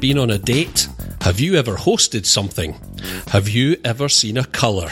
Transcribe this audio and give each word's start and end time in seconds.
been 0.00 0.18
on 0.18 0.30
a 0.30 0.38
date? 0.38 0.88
Have 1.20 1.38
you 1.38 1.56
ever 1.56 1.76
hosted 1.76 2.24
something? 2.24 2.74
Have 3.28 3.48
you 3.48 3.76
ever 3.84 4.08
seen 4.08 4.38
a 4.38 4.44
colour? 4.46 4.90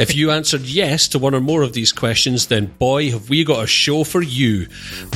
If 0.00 0.14
you 0.14 0.30
answered 0.30 0.62
yes 0.62 1.08
to 1.08 1.18
one 1.18 1.34
or 1.34 1.40
more 1.40 1.62
of 1.62 1.74
these 1.74 1.92
questions, 1.92 2.46
then 2.46 2.66
boy, 2.78 3.10
have 3.10 3.28
we 3.28 3.44
got 3.44 3.62
a 3.62 3.66
show 3.66 4.02
for 4.02 4.22
you. 4.22 4.68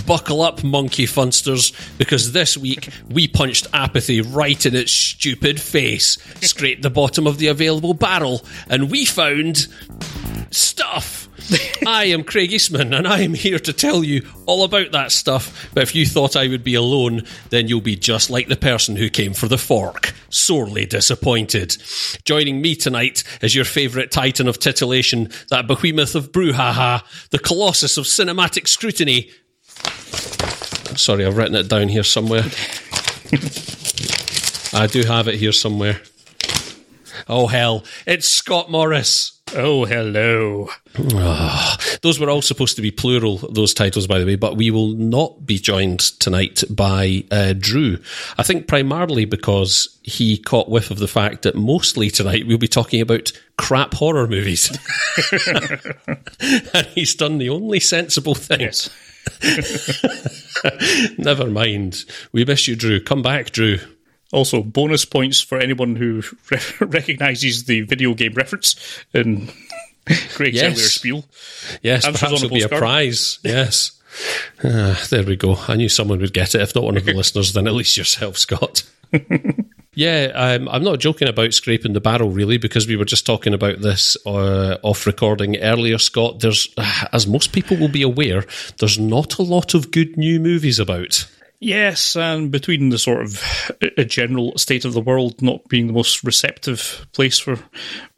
Buckle 0.06 0.42
up, 0.42 0.62
monkey 0.62 1.06
funsters, 1.06 1.72
because 1.96 2.32
this 2.32 2.58
week 2.58 2.90
we 3.08 3.26
punched 3.26 3.66
apathy 3.72 4.20
right 4.20 4.64
in 4.66 4.74
its 4.74 4.92
stupid 4.92 5.58
face, 5.58 6.18
scraped 6.42 6.82
the 6.82 6.90
bottom 6.90 7.26
of 7.26 7.38
the 7.38 7.46
available 7.46 7.94
barrel, 7.94 8.44
and 8.68 8.90
we 8.90 9.06
found 9.06 9.66
stuff. 10.50 11.28
I 11.86 12.04
am 12.06 12.24
Craig 12.24 12.52
Eastman, 12.52 12.92
and 12.94 13.06
I 13.06 13.20
am 13.20 13.34
here 13.34 13.58
to 13.58 13.72
tell 13.72 14.04
you 14.04 14.26
all 14.46 14.64
about 14.64 14.92
that 14.92 15.12
stuff. 15.12 15.70
But 15.74 15.82
if 15.82 15.94
you 15.94 16.06
thought 16.06 16.36
I 16.36 16.48
would 16.48 16.64
be 16.64 16.74
alone, 16.74 17.22
then 17.50 17.68
you'll 17.68 17.80
be 17.80 17.96
just 17.96 18.30
like 18.30 18.48
the 18.48 18.56
person 18.56 18.96
who 18.96 19.10
came 19.10 19.32
for 19.32 19.48
the 19.48 19.58
fork, 19.58 20.12
sorely 20.28 20.86
disappointed. 20.86 21.76
Joining 22.24 22.60
me 22.60 22.74
tonight 22.76 23.24
is 23.42 23.54
your 23.54 23.64
favourite 23.64 24.10
titan 24.10 24.48
of 24.48 24.58
titillation, 24.58 25.30
that 25.50 25.66
behemoth 25.66 26.14
of 26.14 26.32
brouhaha, 26.32 27.02
the 27.30 27.38
colossus 27.38 27.96
of 27.96 28.04
cinematic 28.04 28.68
scrutiny. 28.68 29.30
Sorry, 30.96 31.24
I've 31.24 31.36
written 31.36 31.56
it 31.56 31.68
down 31.68 31.88
here 31.88 32.02
somewhere. 32.02 32.44
I 34.72 34.86
do 34.86 35.02
have 35.02 35.28
it 35.28 35.36
here 35.36 35.52
somewhere. 35.52 36.00
Oh, 37.28 37.46
hell. 37.46 37.84
It's 38.06 38.28
Scott 38.28 38.70
Morris. 38.70 39.39
Oh, 39.54 39.84
hello. 39.84 40.68
Oh, 40.98 41.76
those 42.02 42.20
were 42.20 42.30
all 42.30 42.42
supposed 42.42 42.76
to 42.76 42.82
be 42.82 42.90
plural, 42.90 43.38
those 43.38 43.74
titles, 43.74 44.06
by 44.06 44.18
the 44.18 44.26
way, 44.26 44.36
but 44.36 44.56
we 44.56 44.70
will 44.70 44.88
not 44.88 45.44
be 45.44 45.58
joined 45.58 46.00
tonight 46.20 46.62
by 46.70 47.24
uh, 47.30 47.54
Drew. 47.58 47.98
I 48.38 48.42
think 48.42 48.68
primarily 48.68 49.24
because 49.24 49.98
he 50.02 50.38
caught 50.38 50.68
whiff 50.68 50.90
of 50.90 50.98
the 50.98 51.08
fact 51.08 51.42
that 51.42 51.56
mostly 51.56 52.10
tonight 52.10 52.46
we'll 52.46 52.58
be 52.58 52.68
talking 52.68 53.00
about 53.00 53.32
crap 53.58 53.94
horror 53.94 54.28
movies. 54.28 54.70
and 56.74 56.86
he's 56.94 57.14
done 57.14 57.38
the 57.38 57.50
only 57.50 57.80
sensible 57.80 58.34
thing. 58.34 58.60
Yes. 58.60 58.90
Never 61.18 61.46
mind. 61.46 62.04
We 62.32 62.44
miss 62.44 62.68
you, 62.68 62.76
Drew. 62.76 63.00
Come 63.00 63.22
back, 63.22 63.50
Drew. 63.50 63.78
Also, 64.32 64.62
bonus 64.62 65.04
points 65.04 65.40
for 65.40 65.58
anyone 65.58 65.96
who 65.96 66.22
re- 66.50 66.58
recognises 66.86 67.64
the 67.64 67.80
video 67.82 68.14
game 68.14 68.34
reference 68.34 68.76
in 69.12 69.48
Craig's 70.30 70.56
Yes. 70.56 70.72
earlier 70.74 70.88
spiel. 70.88 71.24
Yes, 71.82 72.04
Answers 72.04 72.20
perhaps 72.20 72.42
it'll 72.42 72.54
be 72.54 72.62
a 72.62 72.68
prize. 72.68 73.38
Yes. 73.42 73.92
Ah, 74.64 75.00
there 75.10 75.22
we 75.24 75.36
go. 75.36 75.56
I 75.68 75.76
knew 75.76 75.88
someone 75.88 76.20
would 76.20 76.32
get 76.32 76.54
it. 76.54 76.60
If 76.60 76.74
not 76.74 76.84
one 76.84 76.96
of 76.96 77.04
the 77.04 77.12
listeners, 77.16 77.52
then 77.52 77.66
at 77.66 77.74
least 77.74 77.96
yourself, 77.96 78.38
Scott. 78.38 78.82
yeah, 79.94 80.30
um, 80.34 80.68
I'm 80.68 80.84
not 80.84 81.00
joking 81.00 81.28
about 81.28 81.52
scraping 81.52 81.92
the 81.92 82.00
barrel, 82.00 82.30
really, 82.30 82.56
because 82.58 82.86
we 82.86 82.96
were 82.96 83.04
just 83.04 83.26
talking 83.26 83.54
about 83.54 83.80
this 83.80 84.16
uh, 84.26 84.78
off 84.82 85.06
recording 85.06 85.56
earlier, 85.58 85.98
Scott. 85.98 86.40
There's, 86.40 86.68
as 87.12 87.26
most 87.26 87.52
people 87.52 87.76
will 87.76 87.88
be 87.88 88.02
aware, 88.02 88.44
there's 88.78 88.98
not 88.98 89.38
a 89.38 89.42
lot 89.42 89.74
of 89.74 89.90
good 89.90 90.16
new 90.16 90.38
movies 90.40 90.78
about. 90.78 91.28
Yes, 91.62 92.16
and 92.16 92.50
between 92.50 92.88
the 92.88 92.98
sort 92.98 93.20
of 93.20 93.72
a 93.98 94.04
general 94.06 94.56
state 94.56 94.86
of 94.86 94.94
the 94.94 95.00
world 95.00 95.42
not 95.42 95.68
being 95.68 95.86
the 95.86 95.92
most 95.92 96.24
receptive 96.24 97.06
place 97.12 97.38
for 97.38 97.52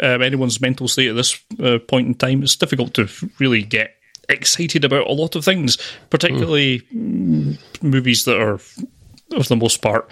um, 0.00 0.22
anyone's 0.22 0.60
mental 0.60 0.86
state 0.86 1.08
at 1.08 1.16
this 1.16 1.42
uh, 1.60 1.78
point 1.88 2.06
in 2.06 2.14
time, 2.14 2.44
it's 2.44 2.54
difficult 2.54 2.94
to 2.94 3.08
really 3.40 3.64
get 3.64 3.96
excited 4.28 4.84
about 4.84 5.08
a 5.08 5.12
lot 5.12 5.34
of 5.34 5.44
things, 5.44 5.76
particularly 6.08 6.82
mm, 6.94 7.58
movies 7.82 8.24
that 8.26 8.40
are, 8.40 8.58
for 8.58 9.42
the 9.42 9.56
most 9.56 9.82
part, 9.82 10.08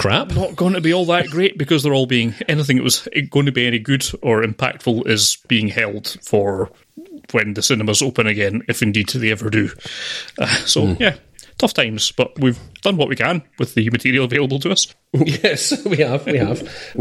Crap. 0.00 0.30
not 0.30 0.56
going 0.56 0.72
to 0.72 0.80
be 0.80 0.94
all 0.94 1.04
that 1.04 1.28
great 1.28 1.58
because 1.58 1.82
they're 1.82 1.92
all 1.92 2.06
being 2.06 2.34
anything 2.48 2.78
that 2.78 2.82
was 2.82 3.06
going 3.28 3.44
to 3.44 3.52
be 3.52 3.66
any 3.66 3.78
good 3.78 4.06
or 4.22 4.42
impactful 4.42 5.06
is 5.06 5.36
being 5.48 5.68
held 5.68 6.16
for 6.22 6.70
when 7.32 7.52
the 7.52 7.62
cinemas 7.62 8.00
open 8.00 8.26
again, 8.26 8.62
if 8.68 8.82
indeed 8.82 9.10
they 9.10 9.30
ever 9.30 9.50
do. 9.50 9.70
Uh, 10.38 10.46
so 10.46 10.96
yeah, 10.98 11.16
tough 11.58 11.74
times, 11.74 12.12
but 12.12 12.38
we've 12.38 12.58
done 12.82 12.96
what 12.96 13.08
we 13.08 13.16
can 13.16 13.42
with 13.58 13.74
the 13.74 13.90
material 13.90 14.24
available 14.24 14.58
to 14.60 14.70
us. 14.70 14.94
Yes, 15.28 15.84
we 15.84 15.98
have. 15.98 16.26
We 16.26 16.38
have. 16.38 16.62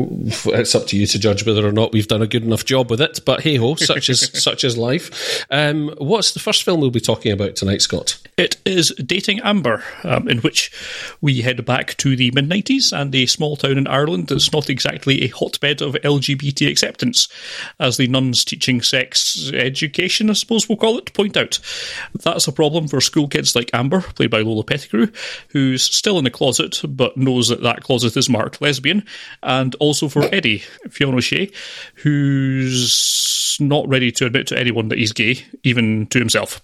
It's 0.58 0.76
up 0.76 0.88
to 0.88 0.98
you 0.98 1.06
to 1.08 1.20
judge 1.20 1.46
whether 1.46 1.68
or 1.68 1.72
not 1.72 1.92
we've 1.92 2.08
done 2.08 2.22
a 2.22 2.28
good 2.28 2.44
enough 2.44 2.66
job 2.66 2.90
with 2.90 3.02
it. 3.02 3.20
But 3.26 3.42
hey 3.42 3.56
ho, 3.56 3.76
such 3.76 4.10
is 4.10 4.32
such 4.34 4.64
is 4.64 4.78
life. 4.78 5.46
Um, 5.50 5.94
what's 5.98 6.32
the 6.32 6.40
first 6.40 6.64
film 6.64 6.80
we'll 6.80 6.92
be 6.92 7.00
talking 7.00 7.32
about 7.32 7.56
tonight, 7.56 7.82
Scott? 7.82 8.18
It 8.38 8.58
is 8.66 8.90
Dating 8.92 9.40
Amber, 9.42 9.84
um, 10.04 10.28
in 10.28 10.40
which 10.40 10.72
we 11.22 11.42
head 11.42 11.66
back 11.66 11.98
to 11.98 12.16
the 12.16 12.32
mid 12.32 12.50
90s 12.50 12.98
and 12.98 13.14
a 13.14 13.26
small 13.26 13.56
town 13.56 13.78
in 13.78 13.88
Ireland 13.88 14.28
that's 14.28 14.54
not 14.54 14.70
exactly 14.70 15.24
a 15.24 15.28
hotbed 15.28 15.82
of 15.82 15.96
LGBT 15.96 16.70
acceptance, 16.70 17.28
as 17.80 17.98
the 17.98 18.08
nuns 18.08 18.46
teaching 18.46 18.82
sex 18.82 19.52
education, 19.54 20.30
I 20.30 20.34
suppose 20.34 20.70
we'll 20.70 20.78
call 20.78 20.98
it, 20.98 21.14
point 21.14 21.36
out. 21.36 21.60
That's 22.24 22.48
a 22.48 22.54
problem 22.54 22.88
for 22.88 23.02
school 23.02 23.28
kids 23.28 23.56
like 23.56 23.72
Amber, 23.74 24.02
played 24.02 24.32
by 24.32 24.42
Lola 24.42 24.64
Petticrew, 24.64 25.12
who's 25.50 25.84
still 25.84 26.18
in 26.18 26.24
the 26.24 26.32
closet 26.32 26.82
but 26.88 27.18
knows 27.18 27.50
that 27.50 27.64
that 27.64 27.84
closet 27.84 27.97
is 28.04 28.30
marked 28.30 28.62
lesbian, 28.62 29.06
and 29.44 29.76
also 29.76 30.08
for 30.08 30.24
Eddie, 30.34 30.64
Fionn 30.90 31.16
O'Shea, 31.16 31.52
who's 31.96 33.58
not 33.60 33.88
ready 33.88 34.12
to 34.12 34.26
admit 34.26 34.48
to 34.48 34.60
anyone 34.60 34.90
that 34.90 35.00
he's 35.00 35.14
gay, 35.14 35.46
even 35.64 36.08
to 36.08 36.20
himself. 36.20 36.62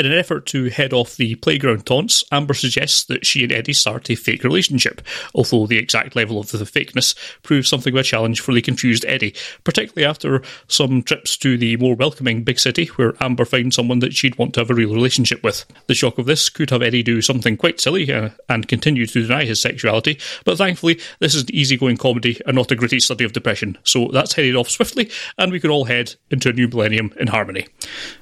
In 0.00 0.06
an 0.06 0.18
effort 0.18 0.46
to 0.46 0.70
head 0.70 0.94
off 0.94 1.16
the 1.16 1.34
playground 1.34 1.84
taunts, 1.84 2.24
Amber 2.32 2.54
suggests 2.54 3.04
that 3.04 3.26
she 3.26 3.42
and 3.42 3.52
Eddie 3.52 3.74
start 3.74 4.08
a 4.08 4.14
fake 4.14 4.44
relationship, 4.44 5.02
although 5.34 5.66
the 5.66 5.76
exact 5.76 6.16
level 6.16 6.40
of 6.40 6.50
the 6.50 6.56
fakeness 6.64 7.14
proves 7.42 7.68
something 7.68 7.92
of 7.92 8.00
a 8.00 8.02
challenge 8.02 8.40
for 8.40 8.54
the 8.54 8.62
confused 8.62 9.04
Eddie, 9.06 9.34
particularly 9.62 10.08
after 10.08 10.40
some 10.68 11.02
trips 11.02 11.36
to 11.36 11.58
the 11.58 11.76
more 11.76 11.94
welcoming 11.94 12.42
big 12.42 12.58
city 12.58 12.86
where 12.96 13.12
Amber 13.22 13.44
finds 13.44 13.76
someone 13.76 13.98
that 13.98 14.14
she'd 14.14 14.38
want 14.38 14.54
to 14.54 14.60
have 14.60 14.70
a 14.70 14.74
real 14.74 14.94
relationship 14.94 15.44
with. 15.44 15.66
The 15.86 15.94
shock 15.94 16.16
of 16.16 16.24
this 16.24 16.48
could 16.48 16.70
have 16.70 16.80
Eddie 16.80 17.02
do 17.02 17.20
something 17.20 17.58
quite 17.58 17.78
silly 17.78 18.10
uh, 18.10 18.30
and 18.48 18.66
continue 18.68 19.04
to 19.04 19.22
deny 19.26 19.44
his 19.44 19.60
sexuality, 19.60 20.18
but 20.46 20.56
thankfully, 20.56 20.98
this 21.18 21.34
is 21.34 21.42
an 21.42 21.54
easygoing 21.54 21.98
comedy 21.98 22.40
and 22.46 22.56
not 22.56 22.72
a 22.72 22.74
gritty 22.74 23.00
study 23.00 23.24
of 23.24 23.34
depression, 23.34 23.76
so 23.84 24.08
that's 24.10 24.32
headed 24.32 24.56
off 24.56 24.70
swiftly, 24.70 25.10
and 25.36 25.52
we 25.52 25.60
can 25.60 25.68
all 25.68 25.84
head 25.84 26.14
into 26.30 26.48
a 26.48 26.54
new 26.54 26.68
millennium 26.68 27.12
in 27.20 27.26
harmony. 27.26 27.68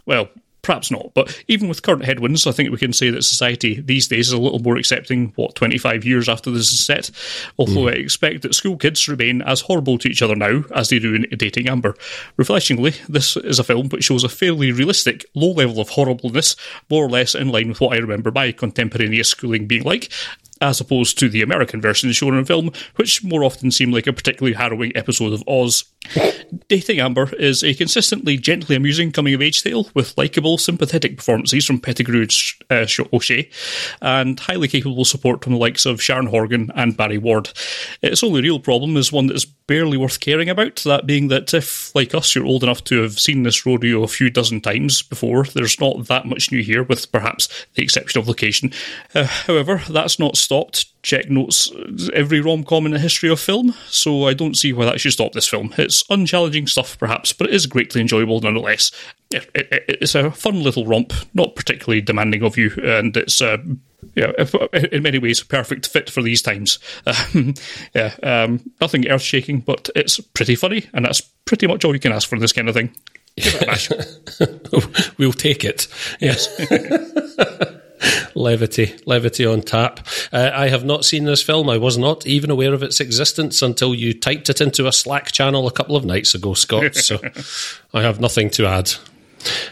Well, 0.04 0.28
Perhaps 0.62 0.90
not, 0.90 1.12
but 1.14 1.42
even 1.46 1.68
with 1.68 1.82
current 1.82 2.04
headwinds, 2.04 2.46
I 2.46 2.52
think 2.52 2.70
we 2.70 2.78
can 2.78 2.92
say 2.92 3.10
that 3.10 3.22
society 3.22 3.80
these 3.80 4.08
days 4.08 4.26
is 4.28 4.32
a 4.32 4.38
little 4.38 4.58
more 4.58 4.76
accepting, 4.76 5.32
what, 5.36 5.54
25 5.54 6.04
years 6.04 6.28
after 6.28 6.50
this 6.50 6.72
is 6.72 6.84
set. 6.84 7.10
Although 7.58 7.82
mm. 7.82 7.92
I 7.92 7.96
expect 7.96 8.42
that 8.42 8.54
school 8.54 8.76
kids 8.76 9.08
remain 9.08 9.40
as 9.42 9.60
horrible 9.62 9.98
to 9.98 10.08
each 10.08 10.20
other 10.20 10.34
now 10.34 10.64
as 10.74 10.88
they 10.88 10.98
do 10.98 11.14
in 11.14 11.26
Dating 11.38 11.68
Amber. 11.68 11.94
Refreshingly, 12.36 12.94
this 13.08 13.36
is 13.36 13.58
a 13.58 13.64
film 13.64 13.88
which 13.88 14.04
shows 14.04 14.24
a 14.24 14.28
fairly 14.28 14.72
realistic, 14.72 15.24
low 15.34 15.52
level 15.52 15.80
of 15.80 15.90
horribleness, 15.90 16.56
more 16.90 17.04
or 17.04 17.08
less 17.08 17.34
in 17.34 17.48
line 17.48 17.68
with 17.68 17.80
what 17.80 17.96
I 17.96 18.00
remember 18.00 18.30
my 18.30 18.52
contemporaneous 18.52 19.28
schooling 19.28 19.66
being 19.66 19.84
like, 19.84 20.10
as 20.60 20.80
opposed 20.80 21.18
to 21.18 21.28
the 21.28 21.42
American 21.42 21.80
version 21.80 22.12
shown 22.12 22.36
in 22.36 22.44
film, 22.44 22.72
which 22.96 23.22
more 23.24 23.44
often 23.44 23.70
seem 23.70 23.92
like 23.92 24.06
a 24.06 24.12
particularly 24.12 24.54
harrowing 24.54 24.92
episode 24.96 25.32
of 25.32 25.42
Oz. 25.46 25.84
Dating 26.68 27.00
Amber 27.00 27.34
is 27.36 27.62
a 27.62 27.74
consistently 27.74 28.36
gently 28.36 28.76
amusing 28.76 29.12
coming 29.12 29.34
of 29.34 29.42
age 29.42 29.62
tale 29.62 29.88
with 29.94 30.16
likeable, 30.16 30.58
sympathetic 30.58 31.16
performances 31.16 31.66
from 31.66 31.80
Petticrew 31.80 32.26
uh, 32.70 32.86
O'Shea 33.12 33.50
and 34.00 34.40
highly 34.40 34.68
capable 34.68 35.04
support 35.04 35.42
from 35.42 35.52
the 35.52 35.58
likes 35.58 35.86
of 35.86 36.02
Sharon 36.02 36.26
Horgan 36.26 36.70
and 36.74 36.96
Barry 36.96 37.18
Ward. 37.18 37.50
Its 38.02 38.22
only 38.22 38.42
real 38.42 38.60
problem 38.60 38.96
is 38.96 39.12
one 39.12 39.26
that 39.26 39.36
is 39.36 39.44
barely 39.44 39.98
worth 39.98 40.20
caring 40.20 40.48
about, 40.48 40.76
that 40.76 41.06
being 41.06 41.28
that 41.28 41.52
if, 41.52 41.94
like 41.94 42.14
us, 42.14 42.34
you're 42.34 42.46
old 42.46 42.62
enough 42.62 42.82
to 42.84 43.02
have 43.02 43.20
seen 43.20 43.42
this 43.42 43.66
rodeo 43.66 44.02
a 44.02 44.08
few 44.08 44.30
dozen 44.30 44.60
times 44.60 45.02
before, 45.02 45.44
there's 45.44 45.78
not 45.78 46.06
that 46.06 46.26
much 46.26 46.50
new 46.50 46.62
here, 46.62 46.82
with 46.82 47.10
perhaps 47.12 47.66
the 47.74 47.82
exception 47.82 48.20
of 48.20 48.26
location. 48.26 48.72
Uh, 49.14 49.24
however, 49.24 49.82
that's 49.88 50.18
not 50.18 50.36
stopped 50.48 50.86
check 51.02 51.28
notes 51.28 51.70
every 52.14 52.40
rom 52.40 52.64
com 52.64 52.86
in 52.86 52.92
the 52.92 52.98
history 52.98 53.28
of 53.28 53.38
film, 53.38 53.74
so 53.86 54.26
I 54.26 54.32
don't 54.32 54.56
see 54.56 54.72
why 54.72 54.86
that 54.86 54.98
should 54.98 55.12
stop 55.12 55.32
this 55.32 55.46
film. 55.46 55.74
It's 55.76 56.02
unchallenging 56.08 56.66
stuff, 56.66 56.98
perhaps, 56.98 57.34
but 57.34 57.48
it 57.48 57.54
is 57.54 57.66
greatly 57.66 58.00
enjoyable 58.00 58.40
nonetheless. 58.40 58.90
It, 59.30 59.46
it, 59.54 59.84
it's 59.88 60.14
a 60.14 60.30
fun 60.30 60.62
little 60.62 60.86
romp, 60.86 61.12
not 61.34 61.54
particularly 61.54 62.00
demanding 62.00 62.42
of 62.42 62.56
you, 62.56 62.70
and 62.82 63.14
it's 63.14 63.42
uh, 63.42 63.58
yeah, 64.14 64.32
in 64.90 65.02
many 65.02 65.18
ways, 65.18 65.42
a 65.42 65.46
perfect 65.46 65.86
fit 65.86 66.08
for 66.08 66.22
these 66.22 66.40
times. 66.40 66.78
Um, 67.04 67.52
yeah, 67.94 68.14
um, 68.22 68.70
nothing 68.80 69.06
earth 69.06 69.20
shaking, 69.20 69.60
but 69.60 69.90
it's 69.94 70.18
pretty 70.18 70.54
funny, 70.54 70.88
and 70.94 71.04
that's 71.04 71.20
pretty 71.20 71.66
much 71.66 71.84
all 71.84 71.92
you 71.92 72.00
can 72.00 72.12
ask 72.12 72.26
for 72.26 72.36
in 72.36 72.40
this 72.40 72.54
kind 72.54 72.70
of 72.70 72.74
thing. 72.74 72.96
Give 73.36 73.54
it 73.54 73.62
a 73.62 73.66
bash. 73.66 75.18
we'll 75.18 75.34
take 75.34 75.62
it. 75.62 75.88
Yes. 76.20 76.48
levity, 78.34 78.96
levity 79.06 79.46
on 79.46 79.62
tap. 79.62 80.06
Uh, 80.32 80.50
I 80.52 80.68
have 80.68 80.84
not 80.84 81.04
seen 81.04 81.24
this 81.24 81.42
film. 81.42 81.68
I 81.68 81.78
was 81.78 81.98
not 81.98 82.26
even 82.26 82.50
aware 82.50 82.74
of 82.74 82.82
its 82.82 83.00
existence 83.00 83.62
until 83.62 83.94
you 83.94 84.14
typed 84.14 84.48
it 84.48 84.60
into 84.60 84.86
a 84.86 84.92
Slack 84.92 85.32
channel 85.32 85.66
a 85.66 85.72
couple 85.72 85.96
of 85.96 86.04
nights 86.04 86.34
ago, 86.34 86.54
Scott. 86.54 86.94
So 86.94 87.18
I 87.94 88.02
have 88.02 88.20
nothing 88.20 88.50
to 88.50 88.66
add. 88.66 88.92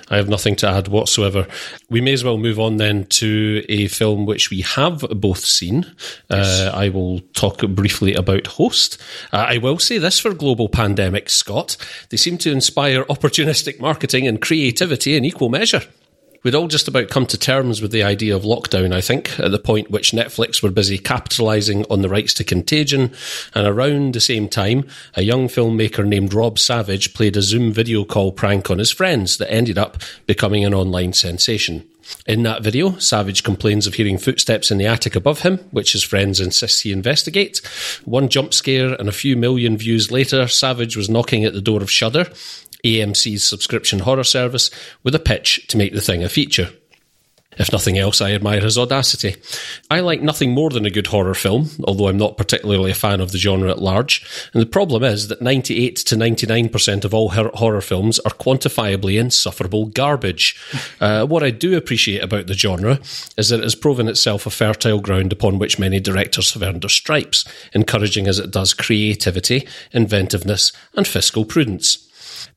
I 0.08 0.16
have 0.16 0.28
nothing 0.28 0.56
to 0.56 0.68
add 0.68 0.88
whatsoever. 0.88 1.46
We 1.90 2.00
may 2.00 2.12
as 2.12 2.24
well 2.24 2.38
move 2.38 2.60
on 2.60 2.76
then 2.76 3.04
to 3.06 3.64
a 3.68 3.88
film 3.88 4.26
which 4.26 4.50
we 4.50 4.60
have 4.60 5.00
both 5.00 5.44
seen. 5.44 5.84
Yes. 6.30 6.60
Uh, 6.60 6.70
I 6.74 6.88
will 6.88 7.20
talk 7.34 7.60
briefly 7.60 8.14
about 8.14 8.46
Host. 8.46 9.00
Uh, 9.32 9.46
I 9.48 9.58
will 9.58 9.78
say 9.78 9.98
this 9.98 10.18
for 10.18 10.32
global 10.32 10.68
pandemic, 10.68 11.28
Scott. 11.28 11.76
They 12.10 12.16
seem 12.16 12.38
to 12.38 12.52
inspire 12.52 13.04
opportunistic 13.04 13.80
marketing 13.80 14.26
and 14.26 14.40
creativity 14.40 15.16
in 15.16 15.24
equal 15.24 15.48
measure. 15.48 15.82
We'd 16.46 16.54
all 16.54 16.68
just 16.68 16.86
about 16.86 17.08
come 17.08 17.26
to 17.26 17.36
terms 17.36 17.82
with 17.82 17.90
the 17.90 18.04
idea 18.04 18.36
of 18.36 18.44
lockdown, 18.44 18.94
I 18.94 19.00
think, 19.00 19.36
at 19.40 19.50
the 19.50 19.58
point 19.58 19.90
which 19.90 20.12
Netflix 20.12 20.62
were 20.62 20.70
busy 20.70 20.96
capitalising 20.96 21.84
on 21.90 22.02
the 22.02 22.08
rights 22.08 22.34
to 22.34 22.44
Contagion, 22.44 23.10
and 23.52 23.66
around 23.66 24.14
the 24.14 24.20
same 24.20 24.48
time, 24.48 24.86
a 25.16 25.22
young 25.22 25.48
filmmaker 25.48 26.06
named 26.06 26.32
Rob 26.32 26.60
Savage 26.60 27.14
played 27.14 27.36
a 27.36 27.42
Zoom 27.42 27.72
video 27.72 28.04
call 28.04 28.30
prank 28.30 28.70
on 28.70 28.78
his 28.78 28.92
friends 28.92 29.38
that 29.38 29.52
ended 29.52 29.76
up 29.76 29.96
becoming 30.26 30.64
an 30.64 30.72
online 30.72 31.14
sensation. 31.14 31.82
In 32.26 32.42
that 32.42 32.62
video, 32.62 32.96
Savage 32.98 33.42
complains 33.42 33.86
of 33.86 33.94
hearing 33.94 34.18
footsteps 34.18 34.70
in 34.70 34.78
the 34.78 34.86
attic 34.86 35.14
above 35.14 35.40
him, 35.40 35.58
which 35.70 35.92
his 35.92 36.02
friends 36.02 36.40
insist 36.40 36.82
he 36.82 36.92
investigate. 36.92 37.58
One 38.04 38.28
jump 38.28 38.52
scare 38.52 38.94
and 38.94 39.08
a 39.08 39.12
few 39.12 39.36
million 39.36 39.76
views 39.76 40.10
later, 40.10 40.48
Savage 40.48 40.96
was 40.96 41.10
knocking 41.10 41.44
at 41.44 41.52
the 41.52 41.60
door 41.60 41.82
of 41.82 41.90
Shudder, 41.90 42.24
AMC's 42.84 43.44
subscription 43.44 44.00
horror 44.00 44.24
service, 44.24 44.70
with 45.02 45.14
a 45.14 45.20
pitch 45.20 45.66
to 45.68 45.76
make 45.76 45.92
the 45.92 46.00
thing 46.00 46.22
a 46.22 46.28
feature. 46.28 46.70
If 47.58 47.72
nothing 47.72 47.98
else, 47.98 48.20
I 48.20 48.32
admire 48.32 48.60
his 48.60 48.76
audacity. 48.76 49.36
I 49.90 50.00
like 50.00 50.20
nothing 50.20 50.52
more 50.52 50.70
than 50.70 50.84
a 50.84 50.90
good 50.90 51.06
horror 51.06 51.34
film, 51.34 51.70
although 51.84 52.08
I'm 52.08 52.18
not 52.18 52.36
particularly 52.36 52.90
a 52.90 52.94
fan 52.94 53.20
of 53.20 53.32
the 53.32 53.38
genre 53.38 53.70
at 53.70 53.80
large. 53.80 54.24
And 54.52 54.62
the 54.62 54.66
problem 54.66 55.02
is 55.02 55.28
that 55.28 55.40
98 55.40 55.96
to 55.96 56.16
99% 56.16 57.04
of 57.04 57.14
all 57.14 57.30
horror 57.30 57.80
films 57.80 58.18
are 58.20 58.32
quantifiably 58.32 59.18
insufferable 59.18 59.86
garbage. 59.86 60.56
Uh, 60.98 61.26
what 61.26 61.42
I 61.42 61.50
do 61.50 61.76
appreciate 61.76 62.22
about 62.22 62.46
the 62.46 62.54
genre 62.54 62.98
is 63.36 63.50
that 63.50 63.60
it 63.60 63.64
has 63.64 63.74
proven 63.74 64.08
itself 64.08 64.46
a 64.46 64.50
fertile 64.50 65.00
ground 65.00 65.30
upon 65.30 65.58
which 65.58 65.78
many 65.78 66.00
directors 66.00 66.54
have 66.54 66.62
earned 66.62 66.82
their 66.82 66.88
stripes, 66.88 67.44
encouraging 67.74 68.26
as 68.26 68.38
it 68.38 68.50
does 68.50 68.72
creativity, 68.72 69.66
inventiveness, 69.92 70.72
and 70.94 71.06
fiscal 71.06 71.44
prudence. 71.44 72.05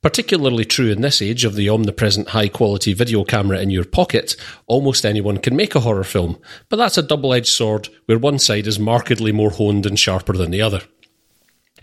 Particularly 0.02 0.64
true 0.64 0.90
in 0.90 1.00
this 1.00 1.20
age 1.20 1.44
of 1.44 1.54
the 1.54 1.68
omnipresent 1.68 2.30
high 2.30 2.48
quality 2.48 2.92
video 2.92 3.24
camera 3.24 3.60
in 3.60 3.70
your 3.70 3.84
pocket, 3.84 4.36
almost 4.66 5.04
anyone 5.04 5.38
can 5.38 5.56
make 5.56 5.74
a 5.74 5.80
horror 5.80 6.04
film, 6.04 6.38
but 6.68 6.76
that's 6.76 6.98
a 6.98 7.02
double 7.02 7.34
edged 7.34 7.48
sword 7.48 7.88
where 8.06 8.18
one 8.18 8.38
side 8.38 8.66
is 8.66 8.78
markedly 8.78 9.32
more 9.32 9.50
honed 9.50 9.86
and 9.86 9.98
sharper 9.98 10.32
than 10.32 10.50
the 10.50 10.62
other. 10.62 10.82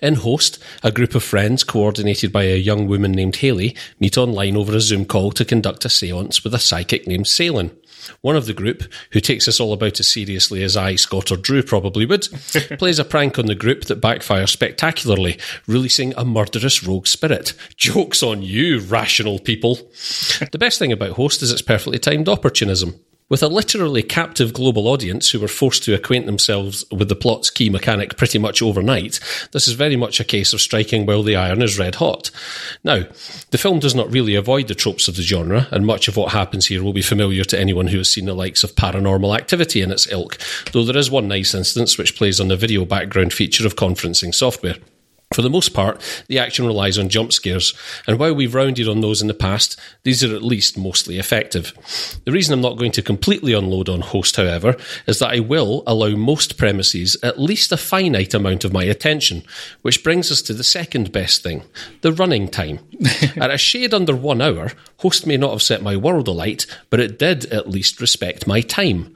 In 0.02 0.16
Host, 0.16 0.62
a 0.84 0.92
group 0.92 1.16
of 1.16 1.24
friends, 1.24 1.64
coordinated 1.64 2.32
by 2.32 2.44
a 2.44 2.56
young 2.56 2.88
woman 2.88 3.12
named 3.12 3.38
Haley, 3.38 3.76
meet 4.00 4.18
online 4.18 4.56
over 4.56 4.76
a 4.76 4.82
Zoom 4.82 5.06
call 5.06 5.32
to 5.32 5.46
conduct 5.46 5.86
a 5.86 5.90
seance 5.90 6.44
with 6.44 6.54
a 6.54 6.60
psychic 6.60 7.08
named 7.08 7.26
Seylan. 7.26 7.76
One 8.22 8.36
of 8.36 8.46
the 8.46 8.54
group, 8.54 8.84
who 9.12 9.20
takes 9.20 9.46
this 9.46 9.60
all 9.60 9.74
about 9.74 10.00
as 10.00 10.10
seriously 10.10 10.64
as 10.64 10.78
I, 10.78 10.96
Scott, 10.96 11.32
or 11.32 11.38
Drew 11.38 11.64
probably 11.64 12.06
would, 12.06 12.22
plays 12.80 13.00
a 13.00 13.06
prank 13.06 13.40
on 13.40 13.46
the 13.46 13.56
group 13.56 13.86
that 13.86 14.02
backfires 14.02 14.50
spectacularly, 14.50 15.40
releasing 15.68 16.14
a 16.16 16.26
murderous 16.26 16.84
rogue 16.84 17.08
spirit. 17.08 17.54
Joke's 17.76 18.24
on 18.24 18.42
you, 18.42 18.80
rational 18.80 19.40
people. 19.40 19.76
the 20.52 20.58
best 20.60 20.80
thing 20.80 20.92
about 20.92 21.12
Host 21.12 21.42
is 21.42 21.52
its 21.52 21.62
perfectly 21.62 22.00
timed 22.00 22.30
opportunism. 22.30 23.00
With 23.30 23.44
a 23.44 23.50
literally 23.50 24.04
captive 24.04 24.54
global 24.54 24.88
audience 24.88 25.32
who 25.32 25.42
were 25.42 25.50
forced 25.50 25.84
to 25.84 25.94
acquaint 25.94 26.28
themselves 26.28 26.86
with 26.90 27.10
the 27.10 27.16
plot's 27.16 27.50
key 27.50 27.70
mechanic 27.70 28.16
pretty 28.16 28.40
much 28.40 28.62
overnight, 28.62 29.20
this 29.52 29.68
is 29.68 29.74
very 29.74 29.98
much 29.98 30.22
a 30.22 30.24
case 30.24 30.54
of 30.54 30.62
striking 30.62 31.06
while 31.06 31.24
the 31.24 31.36
iron 31.36 31.62
is 31.62 31.78
red 31.78 31.96
hot. 31.96 32.32
Now, 32.86 33.04
the 33.52 33.58
film 33.58 33.80
does 33.80 33.94
not 33.94 34.10
really 34.10 34.36
avoid 34.36 34.70
the 34.70 34.76
tropes 34.76 35.10
of 35.10 35.18
the 35.18 35.24
genre, 35.24 35.68
and 35.72 35.86
much 35.86 36.08
of 36.08 36.16
what 36.16 36.32
happens 36.32 36.68
here 36.68 36.82
will 36.82 36.94
be 36.94 37.02
familiar 37.02 37.44
to 37.44 37.60
anyone 37.60 37.88
who 37.88 37.98
has 37.98 38.10
seen 38.10 38.28
the 38.28 38.34
likes 38.34 38.64
of 38.64 38.76
paranormal 38.76 39.38
activity 39.38 39.82
in 39.82 39.92
its 39.92 40.10
ilk, 40.10 40.38
though 40.72 40.86
there 40.86 40.96
is 40.96 41.12
one 41.12 41.28
nice 41.28 41.54
instance 41.54 41.98
which 41.98 42.16
plays 42.16 42.40
on 42.40 42.48
the 42.48 42.56
video 42.56 42.86
background 42.86 43.34
feature 43.34 43.68
of 43.68 43.76
conferencing 43.76 44.34
software. 44.34 44.76
For 45.34 45.42
the 45.42 45.50
most 45.50 45.74
part, 45.74 46.02
the 46.28 46.40
action 46.40 46.66
relies 46.66 46.98
on 46.98 47.10
jump 47.10 47.34
scares, 47.34 47.74
and 48.08 48.18
while 48.18 48.34
we've 48.34 48.56
rounded 48.56 48.88
on 48.88 49.02
those 49.02 49.22
in 49.22 49.28
the 49.28 49.34
past, 49.34 49.78
these 50.04 50.24
are 50.24 50.34
at 50.34 50.42
least 50.42 50.78
mostly 50.78 51.20
effective. 51.20 51.74
The 52.24 52.32
reason 52.32 52.54
I'm 52.54 52.62
not 52.62 52.78
going 52.78 52.94
to 52.94 53.02
completely 53.02 53.52
unload 53.52 53.90
on 53.90 54.00
Host, 54.00 54.38
however, 54.38 54.78
is 55.06 55.20
that 55.20 55.34
I 55.34 55.42
will 55.42 55.84
allow 55.86 56.16
most 56.16 56.58
premises 56.58 57.18
at 57.24 57.42
least 57.42 57.74
a 57.74 57.78
finite 57.78 58.34
amount 58.34 58.64
of 58.64 58.72
my 58.72 58.86
attention, 58.86 59.44
which 59.82 60.02
brings 60.02 60.32
us 60.32 60.42
to 60.44 60.54
the 60.54 60.64
second 60.64 61.12
best 61.12 61.44
thing 61.44 61.64
the 62.02 62.14
running 62.14 62.48
time. 62.48 62.80
at 63.36 63.52
a 63.52 63.58
shade 63.58 63.94
under 63.94 64.16
one 64.16 64.42
hour, 64.42 64.72
Host 65.00 65.28
may 65.28 65.36
not 65.36 65.52
have 65.52 65.62
set 65.62 65.84
my 65.84 65.98
world 65.98 66.30
alight, 66.30 66.66
but 66.90 67.02
it 67.02 67.20
did 67.20 67.46
at 67.48 67.70
least 67.70 68.00
respect 68.00 68.48
my 68.48 68.62
time. 68.62 69.14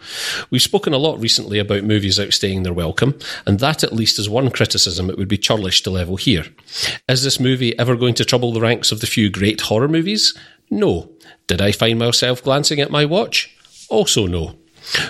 We've 0.49 0.61
spoken 0.61 0.91
a 0.91 0.97
lot 0.97 1.21
recently 1.21 1.57
about 1.57 1.83
movies 1.85 2.19
outstaying 2.19 2.63
their 2.63 2.73
welcome, 2.73 3.17
and 3.47 3.59
that 3.59 3.83
at 3.83 3.93
least 3.93 4.19
is 4.19 4.29
one 4.29 4.51
criticism 4.51 5.09
it 5.09 5.17
would 5.17 5.29
be 5.29 5.37
churlish 5.37 5.81
to 5.83 6.00
level 6.01 6.15
here. 6.15 6.45
Is 7.07 7.23
this 7.23 7.39
movie 7.39 7.77
ever 7.77 7.95
going 7.95 8.15
to 8.15 8.25
trouble 8.25 8.51
the 8.51 8.59
ranks 8.59 8.91
of 8.91 9.01
the 9.01 9.07
few 9.07 9.29
great 9.29 9.61
horror 9.61 9.87
movies? 9.87 10.35
No. 10.71 11.11
Did 11.45 11.61
I 11.61 11.71
find 11.71 11.99
myself 11.99 12.43
glancing 12.43 12.81
at 12.81 12.89
my 12.89 13.05
watch? 13.05 13.55
Also 13.87 14.25
no. 14.25 14.55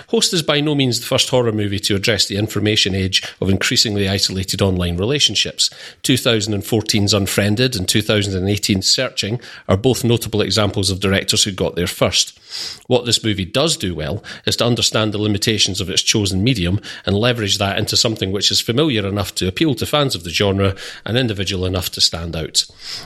Host 0.08 0.34
is 0.34 0.42
by 0.42 0.60
no 0.60 0.74
means 0.74 1.00
the 1.00 1.06
first 1.06 1.30
horror 1.30 1.50
movie 1.50 1.78
to 1.78 1.96
address 1.96 2.26
the 2.26 2.36
information 2.36 2.94
age 2.94 3.22
of 3.40 3.48
increasingly 3.48 4.06
isolated 4.06 4.60
online 4.60 4.98
relationships. 4.98 5.70
2014's 6.02 7.14
Unfriended 7.14 7.74
and 7.74 7.86
2018's 7.86 8.86
Searching 8.86 9.40
are 9.68 9.78
both 9.78 10.04
notable 10.04 10.42
examples 10.42 10.90
of 10.90 11.00
directors 11.00 11.44
who 11.44 11.52
got 11.52 11.74
there 11.74 11.86
first. 11.86 12.38
What 12.86 13.04
this 13.04 13.22
movie 13.24 13.44
does 13.44 13.76
do 13.76 13.94
well 13.94 14.22
is 14.46 14.56
to 14.56 14.66
understand 14.66 15.12
the 15.12 15.18
limitations 15.18 15.80
of 15.80 15.90
its 15.90 16.02
chosen 16.02 16.44
medium 16.44 16.80
and 17.06 17.16
leverage 17.16 17.58
that 17.58 17.78
into 17.78 17.96
something 17.96 18.32
which 18.32 18.50
is 18.50 18.60
familiar 18.60 19.06
enough 19.06 19.34
to 19.36 19.48
appeal 19.48 19.74
to 19.76 19.86
fans 19.86 20.14
of 20.14 20.24
the 20.24 20.30
genre 20.30 20.74
and 21.04 21.16
individual 21.16 21.64
enough 21.64 21.90
to 21.90 22.00
stand 22.00 22.36
out. 22.36 22.64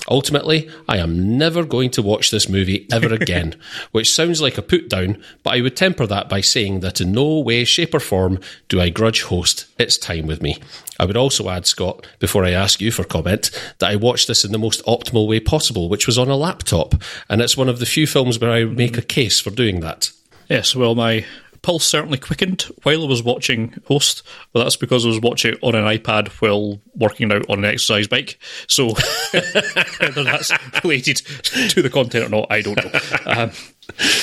Ultimately, 0.08 0.70
I 0.88 0.98
am 0.98 1.38
never 1.38 1.64
going 1.64 1.90
to 1.90 2.02
watch 2.02 2.30
this 2.30 2.48
movie 2.48 2.86
ever 2.92 3.12
again, 3.14 3.54
which 3.92 4.12
sounds 4.12 4.40
like 4.40 4.58
a 4.58 4.62
put 4.62 4.88
down, 4.88 5.22
but 5.42 5.54
I 5.54 5.60
would 5.60 5.76
temper 5.76 6.06
that 6.06 6.28
by 6.28 6.40
saying 6.40 6.80
that 6.80 7.00
in 7.00 7.12
no 7.12 7.40
way, 7.40 7.64
shape, 7.64 7.94
or 7.94 8.00
form 8.00 8.40
do 8.68 8.80
I 8.80 8.88
grudge 8.88 9.22
host 9.22 9.66
its 9.78 9.96
time 9.98 10.26
with 10.26 10.42
me. 10.42 10.58
I 10.98 11.04
would 11.04 11.16
also 11.16 11.48
add, 11.48 11.66
Scott, 11.66 12.06
before 12.18 12.44
I 12.44 12.50
ask 12.50 12.80
you 12.80 12.90
for 12.90 13.04
comment, 13.04 13.50
that 13.78 13.90
I 13.90 13.96
watched 13.96 14.28
this 14.28 14.44
in 14.44 14.52
the 14.52 14.58
most 14.58 14.84
optimal 14.84 15.28
way 15.28 15.40
possible, 15.40 15.88
which 15.88 16.06
was 16.06 16.18
on 16.18 16.28
a 16.28 16.36
laptop, 16.36 16.94
and 17.28 17.40
it's 17.40 17.56
one 17.56 17.68
of 17.68 17.78
the 17.78 17.86
few 17.86 18.06
films 18.06 18.38
where 18.38 18.50
I 18.50 18.64
make 18.64 18.96
a 18.98 19.02
case 19.02 19.40
for 19.40 19.50
doing 19.50 19.80
that. 19.80 20.10
Yes, 20.48 20.76
well, 20.76 20.94
my 20.94 21.24
pulse 21.66 21.84
certainly 21.84 22.16
quickened 22.16 22.62
while 22.84 23.02
I 23.02 23.06
was 23.06 23.24
watching 23.24 23.74
Host, 23.86 24.22
but 24.52 24.62
that's 24.62 24.76
because 24.76 25.04
I 25.04 25.08
was 25.08 25.20
watching 25.20 25.54
it 25.54 25.58
on 25.62 25.74
an 25.74 25.84
iPad 25.84 26.28
while 26.40 26.80
working 26.94 27.32
out 27.32 27.44
on 27.50 27.58
an 27.58 27.64
exercise 27.64 28.06
bike. 28.06 28.38
So 28.68 28.90
whether 29.32 30.22
that's 30.22 30.52
related 30.84 31.16
to 31.16 31.82
the 31.82 31.90
content 31.90 32.26
or 32.26 32.28
not, 32.28 32.52
I 32.52 32.60
don't 32.60 32.76
know. 32.76 33.00
Um, 33.26 33.50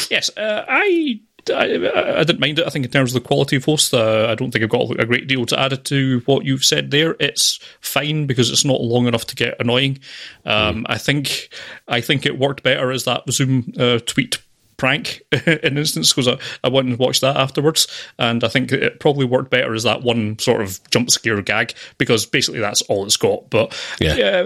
yes, 0.10 0.30
uh, 0.38 0.63
I 0.68 1.20
I, 1.50 2.19
I, 2.19 2.23
didn't 2.23 2.39
mind 2.39 2.59
it. 2.59 2.67
I 2.67 2.69
think 2.69 2.85
in 2.85 2.91
terms 2.91 3.13
of 3.13 3.21
the 3.21 3.27
quality 3.27 3.57
of 3.57 3.65
host, 3.65 3.93
uh, 3.93 4.27
I 4.29 4.35
don't 4.35 4.51
think 4.51 4.63
I've 4.63 4.69
got 4.69 5.00
a 5.00 5.05
great 5.05 5.27
deal 5.27 5.45
to 5.47 5.59
add 5.59 5.83
to 5.85 6.21
what 6.25 6.45
you've 6.45 6.63
said 6.63 6.91
there. 6.91 7.15
It's 7.19 7.59
fine 7.81 8.27
because 8.27 8.50
it's 8.50 8.65
not 8.65 8.81
long 8.81 9.07
enough 9.07 9.25
to 9.27 9.35
get 9.35 9.59
annoying. 9.59 10.00
Um, 10.45 10.83
mm. 10.83 10.85
I 10.88 10.97
think 10.97 11.50
I 11.88 12.01
think 12.01 12.25
it 12.25 12.39
worked 12.39 12.63
better 12.63 12.91
as 12.91 13.05
that 13.05 13.23
Zoom 13.29 13.73
uh, 13.77 14.00
tweet 14.05 14.39
prank 14.77 15.21
in 15.45 15.77
instance 15.77 16.12
because 16.12 16.27
I, 16.27 16.38
I 16.63 16.69
went 16.69 16.88
and 16.88 17.00
watched 17.00 17.21
that 17.21 17.38
afterwards, 17.38 17.88
and 18.17 18.43
I 18.43 18.47
think 18.47 18.71
it 18.71 19.00
probably 19.00 19.25
worked 19.25 19.50
better 19.50 19.73
as 19.73 19.83
that 19.83 20.01
one 20.01 20.39
sort 20.39 20.62
of 20.62 20.79
jump 20.91 21.09
scare 21.12 21.41
gag 21.41 21.73
because 21.97 22.25
basically 22.25 22.59
that's 22.59 22.81
all 22.83 23.05
it's 23.05 23.17
got. 23.17 23.50
But 23.50 23.77
yeah. 24.00 24.45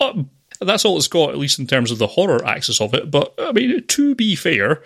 uh, 0.00 0.22
that's 0.60 0.84
all 0.84 0.96
it's 0.96 1.08
got, 1.08 1.30
at 1.30 1.38
least 1.38 1.58
in 1.58 1.66
terms 1.66 1.90
of 1.90 1.98
the 1.98 2.06
horror 2.06 2.44
axis 2.44 2.80
of 2.80 2.94
it. 2.94 3.10
But 3.10 3.34
I 3.38 3.52
mean, 3.52 3.86
to 3.86 4.14
be 4.14 4.34
fair, 4.34 4.82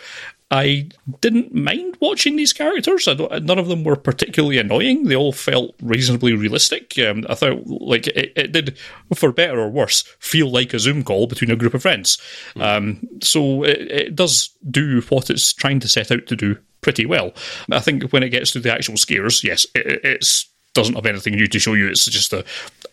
I 0.53 0.91
didn't 1.21 1.55
mind 1.55 1.97
watching 1.99 2.37
these 2.37 2.53
characters. 2.53 3.07
none 3.07 3.59
of 3.59 3.69
them 3.69 3.85
were 3.85 3.97
particularly 3.97 4.59
annoying. 4.59 5.05
They 5.05 5.17
all 5.17 5.33
felt 5.33 5.75
reasonably 5.81 6.35
realistic. 6.35 6.99
Um, 6.99 7.25
I 7.27 7.35
thought, 7.35 7.67
like, 7.67 8.07
it, 8.09 8.35
it, 8.37 8.53
did, 8.53 8.77
for 9.15 9.33
better 9.33 9.59
or 9.59 9.71
worse, 9.71 10.03
feel 10.19 10.51
like 10.51 10.75
a 10.75 10.79
Zoom 10.79 11.05
call 11.05 11.27
between 11.27 11.51
a 11.51 11.57
group 11.57 11.73
of 11.73 11.81
friends. 11.81 12.19
Mm. 12.55 12.63
Um, 12.63 13.09
so 13.23 13.65
it, 13.65 13.91
it 13.91 14.15
does 14.15 14.51
do 14.71 15.01
what 15.09 15.31
it's 15.31 15.55
trying 15.55 15.81
to 15.81 15.89
set 15.89 16.11
out 16.11 16.27
to 16.27 16.37
do 16.37 16.59
pretty 16.83 17.07
well. 17.07 17.33
I 17.71 17.81
think 17.81 18.13
when 18.13 18.23
it 18.23 18.29
gets 18.29 18.51
to 18.51 18.61
the 18.61 18.75
actual 18.75 18.99
scares, 18.99 19.43
yes, 19.43 19.65
it, 19.75 20.01
it's 20.05 20.52
doesn't 20.75 20.95
have 20.95 21.07
anything 21.07 21.35
new 21.35 21.47
to 21.47 21.59
show 21.59 21.75
you. 21.75 21.88
It's 21.88 22.05
just 22.07 22.33
a, 22.33 22.45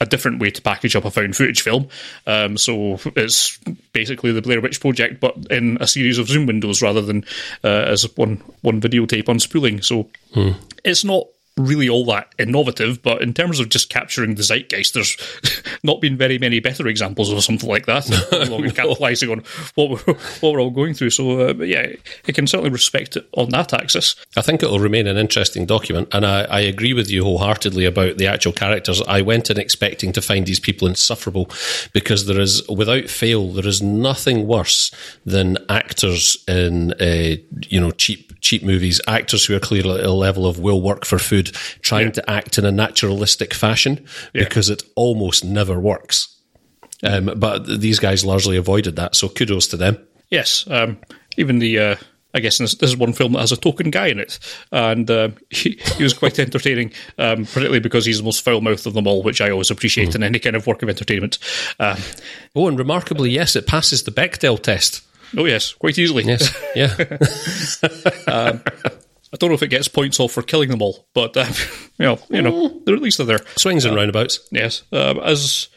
a 0.01 0.05
different 0.05 0.39
way 0.39 0.51
to 0.51 0.62
package 0.62 0.95
up 0.95 1.05
a 1.05 1.12
found 1.12 1.36
footage 1.36 1.62
film. 1.62 1.88
Um, 2.27 2.57
so 2.57 3.00
it's 3.15 3.57
basically 3.93 4.31
the 4.31 4.41
Blair 4.41 4.62
Witch 4.62 4.81
Project, 4.81 5.19
but 5.19 5.36
in 5.50 5.77
a 5.79 5.88
series 5.88 6.17
of 6.17 6.27
Zoom 6.27 6.45
windows 6.45 6.81
rather 6.81 7.01
than 7.01 7.24
uh, 7.63 7.67
as 7.67 8.03
one 8.17 8.41
one 8.62 8.81
videotape 8.81 9.25
unspooling. 9.25 9.83
So 9.83 10.09
hmm. 10.33 10.51
it's 10.83 11.03
not 11.03 11.27
really 11.60 11.89
all 11.89 12.06
that 12.06 12.34
innovative, 12.39 13.04
but 13.04 13.22
in 13.22 13.34
terms 13.34 13.60
of 13.60 13.70
just 13.70 13.89
capturing 13.89 14.36
the 14.36 14.44
zeitgeist, 14.44 14.94
there's 14.94 15.18
not 15.84 16.01
been 16.01 16.18
very 16.18 16.39
many 16.39 16.60
better 16.60 16.88
examples 16.88 17.32
of 17.32 17.44
something 17.44 17.70
like 17.70 17.86
that. 17.86 18.10
no. 18.32 18.60
Capitalising 18.70 19.32
on 19.32 19.44
what 19.75 19.89
we're, 19.89 20.13
what 20.39 20.54
we're 20.54 20.62
all 20.62 20.72
going 20.72 20.94
through. 20.94 21.10
So, 21.10 21.50
uh, 21.50 21.54
yeah, 21.56 21.88
it 22.25 22.36
can 22.36 22.48
certainly 22.48 22.70
respect 22.70 23.18
it 23.18 23.28
on 23.34 23.50
that 23.50 23.74
axis. 23.74 24.16
I 24.38 24.42
think 24.42 24.63
it 24.63 24.70
will 24.70 24.80
remain 24.80 25.08
an 25.08 25.18
interesting 25.18 25.66
document, 25.66 26.08
and 26.13 26.25
I, 26.25 26.44
I 26.44 26.60
agree 26.62 26.94
with 26.94 27.10
you 27.10 27.24
wholeheartedly 27.24 27.86
about 27.86 28.18
the 28.18 28.28
actual 28.28 28.54
characters. 28.54 29.01
I 29.01 29.22
went 29.22 29.50
in 29.50 29.60
expecting 29.60 30.13
to 30.13 30.22
find 30.22 30.46
these 30.46 30.60
people 30.60 30.88
insufferable 30.88 31.50
because 31.94 32.25
there 32.25 32.39
is, 32.39 32.68
without 32.70 33.10
fail, 33.10 33.51
there 33.51 33.68
is 33.68 33.82
nothing 33.82 34.48
worse 34.48 34.92
than 35.25 35.58
actors 35.68 36.38
in, 36.48 36.94
uh, 36.94 37.36
you 37.68 37.80
know, 37.80 37.92
cheap 37.92 38.30
cheap 38.42 38.63
movies, 38.63 39.01
actors 39.08 39.46
who 39.46 39.56
are 39.56 39.60
clearly 39.60 40.00
at 40.00 40.06
a 40.06 40.12
level 40.12 40.46
of 40.46 40.60
will 40.60 40.82
work 40.82 41.06
for 41.06 41.20
food 41.20 41.49
trying 41.82 42.08
yeah. 42.08 42.13
to 42.13 42.29
act 42.29 42.58
in 42.58 42.65
a 42.65 42.72
naturalistic 42.72 43.53
fashion 43.53 44.06
yeah. 44.34 44.44
because 44.44 44.70
it 44.70 44.84
almost 44.96 45.44
never 45.44 45.79
works. 45.79 46.36
Um, 47.03 47.34
but 47.38 47.79
these 47.79 48.00
guys 48.00 48.25
largely 48.25 48.58
avoided 48.58 48.96
that, 48.98 49.15
so 49.15 49.29
kudos 49.29 49.68
to 49.68 49.77
them. 49.77 49.98
Yes, 50.29 50.65
um, 50.70 50.98
even 51.38 51.60
the. 51.60 51.79
Uh, 51.79 51.96
I 52.32 52.41
guess 52.41 52.60
this, 52.60 52.75
this, 52.75 52.91
is 52.91 52.98
one 52.98 53.13
film 53.13 53.34
that 53.34 53.39
has 53.39 53.51
a 53.51 53.58
token 53.58 53.89
guy 53.89 54.08
in 54.08 54.20
it, 54.20 54.38
and 54.72 55.10
uh, 55.10 55.29
he, 55.50 55.82
he, 55.98 56.03
was 56.03 56.13
quite 56.13 56.38
entertaining, 56.38 56.91
um, 57.18 57.46
particularly 57.46 57.79
because 57.79 58.06
he's 58.06 58.20
the 58.20 58.24
most 58.24 58.44
foul 58.44 58.62
mouthed 58.62 58.86
of 58.86 58.94
them 58.94 59.08
all, 59.08 59.24
which 59.24 59.41
I 59.41 59.50
always 59.50 59.72
appreciate 59.72 60.10
mm. 60.10 60.15
in 60.15 60.24
any 60.24 60.38
kind 60.38 60.56
of 60.56 60.68
work 60.68 60.84
of 60.84 60.89
entertainment. 60.89 61.39
Um, 61.79 61.98
oh, 62.56 62.68
and 62.68 62.77
remarkably, 62.77 63.32
yes, 63.32 63.56
it 63.56 63.65
passes 63.65 64.03
the 64.03 64.12
Bechdel 64.12 64.62
test. 64.62 65.01
Oh 65.38 65.46
yes, 65.46 65.74
quite 65.74 65.98
easily. 65.98 66.24
Yes, 66.24 66.56
yeah. 66.75 66.96
um, 68.27 68.62
I 69.31 69.38
don't 69.38 69.50
know 69.50 69.55
if 69.55 69.63
it 69.63 69.67
gets 69.67 69.88
points 69.88 70.19
off 70.19 70.31
for 70.31 70.41
killing 70.41 70.69
them 70.69 70.81
all, 70.81 71.07
but 71.13 71.38
uh, 71.38 71.45
you 72.00 72.05
know, 72.05 72.19
you 72.29 72.41
know, 72.41 72.69
mm. 72.69 72.86
they're 72.86 72.95
at 72.95 73.01
least 73.01 73.25
there. 73.25 73.39
Swings 73.55 73.86
and 73.86 73.93
uh, 73.93 73.98
roundabouts. 73.98 74.48
Yes. 74.51 74.83
Uh, 74.91 75.19
as 75.24 75.67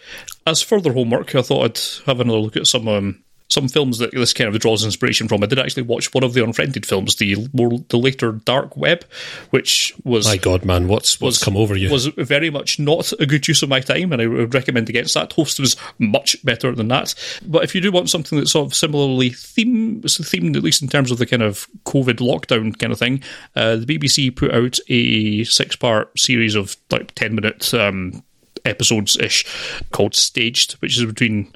as 0.46 0.62
further 0.62 0.92
homework, 0.92 1.34
I 1.34 1.42
thought 1.42 1.64
I'd 1.64 2.06
have 2.06 2.20
another 2.20 2.38
look 2.38 2.56
at 2.56 2.66
some 2.66 2.88
um, 2.88 3.24
some 3.52 3.68
films 3.68 3.98
that 3.98 4.12
this 4.12 4.32
kind 4.32 4.52
of 4.52 4.60
draws 4.60 4.84
inspiration 4.84 5.28
from. 5.28 5.42
I 5.42 5.46
did 5.46 5.58
actually 5.58 5.82
watch 5.82 6.12
one 6.14 6.24
of 6.24 6.34
the 6.34 6.42
Unfriended 6.44 6.86
films, 6.86 7.16
the 7.16 7.48
more 7.52 7.78
the 7.88 7.98
later 7.98 8.32
Dark 8.32 8.76
Web, 8.76 9.04
which 9.50 9.94
was 10.04 10.26
my 10.26 10.36
God, 10.36 10.64
man, 10.64 10.88
what's 10.88 11.20
what's 11.20 11.38
was, 11.38 11.44
come 11.44 11.56
over 11.56 11.76
you? 11.76 11.90
Was 11.90 12.06
very 12.06 12.50
much 12.50 12.78
not 12.78 13.12
a 13.20 13.26
good 13.26 13.46
use 13.46 13.62
of 13.62 13.68
my 13.68 13.80
time, 13.80 14.12
and 14.12 14.20
I 14.22 14.26
would 14.26 14.54
recommend 14.54 14.88
against 14.88 15.14
that. 15.14 15.32
Host 15.32 15.60
was 15.60 15.76
much 15.98 16.42
better 16.44 16.74
than 16.74 16.88
that. 16.88 17.14
But 17.46 17.64
if 17.64 17.74
you 17.74 17.80
do 17.80 17.92
want 17.92 18.10
something 18.10 18.38
that's 18.38 18.52
sort 18.52 18.66
of 18.66 18.74
similarly 18.74 19.30
theme, 19.30 20.02
themed 20.02 20.56
at 20.56 20.62
least 20.62 20.82
in 20.82 20.88
terms 20.88 21.10
of 21.10 21.18
the 21.18 21.26
kind 21.26 21.42
of 21.42 21.68
COVID 21.84 22.16
lockdown 22.16 22.78
kind 22.78 22.92
of 22.92 22.98
thing, 22.98 23.22
uh, 23.56 23.76
the 23.76 23.86
BBC 23.86 24.34
put 24.34 24.52
out 24.52 24.78
a 24.88 25.44
six 25.44 25.76
part 25.76 26.18
series 26.18 26.54
of 26.54 26.76
like 26.90 27.14
ten 27.14 27.34
minute. 27.34 27.72
Um, 27.74 28.22
episodes 28.64 29.16
ish 29.16 29.44
called 29.90 30.14
Staged, 30.14 30.74
which 30.74 30.96
is 30.96 31.04
between 31.04 31.52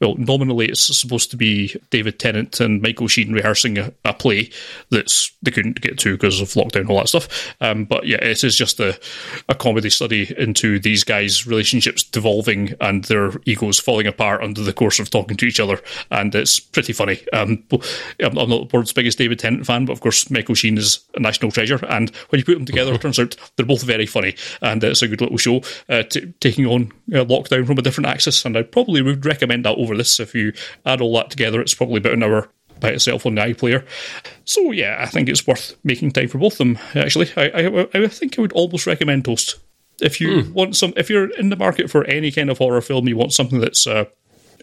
well, 0.00 0.14
nominally 0.16 0.68
it's 0.68 0.98
supposed 0.98 1.30
to 1.30 1.36
be 1.36 1.74
David 1.90 2.18
Tennant 2.18 2.60
and 2.60 2.80
Michael 2.80 3.08
Sheen 3.08 3.32
rehearsing 3.32 3.78
a, 3.78 3.92
a 4.04 4.14
play 4.14 4.50
that's 4.90 5.32
they 5.42 5.50
couldn't 5.50 5.80
get 5.80 5.98
to 5.98 6.12
because 6.16 6.40
of 6.40 6.48
lockdown 6.48 6.80
and 6.80 6.90
all 6.90 6.98
that 6.98 7.08
stuff. 7.08 7.54
Um, 7.60 7.84
but 7.84 8.06
yeah, 8.06 8.18
it 8.18 8.42
is 8.44 8.56
just 8.56 8.80
a, 8.80 8.98
a 9.48 9.54
comedy 9.54 9.90
study 9.90 10.34
into 10.36 10.78
these 10.78 11.04
guys' 11.04 11.46
relationships 11.46 12.02
devolving 12.02 12.74
and 12.80 13.04
their 13.04 13.32
egos 13.44 13.78
falling 13.78 14.06
apart 14.06 14.42
under 14.42 14.62
the 14.62 14.72
course 14.72 14.98
of 14.98 15.10
talking 15.10 15.36
to 15.36 15.46
each 15.46 15.60
other, 15.60 15.80
and 16.10 16.34
it's 16.34 16.60
pretty 16.60 16.92
funny. 16.92 17.20
Um, 17.32 17.64
I'm 18.20 18.34
not 18.34 18.48
the 18.48 18.68
world's 18.72 18.92
biggest 18.92 19.18
David 19.18 19.38
Tennant 19.38 19.66
fan, 19.66 19.84
but 19.84 19.92
of 19.92 20.00
course 20.00 20.30
Michael 20.30 20.54
Sheen 20.54 20.78
is 20.78 21.00
a 21.14 21.20
national 21.20 21.50
treasure, 21.50 21.84
and 21.88 22.10
when 22.28 22.38
you 22.38 22.44
put 22.44 22.54
them 22.54 22.66
together, 22.66 22.94
it 22.94 23.00
turns 23.00 23.18
out 23.18 23.36
they're 23.56 23.66
both 23.66 23.82
very 23.82 24.06
funny, 24.06 24.34
and 24.60 24.82
it's 24.82 25.02
a 25.02 25.08
good 25.08 25.20
little 25.20 25.38
show. 25.38 25.62
Uh, 25.88 26.02
t- 26.02 26.32
taking 26.40 26.66
on 26.66 26.92
uh, 27.12 27.24
lockdown 27.24 27.66
from 27.66 27.78
a 27.78 27.82
different 27.82 28.08
axis, 28.08 28.44
and 28.44 28.56
I 28.56 28.62
probably 28.62 29.02
would 29.02 29.24
recommend 29.24 29.64
that 29.64 29.76
over 29.76 29.87
over 29.88 29.96
this. 29.96 30.20
If 30.20 30.34
you 30.34 30.52
add 30.84 31.00
all 31.00 31.14
that 31.16 31.30
together, 31.30 31.60
it's 31.60 31.74
probably 31.74 31.98
about 31.98 32.12
an 32.12 32.22
hour 32.22 32.48
by 32.80 32.90
itself 32.90 33.26
on 33.26 33.34
the 33.34 33.42
iPlayer. 33.42 33.84
So 34.44 34.70
yeah, 34.72 34.98
I 35.00 35.06
think 35.06 35.28
it's 35.28 35.46
worth 35.46 35.76
making 35.82 36.12
time 36.12 36.28
for 36.28 36.38
both 36.38 36.54
of 36.54 36.58
them. 36.58 36.78
Actually, 36.94 37.30
I, 37.36 37.48
I, 37.48 37.88
I 38.04 38.08
think 38.08 38.38
I 38.38 38.42
would 38.42 38.52
almost 38.52 38.86
recommend 38.86 39.24
Toast. 39.24 39.56
If 40.00 40.20
you 40.20 40.28
mm. 40.28 40.52
want 40.52 40.76
some, 40.76 40.92
if 40.96 41.10
you're 41.10 41.30
in 41.38 41.48
the 41.48 41.56
market 41.56 41.90
for 41.90 42.04
any 42.04 42.30
kind 42.30 42.50
of 42.50 42.58
horror 42.58 42.80
film, 42.80 43.08
you 43.08 43.16
want 43.16 43.32
something 43.32 43.58
that's 43.58 43.86
uh, 43.86 44.04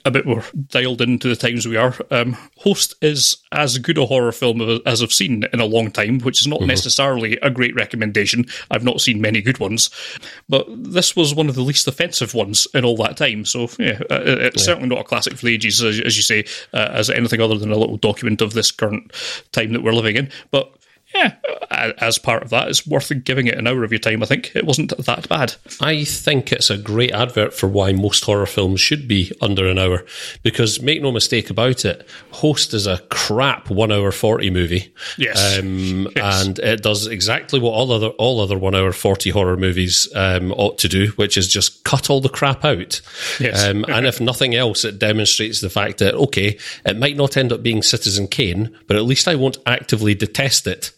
a 0.06 0.12
bit 0.12 0.26
more 0.26 0.44
dialed 0.68 1.02
into 1.02 1.28
the 1.28 1.36
times 1.36 1.68
we 1.68 1.76
are. 1.76 1.96
Um, 2.12 2.38
Host 2.58 2.94
is 3.02 3.38
as 3.52 3.78
good 3.80 3.98
a 3.98 4.06
horror 4.06 4.32
film 4.32 4.62
as 4.86 5.02
I've 5.02 5.12
seen 5.12 5.44
in 5.52 5.60
a 5.60 5.66
long 5.66 5.92
time, 5.92 6.20
which 6.20 6.42
is 6.42 6.48
not 6.48 6.60
mm-hmm. 6.60 6.68
necessarily 6.68 7.38
a 7.42 7.50
great 7.50 7.76
recommendation. 7.76 8.46
I've 8.70 8.84
not 8.84 9.02
seen 9.02 9.20
many 9.20 9.42
good 9.42 9.60
ones, 9.60 9.90
but 10.48 10.68
this 10.70 11.16
was 11.16 11.34
one 11.34 11.50
of 11.50 11.56
the 11.56 11.62
least 11.62 11.88
offensive 11.88 12.36
ones 12.36 12.68
in 12.74 12.86
all 12.86 12.98
that 12.98 13.18
time. 13.18 13.46
So 13.46 13.68
yeah, 13.80 14.00
uh, 14.12 14.22
it's 14.24 14.62
yeah. 14.62 14.66
certainly 14.66 14.90
not 14.90 15.02
a 15.02 15.04
classic 15.04 15.34
for 15.38 15.48
the 15.48 15.54
ages, 15.54 15.82
as, 15.82 16.00
as 16.00 16.16
you 16.16 16.24
say, 16.24 16.46
uh, 16.74 16.90
as 16.92 17.10
anything 17.10 17.42
other 17.42 17.58
than 17.58 17.72
a 17.72 17.78
little 17.78 17.98
document 17.98 18.42
of 18.42 18.54
this 18.54 18.72
current 18.72 19.12
time 19.52 19.74
that 19.74 19.82
we're 19.82 19.94
living 19.94 20.18
in. 20.18 20.30
But 20.52 20.72
yeah, 21.14 21.36
as 22.00 22.18
part 22.18 22.44
of 22.44 22.50
that, 22.50 22.68
it's 22.68 22.86
worth 22.86 23.12
giving 23.24 23.48
it 23.48 23.58
an 23.58 23.68
hour 23.68 23.84
of 23.84 23.92
your 23.92 24.00
time. 24.00 24.24
I 24.24 24.26
think 24.26 24.56
it 24.56 24.66
wasn't 24.66 24.96
that 24.98 25.30
bad. 25.30 25.56
I 25.80 26.04
think 26.04 26.52
it's 26.52 26.70
a 26.70 26.78
great 26.78 27.12
advert 27.12 27.54
for 27.54 27.68
why 27.68 27.94
most 27.94 28.24
horror 28.24 28.46
films 28.46 28.82
should 28.82 29.08
be 29.08 29.32
under 29.40 29.68
an 29.68 29.78
hour. 29.78 30.04
Because 30.44 30.82
make 30.82 31.02
no 31.02 31.12
mistake 31.12 31.50
about 31.50 31.86
it, 31.86 32.08
Host 32.32 32.74
is 32.74 32.88
a 32.88 33.00
crap 33.10 33.70
one 33.70 33.92
hour 33.92 34.12
forty 34.12 34.50
movie. 34.50 34.94
Yes, 35.18 35.60
um, 35.60 36.08
yes. 36.16 36.46
and 36.46 36.60
it 36.60 36.82
does 36.82 37.08
exactly 37.08 37.60
what 37.60 37.72
all 37.72 37.92
other 37.92 38.10
all 38.10 38.42
other 38.42 38.58
one 38.58 38.76
hour 38.76 38.92
forty 38.92 39.30
horror 39.30 39.58
movies 39.58 40.08
um, 40.16 40.52
ought 40.54 40.78
to 40.80 40.90
do, 40.90 41.10
which 41.12 41.38
is 41.38 41.48
just 41.48 41.84
cut 41.84 42.10
all 42.10 42.20
the 42.20 42.30
crap 42.30 42.66
out. 42.66 43.02
Yes. 43.40 43.64
Um, 43.64 43.86
and 43.88 44.06
if 44.06 44.20
nothing 44.20 44.56
else, 44.56 44.84
it 44.84 45.00
demonstrates 45.00 45.62
the 45.62 45.70
fact 45.70 46.00
that 46.00 46.16
okay, 46.16 46.58
it 46.86 46.98
might 46.98 47.16
not 47.16 47.38
end 47.38 47.54
up 47.54 47.64
being 47.64 47.84
Citizen 47.84 48.28
Kane, 48.28 48.76
but 48.88 48.98
at 48.98 49.04
least 49.04 49.28
I 49.28 49.36
won't 49.36 49.58
actively 49.66 50.16
detest 50.16 50.68
it 50.68 50.92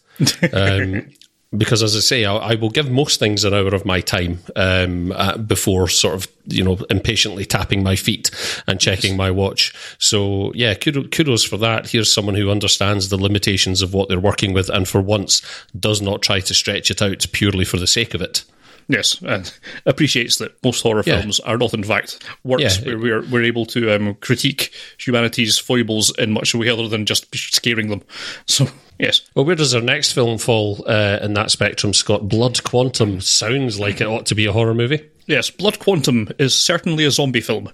um, 0.52 1.08
because, 1.56 1.82
as 1.82 1.96
I 1.96 2.00
say, 2.00 2.24
I, 2.26 2.36
I, 2.36 2.54
will 2.56 2.68
give 2.68 2.90
most 2.90 3.18
things 3.18 3.44
an 3.44 3.54
hour 3.54 3.68
of 3.68 3.86
my 3.86 4.00
time 4.00 4.40
um, 4.54 5.12
uh, 5.12 5.38
before 5.38 5.88
sort 5.88 6.14
of 6.14 6.28
you 6.46 6.62
know 6.62 6.78
impatiently 6.90 7.46
tapping 7.46 7.82
my 7.82 7.96
feet 7.96 8.30
and 8.66 8.78
checking 8.78 9.16
my 9.16 9.30
watch. 9.30 9.72
So 9.98 10.52
yeah, 10.54 10.74
kudos 10.74 11.44
for 11.44 11.56
that. 11.56 11.88
Here's 11.88 12.12
someone 12.12 12.34
who 12.34 12.50
understands 12.50 13.08
the 13.08 13.16
limitations 13.16 13.80
of 13.80 13.94
what 13.94 14.08
they're 14.08 14.20
working 14.20 14.52
with, 14.52 14.68
and 14.68 14.86
for 14.86 15.00
once 15.00 15.40
does 15.78 16.02
not 16.02 16.20
try 16.20 16.40
to 16.40 16.54
stretch 16.54 16.90
it 16.90 17.00
out 17.00 17.26
purely 17.32 17.64
for 17.64 17.78
the 17.78 17.86
sake 17.86 18.12
of 18.12 18.20
it. 18.20 18.44
Yes, 18.90 19.20
and 19.20 19.52
appreciates 19.84 20.38
that 20.38 20.62
most 20.64 20.82
horror 20.82 21.02
yeah. 21.04 21.20
films 21.20 21.40
are 21.40 21.58
not, 21.58 21.74
in 21.74 21.84
fact, 21.84 22.24
works 22.42 22.80
yeah. 22.80 22.86
where 22.86 22.98
we're, 22.98 23.26
we're 23.26 23.44
able 23.44 23.66
to 23.66 23.94
um, 23.94 24.14
critique 24.14 24.72
humanity's 24.98 25.58
foibles 25.58 26.10
in 26.18 26.32
much 26.32 26.54
a 26.54 26.58
way 26.58 26.70
other 26.70 26.88
than 26.88 27.04
just 27.04 27.26
scaring 27.34 27.90
them. 27.90 28.02
So, 28.46 28.66
yes. 28.98 29.22
Well, 29.34 29.44
where 29.44 29.56
does 29.56 29.74
our 29.74 29.82
next 29.82 30.12
film 30.12 30.38
fall 30.38 30.84
uh, 30.86 31.18
in 31.22 31.34
that 31.34 31.50
spectrum, 31.50 31.94
Scott? 31.94 32.28
Blood 32.28 32.62
Quantum 32.64 33.20
sounds 33.20 33.78
like 33.78 34.00
it 34.00 34.06
ought 34.06 34.26
to 34.26 34.34
be 34.34 34.46
a 34.46 34.52
horror 34.52 34.74
movie. 34.74 35.08
Yes, 35.28 35.50
Blood 35.50 35.78
Quantum 35.78 36.30
is 36.38 36.54
certainly 36.54 37.04
a 37.04 37.10
zombie 37.10 37.42
film, 37.42 37.68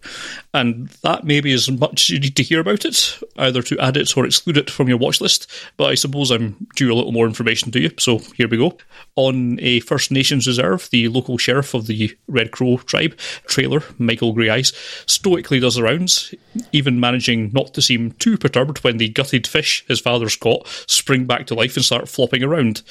and 0.52 0.88
that 1.04 1.23
maybe 1.23 1.52
is 1.52 1.71
much 1.71 2.09
you 2.11 2.19
need 2.19 2.35
to 2.35 2.43
hear 2.43 2.59
about 2.59 2.85
it, 2.85 3.16
either 3.37 3.62
to 3.62 3.78
add 3.78 3.97
it 3.97 4.16
or 4.16 4.26
exclude 4.26 4.57
it 4.57 4.69
from 4.69 4.88
your 4.88 4.99
watch 4.99 5.21
list. 5.21 5.49
But 5.76 5.85
I 5.85 5.95
suppose 5.95 6.33
I'm 6.33 6.66
due 6.75 6.93
a 6.93 6.97
little 6.97 7.12
more 7.12 7.28
information 7.28 7.71
to 7.71 7.81
you, 7.81 7.93
so 7.97 8.19
here 8.19 8.49
we 8.49 8.57
go. 8.57 8.76
On 9.14 9.57
a 9.61 9.78
First 9.81 10.11
Nations 10.11 10.49
reserve, 10.49 10.88
the 10.90 11.07
local 11.07 11.38
sheriff 11.38 11.75
of 11.75 11.87
the 11.87 12.19
Red 12.26 12.50
Crow 12.50 12.78
tribe, 12.78 13.16
Traylor, 13.47 13.85
Michael 13.99 14.35
Greyeyes, 14.35 14.75
stoically 15.09 15.61
does 15.61 15.76
the 15.76 15.85
rounds, 15.85 16.35
even 16.73 16.99
managing 16.99 17.52
not 17.52 17.73
to 17.75 17.83
seem 17.83 18.11
too 18.12 18.37
perturbed 18.37 18.78
when 18.83 18.97
the 18.97 19.11
gutted 19.11 19.47
fish 19.47 19.85
his 19.87 20.00
father's 20.00 20.35
caught 20.35 20.66
spring 21.14 21.26
back 21.26 21.47
to 21.47 21.54
life 21.54 21.76
and 21.76 21.85
start 21.85 22.09
flopping 22.09 22.42
around. 22.42 22.83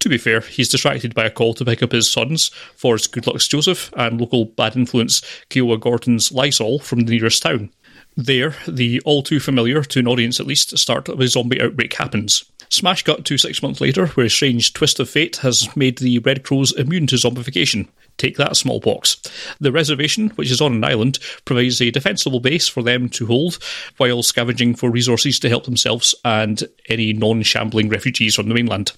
To 0.00 0.08
be 0.08 0.18
fair, 0.18 0.40
he's 0.40 0.68
distracted 0.68 1.14
by 1.14 1.26
a 1.26 1.30
call 1.30 1.54
to 1.54 1.64
pick 1.64 1.84
up 1.84 1.92
his 1.92 2.10
sons, 2.10 2.48
Forrest 2.74 3.12
Goodluck's 3.12 3.46
Joseph 3.46 3.92
and 3.96 4.20
local 4.20 4.46
bad 4.46 4.74
influence 4.74 5.22
Kiowa 5.50 5.78
Gordon's 5.78 6.32
Lysol 6.32 6.80
from 6.80 7.02
the 7.02 7.12
nearest 7.12 7.44
town. 7.44 7.70
There, 8.16 8.56
the 8.66 9.00
all 9.04 9.22
too 9.22 9.38
familiar, 9.38 9.84
to 9.84 10.00
an 10.00 10.08
audience 10.08 10.40
at 10.40 10.48
least, 10.48 10.76
start 10.78 11.08
of 11.08 11.20
a 11.20 11.28
zombie 11.28 11.62
outbreak 11.62 11.94
happens. 11.94 12.44
Smash 12.70 13.04
cut 13.04 13.24
to 13.26 13.38
six 13.38 13.62
months 13.62 13.80
later, 13.80 14.08
where 14.08 14.26
a 14.26 14.30
strange 14.30 14.72
twist 14.72 14.98
of 14.98 15.08
fate 15.08 15.36
has 15.36 15.68
made 15.76 15.98
the 15.98 16.18
Red 16.18 16.42
Crows 16.42 16.72
immune 16.72 17.06
to 17.06 17.14
zombification. 17.14 17.86
Take 18.20 18.36
that, 18.36 18.54
smallpox. 18.54 19.16
The 19.60 19.72
reservation, 19.72 20.28
which 20.30 20.50
is 20.50 20.60
on 20.60 20.74
an 20.74 20.84
island, 20.84 21.18
provides 21.46 21.80
a 21.80 21.90
defensible 21.90 22.38
base 22.38 22.68
for 22.68 22.82
them 22.82 23.08
to 23.08 23.24
hold 23.24 23.58
while 23.96 24.22
scavenging 24.22 24.74
for 24.74 24.90
resources 24.90 25.38
to 25.38 25.48
help 25.48 25.64
themselves 25.64 26.14
and 26.22 26.62
any 26.90 27.14
non 27.14 27.40
shambling 27.40 27.88
refugees 27.88 28.34
from 28.34 28.48
the 28.48 28.54
mainland. 28.54 28.92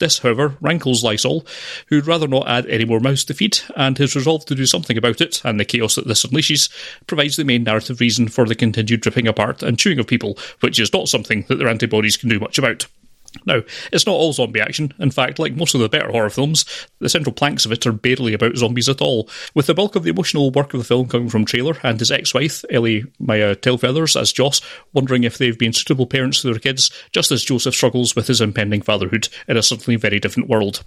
This, 0.00 0.18
however, 0.18 0.54
rankles 0.60 1.02
Lysol, 1.02 1.46
who'd 1.86 2.06
rather 2.06 2.28
not 2.28 2.46
add 2.46 2.66
any 2.66 2.84
more 2.84 3.00
mouths 3.00 3.24
to 3.24 3.32
feed, 3.32 3.58
and 3.74 3.96
has 3.96 4.14
resolved 4.14 4.46
to 4.48 4.54
do 4.54 4.66
something 4.66 4.98
about 4.98 5.22
it, 5.22 5.42
and 5.46 5.58
the 5.58 5.64
chaos 5.64 5.94
that 5.94 6.06
this 6.06 6.26
unleashes 6.26 6.68
provides 7.06 7.36
the 7.36 7.44
main 7.44 7.64
narrative 7.64 8.00
reason 8.00 8.28
for 8.28 8.44
the 8.44 8.54
continued 8.54 9.06
ripping 9.06 9.26
apart 9.26 9.62
and 9.62 9.78
chewing 9.78 9.98
of 9.98 10.06
people, 10.06 10.36
which 10.60 10.78
is 10.78 10.92
not 10.92 11.08
something 11.08 11.46
that 11.48 11.54
their 11.54 11.68
antibodies 11.68 12.18
can 12.18 12.28
do 12.28 12.38
much 12.38 12.58
about. 12.58 12.86
Now, 13.44 13.62
it's 13.92 14.06
not 14.06 14.14
all 14.14 14.32
zombie 14.32 14.60
action. 14.60 14.92
In 14.98 15.10
fact, 15.10 15.38
like 15.38 15.54
most 15.54 15.74
of 15.74 15.80
the 15.80 15.88
better 15.88 16.10
horror 16.10 16.30
films, 16.30 16.64
the 16.98 17.08
central 17.08 17.32
planks 17.32 17.64
of 17.66 17.72
it 17.72 17.86
are 17.86 17.92
barely 17.92 18.32
about 18.34 18.56
zombies 18.56 18.88
at 18.88 19.00
all, 19.00 19.28
with 19.54 19.66
the 19.66 19.74
bulk 19.74 19.96
of 19.96 20.04
the 20.04 20.10
emotional 20.10 20.50
work 20.50 20.74
of 20.74 20.80
the 20.80 20.84
film 20.84 21.08
coming 21.08 21.28
from 21.28 21.44
Traylor 21.44 21.76
and 21.82 21.98
his 21.98 22.10
ex-wife, 22.10 22.64
Ellie 22.70 23.04
Maya 23.18 23.52
uh, 23.52 23.54
Tailfeathers, 23.54 24.20
as 24.20 24.32
Joss, 24.32 24.60
wondering 24.92 25.24
if 25.24 25.38
they've 25.38 25.58
been 25.58 25.72
suitable 25.72 26.06
parents 26.06 26.40
to 26.40 26.48
their 26.50 26.58
kids, 26.58 26.90
just 27.12 27.30
as 27.30 27.44
Joseph 27.44 27.74
struggles 27.74 28.16
with 28.16 28.26
his 28.26 28.40
impending 28.40 28.82
fatherhood 28.82 29.28
in 29.46 29.56
a 29.56 29.62
suddenly 29.62 29.96
very 29.96 30.20
different 30.20 30.48
world. 30.48 30.84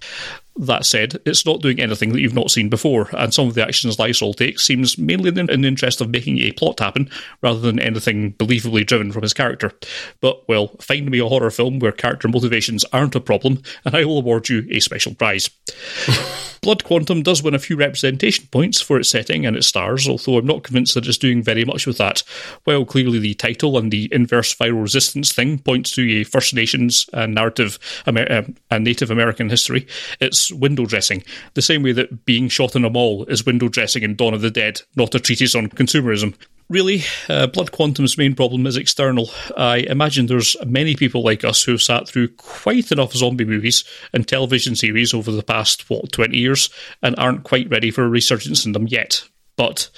That 0.58 0.86
said, 0.86 1.18
it's 1.26 1.46
not 1.46 1.62
doing 1.62 1.80
anything 1.80 2.12
that 2.12 2.20
you've 2.20 2.34
not 2.34 2.52
seen 2.52 2.70
before, 2.70 3.10
and 3.14 3.34
some 3.34 3.48
of 3.48 3.54
the 3.54 3.64
actions 3.64 3.98
Lysol 3.98 4.34
takes 4.34 4.66
seems 4.66 4.98
mainly 4.98 5.30
in 5.30 5.46
the 5.62 5.68
interest 5.68 6.02
of 6.02 6.10
making 6.10 6.40
a 6.40 6.52
plot 6.52 6.80
happen, 6.80 7.10
rather 7.42 7.60
than 7.60 7.80
anything 7.80 8.34
believably 8.34 8.86
driven 8.86 9.12
from 9.12 9.22
his 9.22 9.34
character. 9.34 9.72
But, 10.20 10.48
well, 10.50 10.76
find 10.82 11.10
me 11.10 11.20
a 11.20 11.26
horror 11.26 11.52
film 11.52 11.80
where 11.80 11.94
character 11.94 12.28
motivations 12.28 12.84
aren't 12.92 13.16
a 13.16 13.22
problem, 13.22 13.62
and 13.86 13.96
I 13.96 14.04
will 14.04 14.18
award 14.18 14.50
you 14.50 14.68
a 14.70 14.82
special 14.82 15.16
prize. 15.16 15.50
Blood 16.62 16.84
Quantum 16.84 17.24
does 17.24 17.42
win 17.42 17.56
a 17.56 17.60
few 17.60 17.76
representation 17.76 18.46
points 18.52 18.80
for 18.80 19.00
its 19.00 19.10
setting 19.10 19.48
and 19.48 19.58
its 19.58 19.66
stars, 19.66 20.08
although 20.08 20.38
I'm 20.38 20.46
not 20.46 20.62
convinced 20.62 20.94
that 20.94 21.08
it's 21.08 21.18
doing 21.18 21.42
very 21.42 21.66
much 21.66 21.88
with 21.88 21.98
that. 21.98 22.22
While 22.66 22.86
clearly 22.86 23.18
the 23.18 23.34
title 23.34 23.80
and 23.80 23.90
the 23.90 24.08
inverse 24.12 24.54
viral 24.54 24.84
resistance 24.84 25.34
thing 25.34 25.58
points 25.58 25.90
to 25.96 26.20
a 26.20 26.24
First 26.24 26.54
Nations 26.54 27.10
and 27.14 27.34
narrative 27.34 27.80
Amer- 28.06 28.32
uh, 28.32 28.44
and 28.70 28.84
Native 28.84 29.10
American 29.10 29.50
history, 29.50 29.88
it's 30.20 30.52
window 30.52 30.86
dressing, 30.86 31.24
the 31.56 31.64
same 31.64 31.82
way 31.82 31.94
that 31.94 32.26
being 32.26 32.48
shot 32.48 32.76
in 32.76 32.86
a 32.86 32.92
mall 32.92 33.26
is 33.26 33.44
window 33.44 33.68
dressing 33.68 34.04
in 34.04 34.16
Dawn 34.16 34.36
of 34.36 34.42
the 34.42 34.52
Dead, 34.52 34.84
not 34.96 35.16
a 35.16 35.20
treatise 35.20 35.56
on 35.56 35.68
consumerism. 35.68 36.36
Really, 36.72 37.04
uh, 37.28 37.48
Blood 37.48 37.74
Quantum's 37.74 38.18
main 38.18 38.34
problem 38.34 38.66
is 38.66 38.78
external. 38.78 39.30
I 39.58 39.80
imagine 39.80 40.28
there's 40.28 40.56
many 40.66 40.96
people 40.96 41.22
like 41.22 41.44
us 41.44 41.62
who've 41.62 41.82
sat 41.82 42.08
through 42.08 42.30
quite 42.30 42.94
enough 42.94 43.12
zombie 43.12 43.44
movies 43.44 43.84
and 44.14 44.26
television 44.26 44.78
series 44.78 45.14
over 45.14 45.34
the 45.34 45.44
past, 45.44 45.90
what, 45.90 46.14
20 46.14 46.38
years, 46.38 46.70
and 47.04 47.14
aren't 47.18 47.44
quite 47.44 47.70
ready 47.70 47.92
for 47.92 48.06
a 48.06 48.10
resurgence 48.10 48.66
in 48.66 48.72
them 48.72 48.88
yet. 48.88 49.22
But 49.58 49.90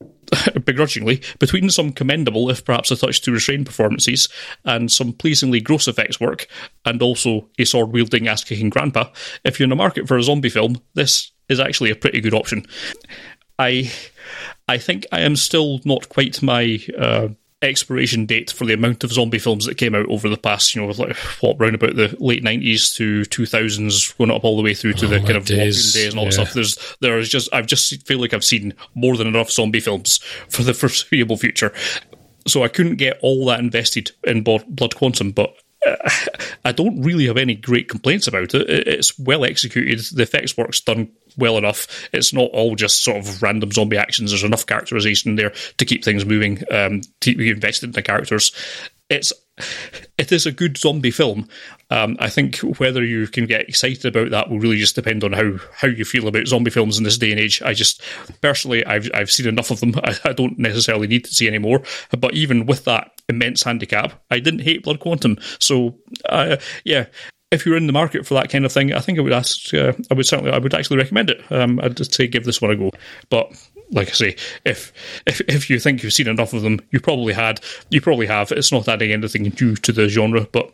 begrudgingly, 0.64 1.22
between 1.40 1.68
some 1.70 1.90
commendable, 1.90 2.50
if 2.50 2.64
perhaps 2.64 2.92
a 2.92 2.96
touch 2.96 3.20
too 3.20 3.32
restrained 3.32 3.66
performances, 3.66 4.28
and 4.64 4.92
some 4.92 5.12
pleasingly 5.12 5.60
gross 5.60 5.88
effects 5.88 6.20
work, 6.20 6.46
and 6.84 7.02
also 7.02 7.48
a 7.58 7.64
sword 7.64 7.90
wielding 7.90 8.28
ass 8.28 8.44
kicking 8.44 8.70
grandpa, 8.70 9.10
if 9.44 9.58
you're 9.58 9.64
in 9.64 9.70
the 9.70 9.74
market 9.74 10.06
for 10.06 10.16
a 10.16 10.22
zombie 10.22 10.50
film, 10.50 10.80
this 10.94 11.32
is 11.48 11.58
actually 11.58 11.90
a 11.90 11.96
pretty 11.96 12.20
good 12.20 12.32
option. 12.32 12.64
I 13.60 13.92
I 14.68 14.78
think 14.78 15.06
I 15.12 15.20
am 15.20 15.36
still 15.36 15.80
not 15.84 16.08
quite 16.08 16.42
my 16.42 16.80
uh, 16.98 17.28
expiration 17.62 18.24
date 18.24 18.50
for 18.50 18.64
the 18.64 18.72
amount 18.72 19.04
of 19.04 19.12
zombie 19.12 19.38
films 19.38 19.66
that 19.66 19.76
came 19.76 19.94
out 19.94 20.06
over 20.08 20.28
the 20.28 20.36
past, 20.38 20.74
you 20.74 20.80
know, 20.80 20.88
like 20.88 21.16
what 21.40 21.60
round 21.60 21.74
about 21.74 21.96
the 21.96 22.16
late 22.18 22.42
nineties 22.42 22.92
to 22.94 23.24
two 23.26 23.46
thousands, 23.46 24.12
going 24.12 24.30
up 24.30 24.44
all 24.44 24.56
the 24.56 24.62
way 24.62 24.74
through 24.74 24.94
to 24.94 25.06
Oh, 25.06 25.08
the 25.10 25.20
kind 25.20 25.36
of 25.36 25.44
days, 25.44 25.92
Days 25.92 26.12
and 26.12 26.18
all 26.18 26.24
that 26.26 26.36
yeah. 26.36 26.44
stuff. 26.44 26.54
There's 26.54 26.96
there 27.00 27.18
is 27.18 27.28
just 27.28 27.52
I've 27.52 27.66
just 27.66 28.06
feel 28.06 28.18
like 28.18 28.32
I've 28.32 28.44
seen 28.44 28.74
more 28.94 29.16
than 29.16 29.26
enough 29.26 29.50
zombie 29.50 29.80
films 29.80 30.18
for 30.48 30.62
the 30.62 30.74
foreseeable 30.80 31.36
future. 31.36 31.72
So 32.46 32.64
I 32.64 32.68
couldn't 32.68 32.96
get 32.96 33.18
all 33.20 33.44
that 33.46 33.60
invested 33.60 34.12
in 34.24 34.42
Blood 34.42 34.96
Quantum, 34.96 35.32
but 35.32 35.54
I 36.64 36.72
don't 36.72 37.02
really 37.02 37.26
have 37.26 37.36
any 37.36 37.54
great 37.54 37.88
complaints 37.88 38.26
about 38.26 38.54
it. 38.54 38.68
It- 38.68 38.88
It's 38.88 39.18
well 39.18 39.44
executed. 39.44 40.00
The 40.14 40.22
effects 40.22 40.56
work's 40.56 40.80
done 40.80 41.10
well 41.36 41.56
enough. 41.58 42.08
It's 42.12 42.32
not 42.32 42.50
all 42.52 42.74
just 42.76 43.02
sort 43.02 43.18
of 43.18 43.42
random 43.42 43.72
zombie 43.72 43.96
actions. 43.96 44.30
There's 44.30 44.44
enough 44.44 44.66
characterization 44.66 45.36
there 45.36 45.52
to 45.78 45.84
keep 45.84 46.04
things 46.04 46.24
moving, 46.26 46.58
um, 46.70 47.00
to 47.00 47.08
keep 47.20 47.38
you 47.38 47.52
invested 47.52 47.86
in 47.86 47.92
the 47.92 48.02
characters. 48.02 48.52
It's 49.10 49.32
it 50.16 50.32
is 50.32 50.46
a 50.46 50.52
good 50.52 50.78
zombie 50.78 51.10
film. 51.10 51.48
Um, 51.90 52.16
I 52.20 52.28
think 52.28 52.58
whether 52.78 53.04
you 53.04 53.26
can 53.26 53.46
get 53.46 53.68
excited 53.68 54.06
about 54.06 54.30
that 54.30 54.48
will 54.48 54.60
really 54.60 54.76
just 54.76 54.94
depend 54.94 55.24
on 55.24 55.32
how, 55.32 55.56
how 55.74 55.88
you 55.88 56.04
feel 56.04 56.28
about 56.28 56.46
zombie 56.46 56.70
films 56.70 56.96
in 56.96 57.04
this 57.04 57.18
day 57.18 57.30
and 57.30 57.40
age. 57.40 57.60
I 57.62 57.74
just 57.74 58.02
personally, 58.40 58.84
I've 58.86 59.10
I've 59.12 59.30
seen 59.30 59.48
enough 59.48 59.70
of 59.70 59.80
them. 59.80 59.94
I, 60.04 60.16
I 60.24 60.32
don't 60.32 60.58
necessarily 60.58 61.08
need 61.08 61.24
to 61.24 61.34
see 61.34 61.48
any 61.48 61.58
more. 61.58 61.82
But 62.18 62.34
even 62.34 62.66
with 62.66 62.84
that 62.84 63.10
immense 63.28 63.62
handicap, 63.62 64.22
I 64.30 64.38
didn't 64.38 64.60
hate 64.60 64.84
Blood 64.84 65.00
Quantum. 65.00 65.38
So 65.58 65.98
uh, 66.28 66.56
yeah. 66.84 67.06
If 67.50 67.66
you're 67.66 67.76
in 67.76 67.86
the 67.86 67.92
market 67.92 68.26
for 68.26 68.34
that 68.34 68.48
kind 68.48 68.64
of 68.64 68.72
thing, 68.72 68.92
I 68.92 69.00
think 69.00 69.18
I 69.18 69.22
would 69.22 69.32
ask. 69.32 69.74
Uh, 69.74 69.92
I 70.10 70.14
would 70.14 70.26
certainly, 70.26 70.52
I 70.52 70.58
would 70.58 70.74
actually 70.74 70.98
recommend 70.98 71.30
it. 71.30 71.42
Um, 71.50 71.80
I'd 71.82 71.96
just 71.96 72.14
say 72.14 72.28
give 72.28 72.44
this 72.44 72.62
one 72.62 72.70
a 72.70 72.76
go. 72.76 72.90
But 73.28 73.52
like 73.90 74.08
I 74.08 74.12
say, 74.12 74.36
if 74.64 74.92
if 75.26 75.40
if 75.48 75.68
you 75.68 75.80
think 75.80 76.02
you've 76.02 76.12
seen 76.12 76.28
enough 76.28 76.52
of 76.52 76.62
them, 76.62 76.80
you 76.90 77.00
probably 77.00 77.32
had. 77.32 77.60
You 77.90 78.00
probably 78.00 78.26
have. 78.26 78.52
It's 78.52 78.72
not 78.72 78.88
adding 78.88 79.12
anything 79.12 79.42
new 79.60 79.74
to 79.76 79.92
the 79.92 80.08
genre, 80.08 80.46
but 80.52 80.72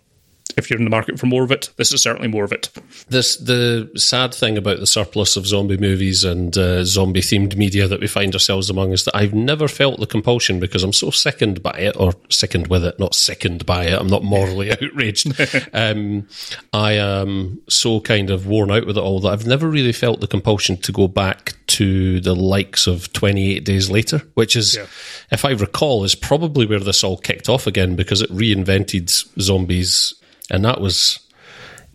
if 0.56 0.70
you're 0.70 0.78
in 0.78 0.84
the 0.84 0.90
market 0.90 1.18
for 1.18 1.26
more 1.26 1.44
of 1.44 1.50
it, 1.52 1.70
this 1.76 1.92
is 1.92 2.02
certainly 2.02 2.28
more 2.28 2.44
of 2.44 2.52
it. 2.52 2.70
This 3.08 3.36
the 3.36 3.90
sad 3.96 4.34
thing 4.34 4.56
about 4.56 4.80
the 4.80 4.86
surplus 4.86 5.36
of 5.36 5.46
zombie 5.46 5.76
movies 5.76 6.24
and 6.24 6.56
uh, 6.56 6.84
zombie 6.84 7.20
themed 7.20 7.56
media 7.56 7.86
that 7.88 8.00
we 8.00 8.06
find 8.06 8.34
ourselves 8.34 8.70
among 8.70 8.92
is 8.92 9.04
that 9.04 9.16
I've 9.16 9.34
never 9.34 9.68
felt 9.68 10.00
the 10.00 10.06
compulsion 10.06 10.58
because 10.60 10.82
I'm 10.82 10.92
so 10.92 11.10
sickened 11.10 11.62
by 11.62 11.72
it, 11.78 11.96
or 11.98 12.14
sickened 12.30 12.68
with 12.68 12.84
it, 12.84 12.98
not 12.98 13.14
sickened 13.14 13.66
by 13.66 13.84
it. 13.84 14.00
I'm 14.00 14.06
not 14.08 14.24
morally 14.24 14.70
outraged. 14.82 15.32
um, 15.72 16.26
I 16.72 16.92
am 16.92 17.60
so 17.68 18.00
kind 18.00 18.30
of 18.30 18.46
worn 18.46 18.70
out 18.70 18.86
with 18.86 18.96
it 18.96 19.00
all 19.02 19.20
that 19.20 19.30
I've 19.32 19.46
never 19.46 19.68
really 19.68 19.92
felt 19.92 20.20
the 20.20 20.26
compulsion 20.26 20.76
to 20.78 20.92
go 20.92 21.08
back 21.08 21.54
to 21.68 22.20
the 22.20 22.34
likes 22.34 22.86
of 22.86 23.12
28 23.12 23.64
Days 23.64 23.90
Later, 23.90 24.22
which 24.34 24.56
is, 24.56 24.76
Yeah. 24.76 24.86
if 25.30 25.44
I 25.44 25.50
recall, 25.50 26.04
is 26.04 26.14
probably 26.14 26.64
where 26.66 26.80
this 26.80 27.02
all 27.04 27.18
kicked 27.18 27.48
off 27.48 27.66
again 27.66 27.96
because 27.96 28.22
it 28.22 28.30
reinvented 28.30 29.10
zombies, 29.40 30.14
and 30.50 30.64
that 30.64 30.80
was 30.80 31.20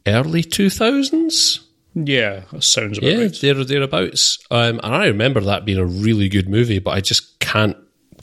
early 0.08 0.44
2000s. 0.44 1.60
Yeah, 1.94 2.44
that 2.52 2.64
sounds 2.64 2.98
about 2.98 3.10
Yeah, 3.10 3.18
right. 3.18 3.38
there 3.42 3.58
or 3.60 3.64
thereabouts. 3.66 4.40
Um, 4.50 4.80
and 4.84 4.96
I 4.96 5.08
remember 5.08 5.42
that 5.42 5.66
being 5.66 5.78
a 5.78 5.86
really 5.86 6.30
good 6.30 6.48
movie, 6.48 6.80
but 6.80 6.92
I 6.92 7.02
just 7.02 7.40
can't 7.40 7.76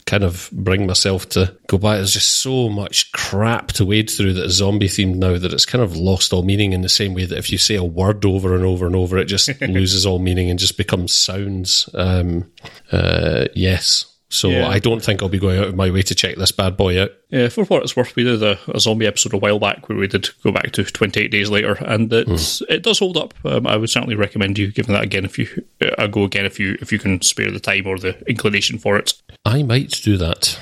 kind 0.05 0.23
of 0.23 0.49
bring 0.51 0.87
myself 0.87 1.29
to 1.29 1.55
go 1.67 1.77
back. 1.77 1.97
There's 1.97 2.13
just 2.13 2.37
so 2.41 2.67
much 2.67 3.11
crap 3.11 3.67
to 3.73 3.85
wade 3.85 4.09
through 4.09 4.33
that 4.33 4.45
is 4.45 4.53
zombie 4.55 4.87
themed 4.87 5.17
now 5.17 5.37
that 5.37 5.53
it's 5.53 5.67
kind 5.67 5.83
of 5.83 5.95
lost 5.95 6.33
all 6.33 6.41
meaning 6.41 6.73
in 6.73 6.81
the 6.81 6.89
same 6.89 7.13
way 7.13 7.25
that 7.25 7.37
if 7.37 7.51
you 7.51 7.59
say 7.59 7.75
a 7.75 7.83
word 7.83 8.25
over 8.25 8.55
and 8.55 8.65
over 8.65 8.87
and 8.87 8.95
over, 8.95 9.19
it 9.19 9.25
just 9.25 9.61
loses 9.61 10.07
all 10.07 10.17
meaning 10.17 10.49
and 10.49 10.57
just 10.57 10.77
becomes 10.77 11.13
sounds. 11.13 11.87
Um, 11.93 12.51
uh, 12.91 13.45
yes. 13.53 14.05
So 14.31 14.49
Yeah. 14.49 14.67
I 14.67 14.77
don't 14.77 15.03
think 15.03 15.21
I'll 15.23 15.29
be 15.29 15.39
going 15.39 15.59
out 15.59 15.69
of 15.69 15.75
my 15.75 15.89
way 15.89 16.03
to 16.03 16.13
check 16.13 16.35
this 16.35 16.51
bad 16.51 16.77
boy 16.77 17.01
out. 17.01 17.11
Yeah, 17.29 17.49
for 17.49 17.65
what 17.65 17.81
it's 17.81 17.95
worth, 17.95 18.15
we 18.15 18.23
did 18.23 18.43
a, 18.43 18.59
a 18.73 18.79
zombie 18.79 19.07
episode 19.07 19.33
a 19.33 19.37
while 19.37 19.57
back 19.59 19.89
where 19.89 19.97
we 19.97 20.07
did 20.07 20.29
go 20.43 20.51
back 20.51 20.71
to 20.73 20.83
28 20.83 21.31
days 21.31 21.49
later, 21.49 21.73
and 21.85 22.13
it's, 22.13 22.61
it 22.69 22.83
does 22.83 22.99
hold 22.99 23.17
up. 23.17 23.33
Um, 23.43 23.65
I 23.65 23.75
would 23.75 23.89
certainly 23.89 24.15
recommend 24.15 24.57
you 24.59 24.71
giving 24.71 24.93
that 24.93 25.03
again 25.03 25.25
if 25.25 25.39
you 25.39 25.47
uh, 25.81 25.89
a 25.97 26.07
go 26.07 26.23
again 26.23 26.45
if 26.45 26.59
you 26.59 26.77
if 26.79 26.91
you 26.91 26.99
can 26.99 27.21
spare 27.21 27.49
the 27.51 27.59
time 27.59 27.87
or 27.87 27.97
the 27.97 28.17
inclination 28.29 28.77
for 28.77 28.97
it. 28.97 29.13
I 29.45 29.63
might 29.63 29.91
do 30.03 30.15
that. 30.17 30.59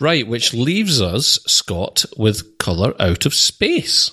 Right, 0.00 0.26
which 0.26 0.54
leaves 0.54 1.00
us, 1.00 1.38
Scott, 1.46 2.04
with 2.16 2.58
colour 2.58 2.94
out 3.00 3.26
of 3.26 3.34
space. 3.34 4.10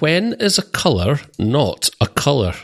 When 0.00 0.34
is 0.34 0.58
a 0.58 0.62
colour 0.62 1.20
not 1.38 1.90
a 2.00 2.06
colour? 2.06 2.54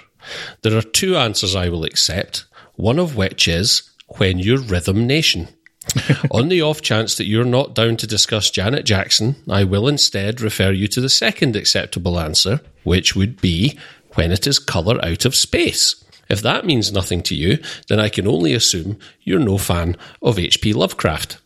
There 0.62 0.76
are 0.76 0.82
two 0.82 1.16
answers 1.16 1.54
I 1.54 1.68
will 1.68 1.84
accept, 1.84 2.44
one 2.74 2.98
of 2.98 3.16
which 3.16 3.46
is 3.48 3.89
when 4.18 4.38
you're 4.38 4.60
Rhythm 4.60 5.06
Nation. 5.06 5.48
On 6.30 6.48
the 6.48 6.62
off 6.62 6.82
chance 6.82 7.16
that 7.16 7.26
you're 7.26 7.44
not 7.44 7.74
down 7.74 7.96
to 7.96 8.06
discuss 8.06 8.50
Janet 8.50 8.84
Jackson, 8.84 9.36
I 9.48 9.64
will 9.64 9.88
instead 9.88 10.40
refer 10.40 10.72
you 10.72 10.88
to 10.88 11.00
the 11.00 11.08
second 11.08 11.56
acceptable 11.56 12.18
answer, 12.18 12.60
which 12.84 13.16
would 13.16 13.40
be 13.40 13.78
when 14.14 14.32
it 14.32 14.46
is 14.46 14.58
colour 14.58 15.04
out 15.04 15.24
of 15.24 15.34
space. 15.34 16.04
If 16.28 16.42
that 16.42 16.64
means 16.64 16.92
nothing 16.92 17.22
to 17.24 17.34
you, 17.34 17.58
then 17.88 17.98
I 17.98 18.08
can 18.08 18.26
only 18.28 18.52
assume 18.52 18.98
you're 19.22 19.40
no 19.40 19.58
fan 19.58 19.96
of 20.22 20.38
H.P. 20.38 20.72
Lovecraft. 20.72 21.38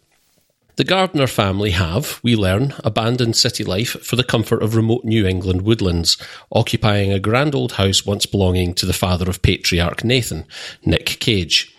The 0.77 0.85
Gardner 0.85 1.29
family 1.29 1.71
have, 1.71 2.19
we 2.25 2.35
learn, 2.35 2.75
abandoned 2.83 3.37
city 3.37 3.63
life 3.63 3.91
for 4.05 4.17
the 4.17 4.25
comfort 4.25 4.61
of 4.61 4.75
remote 4.75 5.05
New 5.05 5.25
England 5.25 5.63
woodlands, 5.63 6.19
occupying 6.51 7.13
a 7.13 7.21
grand 7.21 7.55
old 7.55 7.73
house 7.73 8.05
once 8.05 8.27
belonging 8.27 8.75
to 8.75 8.85
the 8.87 8.93
father 8.93 9.31
of 9.31 9.41
patriarch 9.41 10.03
Nathan, 10.03 10.45
Nick 10.85 11.07
Cage. 11.21 11.75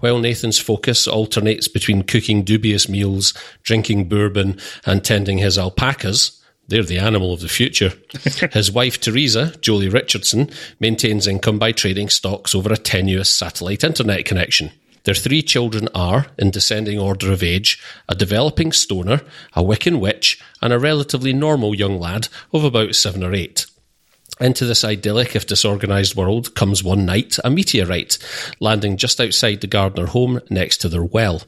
While 0.00 0.18
Nathan's 0.18 0.58
focus 0.58 1.06
alternates 1.06 1.68
between 1.68 2.02
cooking 2.02 2.42
dubious 2.42 2.88
meals, 2.88 3.34
drinking 3.62 4.08
bourbon, 4.08 4.58
and 4.84 5.04
tending 5.04 5.38
his 5.38 5.58
alpacas, 5.58 6.42
they're 6.68 6.82
the 6.82 6.98
animal 6.98 7.32
of 7.32 7.40
the 7.40 7.48
future. 7.48 7.92
His 8.52 8.70
wife, 8.70 9.00
Teresa, 9.00 9.54
Joely 9.60 9.92
Richardson, 9.92 10.50
maintains 10.78 11.26
income 11.26 11.58
by 11.58 11.72
trading 11.72 12.08
stocks 12.08 12.54
over 12.54 12.72
a 12.72 12.76
tenuous 12.76 13.28
satellite 13.28 13.82
internet 13.82 14.24
connection. 14.24 14.70
Their 15.02 15.16
three 15.16 15.42
children 15.42 15.88
are, 15.94 16.26
in 16.38 16.52
descending 16.52 16.98
order 16.98 17.32
of 17.32 17.42
age, 17.42 17.82
a 18.08 18.14
developing 18.14 18.70
stoner, 18.70 19.22
a 19.54 19.64
Wiccan 19.64 19.98
witch, 19.98 20.40
and 20.62 20.72
a 20.72 20.78
relatively 20.78 21.32
normal 21.32 21.74
young 21.74 21.98
lad 21.98 22.28
of 22.52 22.62
about 22.62 22.94
seven 22.94 23.24
or 23.24 23.34
eight. 23.34 23.66
Into 24.40 24.64
this 24.64 24.84
idyllic, 24.84 25.36
if 25.36 25.46
disorganised 25.46 26.16
world, 26.16 26.54
comes 26.54 26.82
one 26.82 27.04
night 27.04 27.36
a 27.44 27.50
meteorite, 27.50 28.16
landing 28.58 28.96
just 28.96 29.20
outside 29.20 29.60
the 29.60 29.66
Gardner 29.66 30.06
home 30.06 30.40
next 30.48 30.78
to 30.78 30.88
their 30.88 31.04
well. 31.04 31.42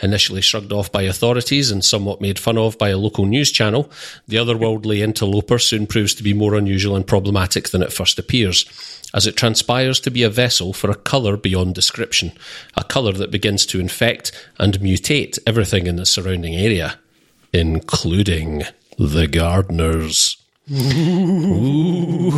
Initially 0.00 0.40
shrugged 0.40 0.72
off 0.72 0.92
by 0.92 1.02
authorities 1.02 1.72
and 1.72 1.84
somewhat 1.84 2.20
made 2.20 2.38
fun 2.38 2.56
of 2.56 2.78
by 2.78 2.90
a 2.90 2.96
local 2.96 3.26
news 3.26 3.50
channel, 3.50 3.90
the 4.28 4.36
otherworldly 4.36 5.00
interloper 5.00 5.58
soon 5.58 5.88
proves 5.88 6.14
to 6.14 6.22
be 6.22 6.32
more 6.32 6.54
unusual 6.54 6.94
and 6.94 7.08
problematic 7.08 7.70
than 7.70 7.82
it 7.82 7.92
first 7.92 8.20
appears, 8.20 8.64
as 9.12 9.26
it 9.26 9.36
transpires 9.36 9.98
to 9.98 10.10
be 10.10 10.22
a 10.22 10.30
vessel 10.30 10.72
for 10.72 10.92
a 10.92 10.94
colour 10.94 11.36
beyond 11.36 11.74
description, 11.74 12.30
a 12.76 12.84
colour 12.84 13.12
that 13.12 13.32
begins 13.32 13.66
to 13.66 13.80
infect 13.80 14.30
and 14.60 14.78
mutate 14.78 15.40
everything 15.44 15.88
in 15.88 15.96
the 15.96 16.06
surrounding 16.06 16.54
area, 16.54 17.00
including 17.52 18.62
the 18.96 19.26
Gardners. 19.26 20.37
Ooh. 20.70 22.32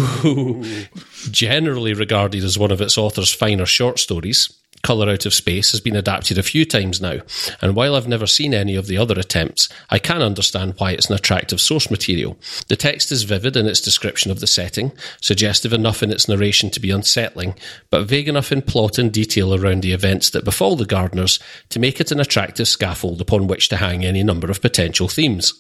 Generally 1.31 1.95
regarded 1.95 2.45
as 2.45 2.59
one 2.59 2.71
of 2.71 2.81
its 2.81 2.97
author's 2.97 3.33
finer 3.33 3.67
short 3.67 3.99
stories, 3.99 4.49
Colour 4.83 5.11
Out 5.11 5.27
of 5.27 5.35
Space 5.35 5.73
has 5.73 5.81
been 5.81 5.97
adapted 5.97 6.39
a 6.39 6.43
few 6.43 6.65
times 6.65 7.01
now, 7.01 7.19
and 7.61 7.77
while 7.77 7.95
I've 7.95 8.09
never 8.09 8.27
seen 8.27 8.55
any 8.55 8.77
of 8.77 8.87
the 8.87 8.97
other 8.97 9.19
attempts, 9.19 9.69
I 9.91 9.99
can 9.99 10.23
understand 10.23 10.75
why 10.79 10.93
it's 10.93 11.11
an 11.11 11.17
attractive 11.17 11.61
source 11.61 11.91
material. 11.91 12.39
The 12.69 12.77
text 12.77 13.13
is 13.13 13.25
vivid 13.25 13.57
in 13.57 13.67
its 13.67 13.81
description 13.81 14.31
of 14.31 14.41
the 14.41 14.47
setting, 14.47 14.93
suggestive 15.21 15.75
enough 15.75 16.03
in 16.03 16.11
its 16.11 16.29
narration 16.29 16.71
to 16.71 16.81
be 16.81 16.91
unsettling, 16.91 17.57
but 17.91 18.07
vague 18.07 18.29
enough 18.29 18.53
in 18.53 18.63
plot 18.63 18.97
and 18.97 19.13
detail 19.13 19.55
around 19.55 19.83
the 19.83 19.93
events 19.93 20.31
that 20.31 20.45
befall 20.45 20.77
the 20.77 20.87
Gardners 20.87 21.41
to 21.69 21.79
make 21.79 22.01
it 22.01 22.11
an 22.11 22.21
attractive 22.21 22.69
scaffold 22.69 23.21
upon 23.21 23.49
which 23.49 23.69
to 23.69 23.77
hang 23.77 24.05
any 24.05 24.23
number 24.23 24.51
of 24.51 24.63
potential 24.63 25.09
themes. 25.09 25.53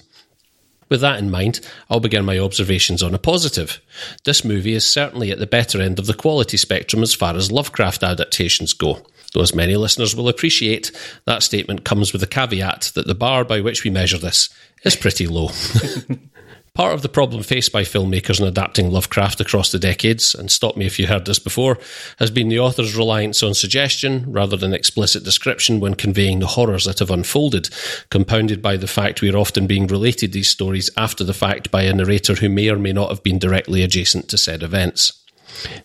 With 0.90 1.00
that 1.00 1.20
in 1.20 1.30
mind, 1.30 1.60
I'll 1.88 2.00
begin 2.00 2.24
my 2.24 2.38
observations 2.38 3.02
on 3.02 3.14
a 3.14 3.18
positive. 3.18 3.80
This 4.24 4.44
movie 4.44 4.74
is 4.74 4.84
certainly 4.84 5.30
at 5.30 5.38
the 5.38 5.46
better 5.46 5.80
end 5.80 5.98
of 5.98 6.06
the 6.06 6.14
quality 6.14 6.56
spectrum 6.56 7.02
as 7.02 7.14
far 7.14 7.36
as 7.36 7.52
Lovecraft 7.52 8.02
adaptations 8.02 8.74
go. 8.74 9.06
Though, 9.32 9.42
as 9.42 9.54
many 9.54 9.76
listeners 9.76 10.16
will 10.16 10.28
appreciate, 10.28 10.90
that 11.24 11.44
statement 11.44 11.84
comes 11.84 12.12
with 12.12 12.20
the 12.20 12.26
caveat 12.26 12.90
that 12.96 13.06
the 13.06 13.14
bar 13.14 13.44
by 13.44 13.60
which 13.60 13.84
we 13.84 13.90
measure 13.90 14.18
this 14.18 14.48
is 14.84 14.96
pretty 14.96 15.28
low. 15.28 15.50
Part 16.72 16.94
of 16.94 17.02
the 17.02 17.08
problem 17.08 17.42
faced 17.42 17.72
by 17.72 17.82
filmmakers 17.82 18.40
in 18.40 18.46
adapting 18.46 18.90
Lovecraft 18.90 19.40
across 19.40 19.72
the 19.72 19.78
decades, 19.78 20.34
and 20.34 20.50
stop 20.50 20.76
me 20.76 20.86
if 20.86 20.98
you 20.98 21.08
heard 21.08 21.26
this 21.26 21.40
before, 21.40 21.78
has 22.18 22.30
been 22.30 22.48
the 22.48 22.60
author's 22.60 22.94
reliance 22.94 23.42
on 23.42 23.54
suggestion 23.54 24.24
rather 24.30 24.56
than 24.56 24.72
explicit 24.72 25.24
description 25.24 25.80
when 25.80 25.94
conveying 25.94 26.38
the 26.38 26.46
horrors 26.46 26.84
that 26.84 27.00
have 27.00 27.10
unfolded, 27.10 27.70
compounded 28.10 28.62
by 28.62 28.76
the 28.76 28.86
fact 28.86 29.20
we 29.20 29.30
are 29.30 29.36
often 29.36 29.66
being 29.66 29.88
related 29.88 30.32
these 30.32 30.48
stories 30.48 30.90
after 30.96 31.24
the 31.24 31.34
fact 31.34 31.70
by 31.72 31.82
a 31.82 31.92
narrator 31.92 32.36
who 32.36 32.48
may 32.48 32.68
or 32.68 32.78
may 32.78 32.92
not 32.92 33.10
have 33.10 33.22
been 33.22 33.38
directly 33.38 33.82
adjacent 33.82 34.28
to 34.28 34.38
said 34.38 34.62
events. 34.62 35.19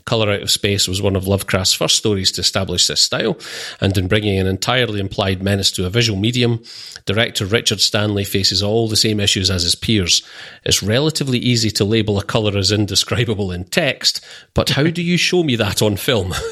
Colour 0.06 0.32
Out 0.32 0.42
of 0.42 0.52
Space 0.52 0.88
was 0.88 1.02
one 1.02 1.16
of 1.16 1.28
Lovecraft's 1.28 1.74
first 1.74 1.96
stories 1.96 2.32
to 2.34 2.42
establish 2.42 2.88
this 2.88 3.02
style, 3.02 3.38
and 3.82 3.98
in 3.98 4.08
bringing 4.08 4.40
an 4.40 4.48
entirely 4.48 5.00
implied 5.00 5.42
menace 5.44 5.72
to 5.72 5.86
a 5.86 5.90
visual 5.90 6.20
medium, 6.20 6.64
director 7.06 7.46
Richard 7.46 7.80
Stanley 7.80 8.24
faces 8.24 8.64
all 8.64 8.88
the 8.88 8.96
same 8.96 9.20
issues 9.20 9.50
as 9.50 9.64
his 9.64 9.76
peers. 9.76 10.22
It's 10.64 10.84
relatively 10.84 11.40
easy 11.40 11.72
to 11.72 11.86
label 11.86 12.20
a 12.20 12.24
colour 12.24 12.58
as 12.58 12.72
indescribable 12.72 13.52
in 13.52 13.66
text, 13.66 14.24
but 14.54 14.72
how 14.72 14.84
do 14.84 15.02
you 15.02 15.18
show 15.18 15.44
me 15.44 15.56
that 15.56 15.82
on 15.82 15.98
film? 15.98 16.34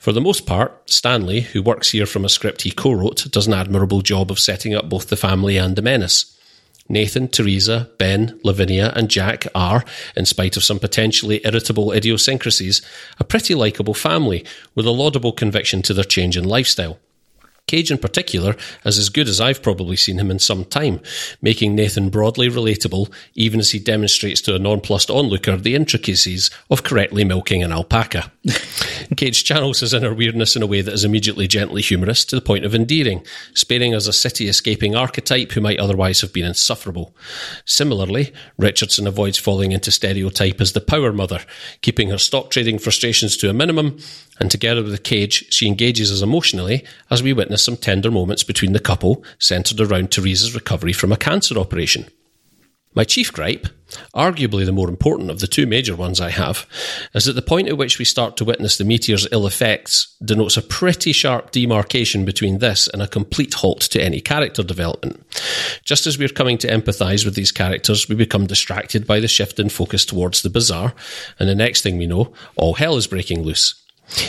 For 0.00 0.12
the 0.12 0.20
most 0.20 0.46
part, 0.46 0.90
Stanley, 0.90 1.42
who 1.42 1.62
works 1.62 1.90
here 1.90 2.06
from 2.06 2.24
a 2.24 2.28
script 2.28 2.62
he 2.62 2.72
co 2.72 2.92
wrote, 2.92 3.30
does 3.30 3.46
an 3.46 3.54
admirable 3.54 4.02
job 4.02 4.30
of 4.30 4.40
setting 4.40 4.74
up 4.74 4.88
both 4.88 5.08
the 5.08 5.16
family 5.16 5.56
and 5.56 5.76
the 5.76 5.82
menace. 5.82 6.36
Nathan, 6.92 7.26
Teresa, 7.26 7.90
Ben, 7.96 8.38
Lavinia, 8.44 8.92
and 8.94 9.08
Jack 9.08 9.46
are, 9.54 9.82
in 10.14 10.26
spite 10.26 10.58
of 10.58 10.62
some 10.62 10.78
potentially 10.78 11.40
irritable 11.42 11.90
idiosyncrasies, 11.90 12.82
a 13.18 13.24
pretty 13.24 13.54
likeable 13.54 13.94
family 13.94 14.44
with 14.74 14.84
a 14.84 14.90
laudable 14.90 15.32
conviction 15.32 15.80
to 15.82 15.94
their 15.94 16.04
change 16.04 16.36
in 16.36 16.44
lifestyle. 16.44 16.98
Cage, 17.66 17.90
in 17.90 17.96
particular, 17.96 18.56
is 18.84 18.98
as 18.98 19.08
good 19.08 19.28
as 19.28 19.40
I've 19.40 19.62
probably 19.62 19.96
seen 19.96 20.18
him 20.18 20.30
in 20.30 20.38
some 20.38 20.66
time, 20.66 21.00
making 21.40 21.74
Nathan 21.74 22.10
broadly 22.10 22.50
relatable, 22.50 23.10
even 23.34 23.60
as 23.60 23.70
he 23.70 23.78
demonstrates 23.78 24.42
to 24.42 24.54
a 24.54 24.58
nonplussed 24.58 25.08
onlooker 25.08 25.56
the 25.56 25.74
intricacies 25.74 26.50
of 26.70 26.82
correctly 26.82 27.24
milking 27.24 27.62
an 27.62 27.72
alpaca. 27.72 28.30
Cage 29.16 29.44
channels 29.44 29.80
his 29.80 29.94
inner 29.94 30.12
weirdness 30.12 30.56
in 30.56 30.62
a 30.62 30.66
way 30.66 30.80
that 30.80 30.92
is 30.94 31.04
immediately 31.04 31.46
gently 31.46 31.80
humorous 31.80 32.24
to 32.24 32.34
the 32.34 32.42
point 32.42 32.64
of 32.64 32.74
endearing, 32.74 33.24
sparing 33.54 33.94
us 33.94 34.08
a 34.08 34.12
city 34.12 34.48
escaping 34.48 34.96
archetype 34.96 35.52
who 35.52 35.60
might 35.60 35.78
otherwise 35.78 36.20
have 36.20 36.32
been 36.32 36.46
insufferable. 36.46 37.14
Similarly, 37.64 38.32
Richardson 38.58 39.06
avoids 39.06 39.38
falling 39.38 39.70
into 39.70 39.92
stereotype 39.92 40.60
as 40.60 40.72
the 40.72 40.80
power 40.80 41.12
mother, 41.12 41.40
keeping 41.82 42.10
her 42.10 42.18
stock 42.18 42.50
trading 42.50 42.78
frustrations 42.78 43.36
to 43.36 43.50
a 43.50 43.52
minimum, 43.54 43.98
and 44.40 44.50
together 44.50 44.82
with 44.82 45.02
Cage, 45.04 45.52
she 45.52 45.68
engages 45.68 46.10
us 46.10 46.22
emotionally 46.22 46.84
as 47.10 47.22
we 47.22 47.32
witness 47.32 47.62
some 47.62 47.76
tender 47.76 48.10
moments 48.10 48.42
between 48.42 48.72
the 48.72 48.80
couple 48.80 49.24
centred 49.38 49.80
around 49.80 50.10
Teresa's 50.10 50.54
recovery 50.54 50.92
from 50.92 51.12
a 51.12 51.16
cancer 51.16 51.58
operation. 51.58 52.06
My 52.94 53.04
chief 53.04 53.32
gripe, 53.32 53.68
arguably 54.14 54.66
the 54.66 54.72
more 54.72 54.88
important 54.88 55.30
of 55.30 55.40
the 55.40 55.46
two 55.46 55.66
major 55.66 55.96
ones 55.96 56.20
I 56.20 56.28
have, 56.28 56.66
is 57.14 57.24
that 57.24 57.32
the 57.32 57.40
point 57.42 57.68
at 57.68 57.78
which 57.78 57.98
we 57.98 58.04
start 58.04 58.36
to 58.36 58.44
witness 58.44 58.76
the 58.76 58.84
meteor's 58.84 59.26
ill 59.32 59.46
effects 59.46 60.14
denotes 60.22 60.58
a 60.58 60.62
pretty 60.62 61.12
sharp 61.12 61.52
demarcation 61.52 62.26
between 62.26 62.58
this 62.58 62.88
and 62.88 63.00
a 63.00 63.08
complete 63.08 63.54
halt 63.54 63.80
to 63.80 64.02
any 64.02 64.20
character 64.20 64.62
development. 64.62 65.24
Just 65.84 66.06
as 66.06 66.18
we're 66.18 66.28
coming 66.28 66.58
to 66.58 66.68
empathise 66.68 67.24
with 67.24 67.34
these 67.34 67.52
characters, 67.52 68.08
we 68.08 68.14
become 68.14 68.46
distracted 68.46 69.06
by 69.06 69.20
the 69.20 69.28
shift 69.28 69.58
in 69.58 69.70
focus 69.70 70.04
towards 70.04 70.42
the 70.42 70.50
bizarre, 70.50 70.94
and 71.38 71.48
the 71.48 71.54
next 71.54 71.80
thing 71.80 71.96
we 71.96 72.06
know, 72.06 72.32
all 72.56 72.74
hell 72.74 72.96
is 72.96 73.06
breaking 73.06 73.42
loose. 73.42 73.81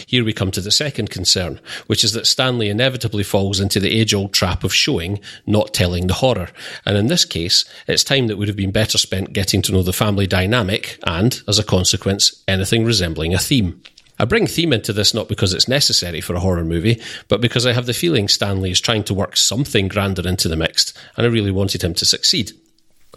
Here 0.08 0.24
we 0.24 0.34
come 0.34 0.52
to 0.52 0.62
the 0.62 0.72
second 0.72 1.10
concern, 1.10 1.60
which 1.88 2.04
is 2.04 2.14
that 2.14 2.28
Stanley 2.28 2.70
inevitably 2.70 3.24
falls 3.24 3.60
into 3.60 3.80
the 3.80 4.00
age 4.00 4.14
old 4.14 4.34
trap 4.34 4.64
of 4.64 4.74
showing, 4.74 5.20
not 5.46 5.74
telling 5.74 6.08
the 6.08 6.16
horror. 6.16 6.50
And 6.86 6.98
in 6.98 7.08
this 7.08 7.26
case, 7.26 7.66
it's 7.88 8.04
time 8.04 8.28
that 8.28 8.38
would 8.38 8.48
have 8.48 8.58
been 8.58 8.72
better 8.72 8.98
spent 8.98 9.34
getting 9.34 9.62
to 9.64 9.72
know 9.72 9.84
the 9.84 9.94
family 9.94 10.28
dynamic 10.28 10.98
and, 11.06 11.42
as 11.48 11.60
a 11.60 11.64
consequence, 11.64 12.44
anything 12.48 12.86
resembling 12.86 13.34
a 13.34 13.40
theme. 13.40 13.82
I 14.20 14.26
bring 14.26 14.48
theme 14.48 14.74
into 14.74 14.94
this 14.94 15.14
not 15.14 15.28
because 15.28 15.54
it's 15.54 15.68
necessary 15.68 16.22
for 16.22 16.36
a 16.36 16.40
horror 16.40 16.64
movie, 16.64 17.02
but 17.28 17.42
because 17.42 17.66
I 17.66 17.74
have 17.74 17.88
the 17.88 17.94
feeling 17.94 18.28
Stanley 18.28 18.72
is 18.72 18.80
trying 18.80 19.04
to 19.06 19.14
work 19.14 19.36
something 19.36 19.88
grander 19.88 20.28
into 20.28 20.48
the 20.48 20.56
mix, 20.56 20.94
and 21.18 21.26
I 21.26 21.30
really 21.30 21.52
wanted 21.52 21.84
him 21.84 21.94
to 21.96 22.06
succeed. 22.06 22.54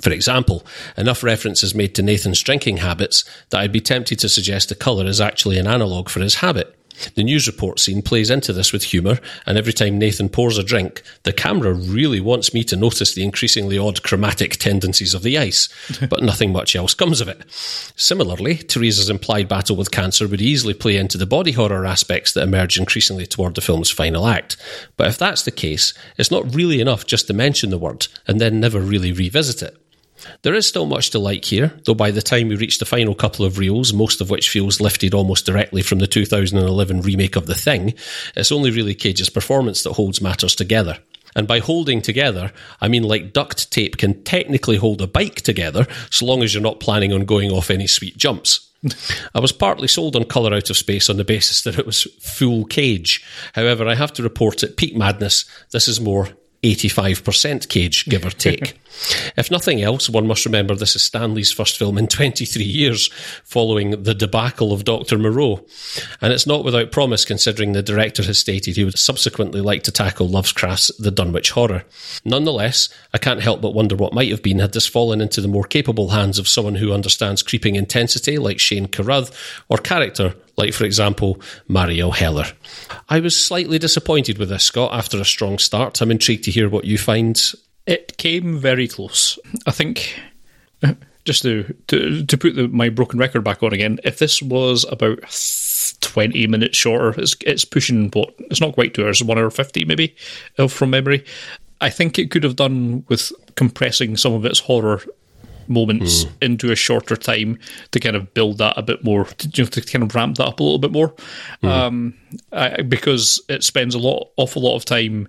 For 0.00 0.10
example, 0.10 0.64
enough 0.96 1.22
reference 1.22 1.62
is 1.62 1.74
made 1.74 1.94
to 1.94 2.02
Nathan's 2.02 2.42
drinking 2.42 2.78
habits 2.78 3.24
that 3.50 3.60
I'd 3.60 3.72
be 3.72 3.80
tempted 3.80 4.18
to 4.18 4.28
suggest 4.28 4.68
the 4.68 4.74
colour 4.74 5.06
is 5.06 5.20
actually 5.20 5.58
an 5.58 5.66
analogue 5.66 6.10
for 6.10 6.20
his 6.20 6.36
habit. 6.36 6.76
The 7.14 7.24
news 7.24 7.46
report 7.46 7.78
scene 7.78 8.02
plays 8.02 8.30
into 8.30 8.52
this 8.52 8.72
with 8.72 8.84
humour, 8.84 9.18
and 9.44 9.58
every 9.58 9.72
time 9.72 9.98
Nathan 9.98 10.28
pours 10.28 10.56
a 10.58 10.62
drink, 10.62 11.02
the 11.24 11.32
camera 11.32 11.74
really 11.74 12.20
wants 12.20 12.54
me 12.54 12.64
to 12.64 12.76
notice 12.76 13.14
the 13.14 13.24
increasingly 13.24 13.76
odd 13.76 14.02
chromatic 14.02 14.52
tendencies 14.52 15.14
of 15.14 15.22
the 15.22 15.36
ice, 15.38 15.68
but 16.08 16.22
nothing 16.22 16.52
much 16.52 16.74
else 16.74 16.94
comes 16.94 17.20
of 17.20 17.28
it. 17.28 17.42
Similarly, 17.96 18.56
Teresa's 18.56 19.10
implied 19.10 19.48
battle 19.48 19.76
with 19.76 19.90
cancer 19.90 20.26
would 20.26 20.40
easily 20.40 20.74
play 20.74 20.96
into 20.96 21.18
the 21.18 21.26
body 21.26 21.52
horror 21.52 21.84
aspects 21.84 22.32
that 22.32 22.42
emerge 22.44 22.78
increasingly 22.78 23.26
toward 23.26 23.54
the 23.54 23.60
film's 23.60 23.90
final 23.90 24.26
act. 24.26 24.56
But 24.96 25.08
if 25.08 25.18
that's 25.18 25.42
the 25.42 25.50
case, 25.50 25.92
it's 26.16 26.30
not 26.30 26.54
really 26.54 26.80
enough 26.80 27.06
just 27.06 27.26
to 27.26 27.34
mention 27.34 27.70
the 27.70 27.78
word 27.78 28.08
and 28.26 28.40
then 28.40 28.60
never 28.60 28.80
really 28.80 29.12
revisit 29.12 29.62
it. 29.62 29.76
There 30.42 30.54
is 30.54 30.66
still 30.66 30.86
much 30.86 31.10
to 31.10 31.18
like 31.18 31.44
here, 31.44 31.72
though 31.84 31.94
by 31.94 32.10
the 32.10 32.22
time 32.22 32.48
we 32.48 32.56
reach 32.56 32.78
the 32.78 32.84
final 32.84 33.14
couple 33.14 33.44
of 33.44 33.58
reels, 33.58 33.92
most 33.92 34.20
of 34.20 34.30
which 34.30 34.50
feels 34.50 34.80
lifted 34.80 35.14
almost 35.14 35.46
directly 35.46 35.82
from 35.82 35.98
the 35.98 36.06
2011 36.06 37.02
remake 37.02 37.36
of 37.36 37.46
The 37.46 37.54
Thing, 37.54 37.94
it's 38.34 38.52
only 38.52 38.70
really 38.70 38.94
Cage's 38.94 39.30
performance 39.30 39.82
that 39.82 39.94
holds 39.94 40.20
matters 40.20 40.54
together. 40.54 40.98
And 41.34 41.46
by 41.46 41.58
holding 41.58 42.00
together, 42.00 42.50
I 42.80 42.88
mean 42.88 43.02
like 43.02 43.34
duct 43.34 43.70
tape 43.70 43.98
can 43.98 44.24
technically 44.24 44.76
hold 44.76 45.02
a 45.02 45.06
bike 45.06 45.42
together, 45.42 45.86
so 46.10 46.24
long 46.24 46.42
as 46.42 46.54
you're 46.54 46.62
not 46.62 46.80
planning 46.80 47.12
on 47.12 47.26
going 47.26 47.50
off 47.50 47.70
any 47.70 47.86
sweet 47.86 48.16
jumps. 48.16 48.70
I 49.34 49.40
was 49.40 49.52
partly 49.52 49.88
sold 49.88 50.16
on 50.16 50.24
Colour 50.24 50.54
Out 50.54 50.70
of 50.70 50.76
Space 50.76 51.10
on 51.10 51.18
the 51.18 51.24
basis 51.24 51.62
that 51.62 51.78
it 51.78 51.86
was 51.86 52.04
full 52.20 52.64
cage. 52.64 53.24
However, 53.54 53.86
I 53.86 53.94
have 53.94 54.12
to 54.14 54.22
report 54.22 54.62
at 54.62 54.76
peak 54.76 54.96
madness, 54.96 55.44
this 55.72 55.88
is 55.88 56.00
more 56.00 56.30
85% 56.62 57.68
cage, 57.68 58.06
give 58.06 58.24
or 58.24 58.30
take. 58.30 58.80
if 59.36 59.50
nothing 59.50 59.82
else, 59.82 60.08
one 60.08 60.26
must 60.26 60.44
remember 60.44 60.74
this 60.74 60.96
is 60.96 61.02
Stanley's 61.02 61.52
first 61.52 61.78
film 61.78 61.98
in 61.98 62.06
23 62.16 62.64
years, 62.64 63.08
following 63.44 64.02
the 64.02 64.14
debacle 64.14 64.72
of 64.72 64.84
Dr. 64.84 65.18
Moreau. 65.18 65.64
And 66.20 66.32
it's 66.32 66.46
not 66.46 66.64
without 66.64 66.92
promise, 66.92 67.24
considering 67.24 67.72
the 67.72 67.82
director 67.82 68.22
has 68.24 68.38
stated 68.38 68.76
he 68.76 68.84
would 68.84 68.98
subsequently 68.98 69.60
like 69.60 69.82
to 69.84 69.92
tackle 69.92 70.28
Lovecraft's 70.28 70.90
The 70.98 71.10
Dunwich 71.10 71.50
Horror. 71.50 71.84
Nonetheless, 72.24 72.88
I 73.12 73.18
can't 73.18 73.42
help 73.42 73.60
but 73.60 73.74
wonder 73.74 73.96
what 73.96 74.12
might 74.12 74.30
have 74.30 74.42
been 74.42 74.58
had 74.58 74.72
this 74.72 74.86
fallen 74.86 75.20
into 75.20 75.40
the 75.40 75.48
more 75.48 75.64
capable 75.64 76.08
hands 76.10 76.38
of 76.38 76.48
someone 76.48 76.76
who 76.76 76.92
understands 76.92 77.42
creeping 77.42 77.76
intensity, 77.76 78.38
like 78.38 78.58
Shane 78.58 78.86
Carruth, 78.88 79.30
or 79.68 79.78
character, 79.78 80.34
like, 80.56 80.72
for 80.72 80.84
example, 80.84 81.40
Marielle 81.68 82.14
Heller. 82.14 82.46
I 83.08 83.20
was 83.20 83.36
slightly 83.36 83.78
disappointed 83.78 84.38
with 84.38 84.48
this, 84.48 84.64
Scott, 84.64 84.94
after 84.94 85.20
a 85.20 85.24
strong 85.24 85.58
start. 85.58 86.00
I'm 86.00 86.10
intrigued 86.10 86.44
to 86.44 86.50
hear 86.50 86.68
what 86.68 86.84
you 86.84 86.98
find. 86.98 87.40
It 87.86 88.16
came 88.16 88.58
very 88.58 88.88
close. 88.88 89.38
I 89.66 89.70
think 89.70 90.20
just 91.24 91.42
to 91.42 91.74
to, 91.88 92.24
to 92.24 92.38
put 92.38 92.56
the, 92.56 92.68
my 92.68 92.88
broken 92.88 93.18
record 93.18 93.44
back 93.44 93.62
on 93.62 93.72
again, 93.72 93.98
if 94.04 94.18
this 94.18 94.42
was 94.42 94.84
about 94.90 95.20
20 96.00 96.46
minutes 96.46 96.76
shorter, 96.76 97.20
it's, 97.20 97.36
it's 97.42 97.64
pushing 97.64 98.10
what? 98.10 98.34
It's 98.38 98.60
not 98.60 98.74
quite 98.74 98.94
two 98.94 99.04
hours, 99.04 99.22
one 99.22 99.38
hour 99.38 99.50
50 99.50 99.84
maybe 99.84 100.16
from 100.68 100.90
memory. 100.90 101.24
I 101.80 101.90
think 101.90 102.18
it 102.18 102.30
could 102.30 102.42
have 102.42 102.56
done 102.56 103.04
with 103.08 103.32
compressing 103.54 104.16
some 104.16 104.32
of 104.32 104.44
its 104.46 104.60
horror 104.60 105.02
moments 105.68 106.24
mm. 106.24 106.32
into 106.40 106.70
a 106.72 106.76
shorter 106.76 107.16
time 107.16 107.58
to 107.90 108.00
kind 108.00 108.16
of 108.16 108.32
build 108.34 108.58
that 108.58 108.74
a 108.76 108.82
bit 108.82 109.04
more, 109.04 109.24
to, 109.24 109.48
you 109.48 109.64
know, 109.64 109.70
to 109.70 109.80
kind 109.80 110.02
of 110.02 110.14
ramp 110.14 110.36
that 110.36 110.46
up 110.46 110.60
a 110.60 110.62
little 110.62 110.78
bit 110.78 110.92
more, 110.92 111.14
mm. 111.62 111.68
um, 111.68 112.14
I, 112.52 112.82
because 112.82 113.40
it 113.48 113.64
spends 113.64 113.94
a 113.94 113.98
lot, 113.98 114.30
awful 114.36 114.62
lot 114.62 114.76
of 114.76 114.84
time, 114.84 115.28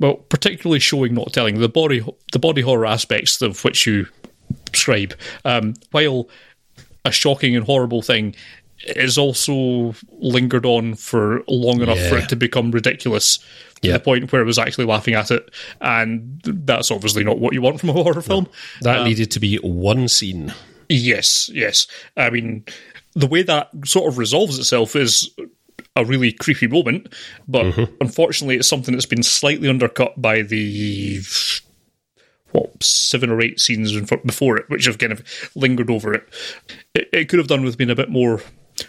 well, 0.00 0.14
particularly 0.14 0.80
showing, 0.80 1.14
not 1.14 1.32
telling 1.32 1.60
the 1.60 1.68
body, 1.68 2.04
the 2.32 2.38
body 2.38 2.62
horror 2.62 2.86
aspects 2.86 3.40
of 3.40 3.62
which 3.64 3.86
you 3.86 4.06
prescribe, 4.66 5.14
um, 5.44 5.74
while 5.92 6.28
a 7.04 7.12
shocking 7.12 7.54
and 7.54 7.64
horrible 7.64 8.02
thing 8.02 8.34
is 8.86 9.18
also 9.18 9.94
lingered 10.18 10.64
on 10.64 10.94
for 10.94 11.42
long 11.46 11.82
enough 11.82 11.98
yeah. 11.98 12.08
for 12.08 12.16
it 12.16 12.28
to 12.30 12.36
become 12.36 12.70
ridiculous 12.70 13.38
to 13.82 13.88
yeah. 13.88 13.92
the 13.94 14.00
point 14.00 14.32
where 14.32 14.40
I 14.40 14.44
was 14.44 14.58
actually 14.58 14.86
laughing 14.86 15.14
at 15.14 15.30
it, 15.30 15.50
and 15.80 16.40
that's 16.44 16.90
obviously 16.90 17.22
not 17.22 17.38
what 17.38 17.52
you 17.52 17.62
want 17.62 17.80
from 17.80 17.90
a 17.90 17.92
horror 17.92 18.22
film. 18.22 18.44
No. 18.82 18.92
That 18.92 18.98
um, 19.00 19.04
needed 19.06 19.30
to 19.32 19.40
be 19.40 19.56
one 19.56 20.08
scene. 20.08 20.54
Yes, 20.88 21.50
yes. 21.52 21.86
I 22.16 22.30
mean, 22.30 22.64
the 23.14 23.26
way 23.26 23.42
that 23.42 23.70
sort 23.84 24.10
of 24.10 24.18
resolves 24.18 24.58
itself 24.58 24.96
is 24.96 25.30
a 25.96 26.04
really 26.04 26.32
creepy 26.32 26.66
moment, 26.66 27.12
but 27.48 27.66
mm-hmm. 27.66 27.94
unfortunately, 28.00 28.56
it's 28.56 28.68
something 28.68 28.94
that's 28.94 29.06
been 29.06 29.22
slightly 29.22 29.68
undercut 29.68 30.20
by 30.20 30.42
the 30.42 31.20
what 32.52 32.82
seven 32.82 33.30
or 33.30 33.40
eight 33.40 33.60
scenes 33.60 33.92
before 34.24 34.56
it, 34.56 34.68
which 34.68 34.86
have 34.86 34.98
kind 34.98 35.12
of 35.12 35.50
lingered 35.54 35.90
over 35.90 36.12
it. 36.12 36.28
It, 36.94 37.08
it 37.12 37.28
could 37.28 37.38
have 37.38 37.48
done 37.48 37.64
with 37.64 37.78
being 37.78 37.90
a 37.90 37.94
bit 37.94 38.10
more 38.10 38.40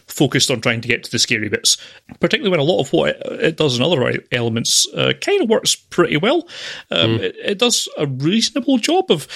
focused 0.08 0.50
on 0.50 0.62
trying 0.62 0.82
to 0.82 0.88
get 0.88 1.04
to 1.04 1.12
the 1.12 1.20
scary 1.20 1.50
bits, 1.50 1.78
particularly 2.20 2.50
when 2.50 2.60
a 2.60 2.72
lot 2.72 2.82
of 2.82 2.92
what 2.94 3.18
it, 3.26 3.58
does 3.58 3.78
in 3.78 3.84
other 3.84 4.20
elements 4.32 4.88
uh, 4.96 5.14
kind 5.22 5.42
of 5.42 5.50
works 5.50 5.76
pretty 5.76 6.18
well. 6.18 6.48
Um, 6.90 7.18
mm. 7.18 7.20
it, 7.20 7.36
it, 7.44 7.60
does 7.60 7.90
a 7.98 8.08
reasonable 8.08 8.78
job 8.78 9.10
of. 9.10 9.28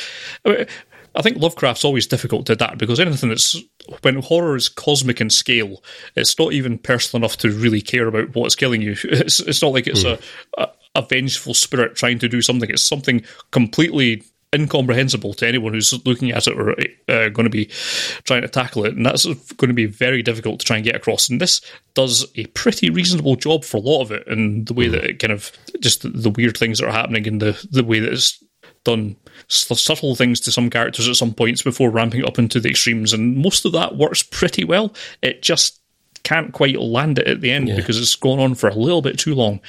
I, 0.45 0.49
mean, 0.49 0.65
I 1.15 1.21
think 1.21 1.37
Lovecraft's 1.37 1.85
always 1.85 2.07
difficult 2.07 2.45
to 2.47 2.53
adapt 2.53 2.77
because 2.77 2.99
anything 2.99 3.29
that's 3.29 3.55
when 4.01 4.21
horror 4.21 4.55
is 4.55 4.69
cosmic 4.69 5.21
in 5.21 5.29
scale, 5.29 5.83
it's 6.15 6.37
not 6.37 6.53
even 6.53 6.77
personal 6.77 7.21
enough 7.21 7.37
to 7.37 7.51
really 7.51 7.81
care 7.81 8.07
about 8.07 8.35
what's 8.35 8.55
killing 8.55 8.81
you. 8.81 8.95
It's, 9.03 9.39
it's 9.39 9.61
not 9.61 9.73
like 9.73 9.87
it's 9.87 10.03
mm. 10.03 10.19
a, 10.57 10.61
a 10.61 10.69
a 10.95 11.01
vengeful 11.01 11.53
spirit 11.53 11.95
trying 11.95 12.19
to 12.19 12.29
do 12.29 12.41
something. 12.41 12.69
It's 12.69 12.87
something 12.87 13.23
completely 13.51 14.23
incomprehensible 14.53 15.33
to 15.33 15.47
anyone 15.47 15.73
who's 15.73 15.93
looking 16.05 16.31
at 16.31 16.47
it 16.47 16.57
or 16.57 16.71
uh, 17.09 17.29
going 17.29 17.43
to 17.43 17.49
be 17.49 17.65
trying 18.23 18.41
to 18.41 18.47
tackle 18.47 18.85
it. 18.85 18.95
And 18.95 19.05
that's 19.05 19.25
going 19.25 19.67
to 19.67 19.73
be 19.73 19.85
very 19.85 20.23
difficult 20.23 20.59
to 20.59 20.65
try 20.65 20.77
and 20.77 20.85
get 20.85 20.95
across. 20.95 21.29
And 21.29 21.41
this 21.41 21.61
does 21.93 22.25
a 22.35 22.45
pretty 22.47 22.89
reasonable 22.89 23.35
job 23.35 23.65
for 23.65 23.77
a 23.77 23.81
lot 23.81 24.01
of 24.01 24.11
it 24.11 24.25
and 24.27 24.65
the 24.65 24.73
way 24.73 24.87
that 24.87 25.03
it 25.03 25.19
kind 25.19 25.33
of 25.33 25.51
just 25.81 26.03
the, 26.03 26.09
the 26.09 26.29
weird 26.29 26.57
things 26.57 26.79
that 26.79 26.87
are 26.87 26.93
happening 26.93 27.27
and 27.27 27.41
the, 27.41 27.67
the 27.69 27.83
way 27.83 27.99
that 27.99 28.13
it's 28.13 28.41
done 28.85 29.17
subtle 29.47 30.15
things 30.15 30.39
to 30.39 30.51
some 30.51 30.69
characters 30.69 31.09
at 31.09 31.17
some 31.17 31.33
points 31.33 31.61
before 31.61 31.89
ramping 31.89 32.25
up 32.25 32.39
into 32.39 32.59
the 32.59 32.69
extremes. 32.69 33.11
And 33.11 33.35
most 33.35 33.65
of 33.65 33.73
that 33.73 33.97
works 33.97 34.23
pretty 34.23 34.63
well. 34.63 34.93
It 35.21 35.41
just 35.41 35.81
can't 36.25 36.51
quite 36.51 36.77
land 36.77 37.19
it 37.19 37.27
at 37.27 37.39
the 37.39 37.51
end 37.51 37.69
yeah. 37.69 37.75
because 37.75 37.97
it's 37.97 38.15
gone 38.15 38.39
on 38.39 38.55
for 38.55 38.67
a 38.67 38.73
little 38.73 39.01
bit 39.01 39.17
too 39.17 39.35
long. 39.35 39.61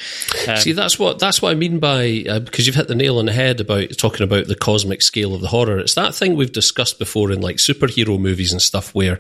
Um, 0.49 0.57
See, 0.57 0.73
that's 0.73 0.99
what 0.99 1.19
that's 1.19 1.40
what 1.40 1.51
I 1.51 1.55
mean 1.55 1.79
by 1.79 2.25
uh, 2.29 2.40
because 2.40 2.66
you've 2.66 2.75
hit 2.75 2.88
the 2.88 2.95
nail 2.95 3.19
on 3.19 3.27
the 3.27 3.33
head 3.33 3.61
about 3.61 3.97
talking 3.99 4.25
about 4.25 4.49
the 4.49 4.57
cosmic 4.57 5.03
scale 5.03 5.35
of 5.35 5.42
the 5.42 5.49
horror. 5.49 5.79
It's 5.79 5.95
that 5.95 6.14
thing 6.14 6.35
we've 6.35 6.51
discussed 6.51 6.99
before 6.99 7.31
in 7.31 7.42
like 7.42 7.57
superhero 7.57 8.19
movies 8.19 8.53
and 8.53 8.62
stuff, 8.62 8.95
where 8.95 9.19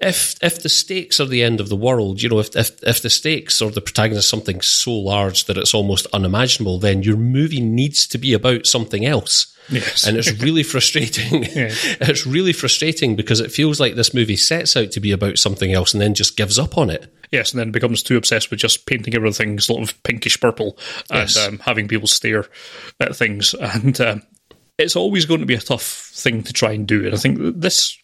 if 0.00 0.36
if 0.42 0.62
the 0.62 0.68
stakes 0.68 1.18
are 1.18 1.26
the 1.26 1.42
end 1.42 1.58
of 1.58 1.70
the 1.70 1.76
world, 1.76 2.22
you 2.22 2.28
know, 2.28 2.38
if 2.38 2.54
if, 2.54 2.82
if 2.84 3.02
the 3.02 3.10
stakes 3.10 3.62
or 3.62 3.70
the 3.70 3.80
protagonist 3.80 4.28
something 4.28 4.60
so 4.60 4.92
large 4.92 5.46
that 5.46 5.56
it's 5.56 5.74
almost 5.74 6.06
unimaginable, 6.12 6.78
then 6.78 7.02
your 7.02 7.16
movie 7.16 7.62
needs 7.62 8.06
to 8.08 8.18
be 8.18 8.34
about 8.34 8.66
something 8.66 9.06
else. 9.06 9.53
Yes. 9.68 10.06
And 10.06 10.16
it's 10.16 10.32
really 10.42 10.62
frustrating. 10.62 11.44
yeah. 11.54 11.74
It's 12.00 12.26
really 12.26 12.52
frustrating 12.52 13.16
because 13.16 13.40
it 13.40 13.50
feels 13.52 13.80
like 13.80 13.94
this 13.94 14.14
movie 14.14 14.36
sets 14.36 14.76
out 14.76 14.90
to 14.92 15.00
be 15.00 15.12
about 15.12 15.38
something 15.38 15.72
else 15.72 15.94
and 15.94 16.00
then 16.00 16.14
just 16.14 16.36
gives 16.36 16.58
up 16.58 16.76
on 16.76 16.90
it. 16.90 17.12
Yes, 17.30 17.52
and 17.52 17.58
then 17.58 17.72
becomes 17.72 18.02
too 18.02 18.16
obsessed 18.16 18.50
with 18.50 18.60
just 18.60 18.86
painting 18.86 19.14
everything 19.14 19.58
sort 19.58 19.82
of 19.82 20.00
pinkish 20.02 20.40
purple 20.40 20.78
and 21.10 21.28
yes. 21.28 21.36
um, 21.36 21.58
having 21.58 21.88
people 21.88 22.06
stare 22.06 22.46
at 23.00 23.16
things. 23.16 23.54
And 23.54 24.00
um, 24.00 24.22
it's 24.78 24.96
always 24.96 25.24
going 25.24 25.40
to 25.40 25.46
be 25.46 25.54
a 25.54 25.60
tough 25.60 25.82
thing 25.82 26.42
to 26.44 26.52
try 26.52 26.72
and 26.72 26.86
do. 26.86 27.04
And 27.04 27.14
I 27.14 27.18
think 27.18 27.38
this 27.40 27.98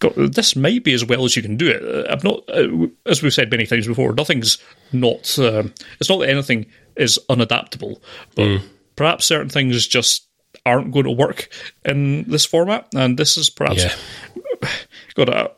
this 0.00 0.56
might 0.56 0.84
be 0.84 0.94
as 0.94 1.04
well 1.04 1.24
as 1.24 1.36
you 1.36 1.42
can 1.42 1.56
do 1.56 1.68
it. 1.68 2.06
I'm 2.10 2.20
not, 2.22 2.42
uh, 2.48 2.88
as 3.06 3.22
we've 3.22 3.32
said 3.32 3.50
many 3.50 3.66
times 3.66 3.86
before, 3.86 4.12
nothing's 4.14 4.58
not. 4.92 5.38
Um, 5.38 5.72
it's 6.00 6.08
not 6.08 6.18
that 6.18 6.30
anything 6.30 6.66
is 6.96 7.18
unadaptable, 7.30 8.00
but 8.34 8.46
mm. 8.46 8.62
perhaps 8.96 9.26
certain 9.26 9.48
things 9.48 9.86
just 9.86 10.26
aren't 10.66 10.92
going 10.92 11.04
to 11.06 11.12
work 11.12 11.48
in 11.84 12.24
this 12.24 12.44
format. 12.44 12.88
And 12.94 13.16
this 13.16 13.36
is 13.38 13.48
perhaps. 13.48 13.84
Yeah. 13.84 14.68
God, 15.14 15.30
I, 15.30 15.48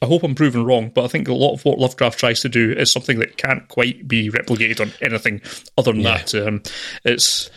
I 0.00 0.06
hope 0.06 0.22
I'm 0.22 0.34
proven 0.34 0.64
wrong, 0.64 0.90
but 0.94 1.04
I 1.04 1.08
think 1.08 1.26
a 1.26 1.34
lot 1.34 1.54
of 1.54 1.64
what 1.64 1.78
Lovecraft 1.78 2.18
tries 2.18 2.40
to 2.42 2.48
do 2.48 2.72
is 2.72 2.92
something 2.92 3.18
that 3.18 3.36
can't 3.36 3.66
quite 3.68 4.06
be 4.06 4.30
replicated 4.30 4.80
on 4.80 4.92
anything 5.02 5.40
other 5.76 5.92
than 5.92 6.02
yeah. 6.02 6.18
that. 6.18 6.34
Um, 6.34 6.62
it's 7.04 7.50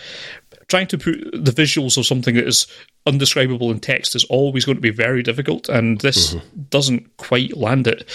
trying 0.67 0.87
to 0.87 0.97
put 0.97 1.15
the 1.33 1.51
visuals 1.51 1.97
of 1.97 2.05
something 2.05 2.33
that 2.35 2.47
is 2.47 2.65
undescribable 3.05 3.71
in 3.71 3.79
text 3.79 4.15
is 4.15 4.23
always 4.25 4.63
going 4.63 4.77
to 4.77 4.81
be 4.81 4.91
very 4.91 5.23
difficult, 5.23 5.69
and 5.69 5.99
this 6.01 6.33
mm-hmm. 6.33 6.61
doesn't 6.69 7.17
quite 7.17 7.57
land 7.57 7.87
it. 7.87 8.07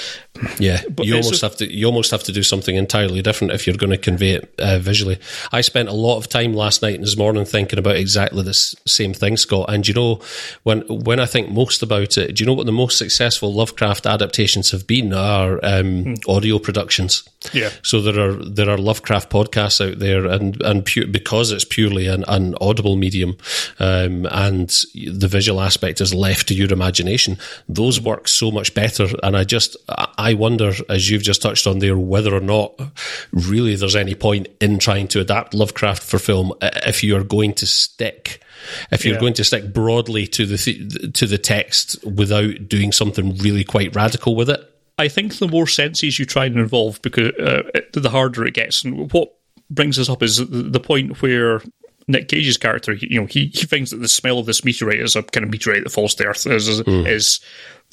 Yeah, 0.59 0.83
but 0.89 1.07
you 1.07 1.17
almost 1.17 1.43
a, 1.43 1.47
have 1.47 1.57
to 1.57 1.73
you 1.73 1.87
almost 1.87 2.11
have 2.11 2.23
to 2.25 2.33
do 2.33 2.43
something 2.43 2.77
entirely 2.77 3.23
different 3.23 3.53
if 3.53 3.67
you're 3.67 3.77
going 3.77 3.91
to 3.91 3.99
convey 3.99 4.33
it 4.33 4.55
uh, 4.59 4.79
visually. 4.79 5.19
I 5.51 5.63
spent 5.63 5.89
a 5.89 5.93
lot 5.93 6.19
of 6.19 6.29
time 6.29 6.55
last 6.55 6.83
night 6.83 6.95
and 6.95 7.05
this 7.05 7.17
morning 7.17 7.45
thinking 7.45 7.79
about 7.79 7.97
exactly 7.97 8.43
this 8.43 8.75
same 8.87 9.15
thing, 9.15 9.37
Scott. 9.37 9.71
And 9.71 9.87
you 9.89 9.95
know, 9.95 10.21
when 10.63 10.83
when 10.83 11.21
I 11.21 11.27
think 11.27 11.51
most 11.51 11.83
about 11.83 12.17
it, 12.17 12.37
do 12.37 12.43
you 12.43 12.47
know 12.47 12.55
what 12.55 12.67
the 12.67 12.73
most 12.73 12.99
successful 12.99 13.53
Lovecraft 13.53 14.07
adaptations 14.07 14.71
have 14.71 14.87
been? 14.87 15.13
Are 15.13 15.55
um, 15.65 16.05
mm. 16.05 16.29
audio 16.29 16.59
productions. 16.59 17.29
Yeah. 17.53 17.71
So 17.83 18.01
there 18.01 18.19
are 18.19 18.35
there 18.35 18.71
are 18.71 18.79
Lovecraft 18.79 19.31
podcasts 19.31 19.87
out 19.87 19.99
there, 19.99 20.27
and 20.27 20.61
and 20.63 20.85
pu- 20.85 21.07
because 21.07 21.51
it's 21.51 21.65
purely 21.65 22.07
an, 22.07 22.25
an 22.29 22.55
audible 22.61 22.97
medium, 22.97 23.37
um, 23.79 24.27
and 24.31 24.76
the 24.95 25.29
visual 25.29 25.61
aspect 25.61 26.01
is 26.01 26.15
left 26.15 26.49
to 26.49 26.55
your 26.55 26.73
imagination. 26.73 27.39
Those 27.69 28.01
work 28.01 28.29
so 28.29 28.51
much 28.51 28.75
better. 28.75 29.07
And 29.23 29.37
I 29.37 29.45
just, 29.45 29.77
I 29.89 30.35
wonder, 30.35 30.73
as 30.89 31.11
you've 31.11 31.23
just 31.23 31.43
touched 31.43 31.67
on 31.67 31.79
there, 31.79 31.97
whether 31.97 32.35
or 32.35 32.41
not 32.41 32.81
really 33.33 33.77
there's 33.77 33.97
any 33.97 34.15
point 34.15 34.49
in 34.61 34.79
trying 34.79 35.09
to 35.09 35.21
adapt 35.21 35.55
Lovecraft 35.55 36.03
for 36.03 36.19
film 36.19 36.53
if 36.61 37.03
you 37.03 37.17
are 37.17 37.25
going 37.25 37.55
to 37.55 37.67
stick 37.67 38.43
if 38.91 39.05
you're 39.05 39.15
yeah. 39.15 39.21
going 39.21 39.35
to 39.35 39.45
stick 39.45 39.73
broadly 39.73 40.27
to 40.27 40.47
the 40.47 40.57
th- 40.57 41.13
to 41.13 41.27
the 41.27 41.39
text 41.39 42.05
without 42.05 42.69
doing 42.69 42.91
something 42.91 43.37
really 43.37 43.65
quite 43.65 43.95
radical 43.95 44.35
with 44.35 44.51
it. 44.51 44.61
I 44.99 45.09
think 45.09 45.39
the 45.39 45.49
more 45.49 45.67
senses 45.67 46.19
you 46.19 46.25
try 46.25 46.47
and 46.47 46.59
involve, 46.59 47.01
because 47.03 47.33
uh, 47.35 47.63
the 47.93 48.11
harder 48.11 48.47
it 48.47 48.55
gets. 48.55 48.83
And 48.83 49.13
what 49.13 49.35
brings 49.69 49.99
us 49.99 50.09
up 50.09 50.23
is 50.23 50.39
the 50.39 50.81
point 50.81 51.21
where 51.21 51.61
Nick 52.09 52.29
Cage's 52.29 52.57
character, 52.57 52.93
you 52.93 53.21
know, 53.21 53.27
he, 53.27 53.47
he 53.53 53.67
thinks 53.67 53.91
that 53.91 53.97
the 53.97 54.09
smell 54.09 54.39
of 54.39 54.47
this 54.47 54.65
meteorite 54.65 55.01
is 55.01 55.17
a 55.17 55.23
kind 55.23 55.45
of 55.45 55.51
meteorite 55.51 55.83
that 55.83 55.91
falls 55.91 56.15
to 56.15 56.25
Earth 56.25 56.47
is, 56.47 56.83
mm. 56.83 57.09
is 57.09 57.41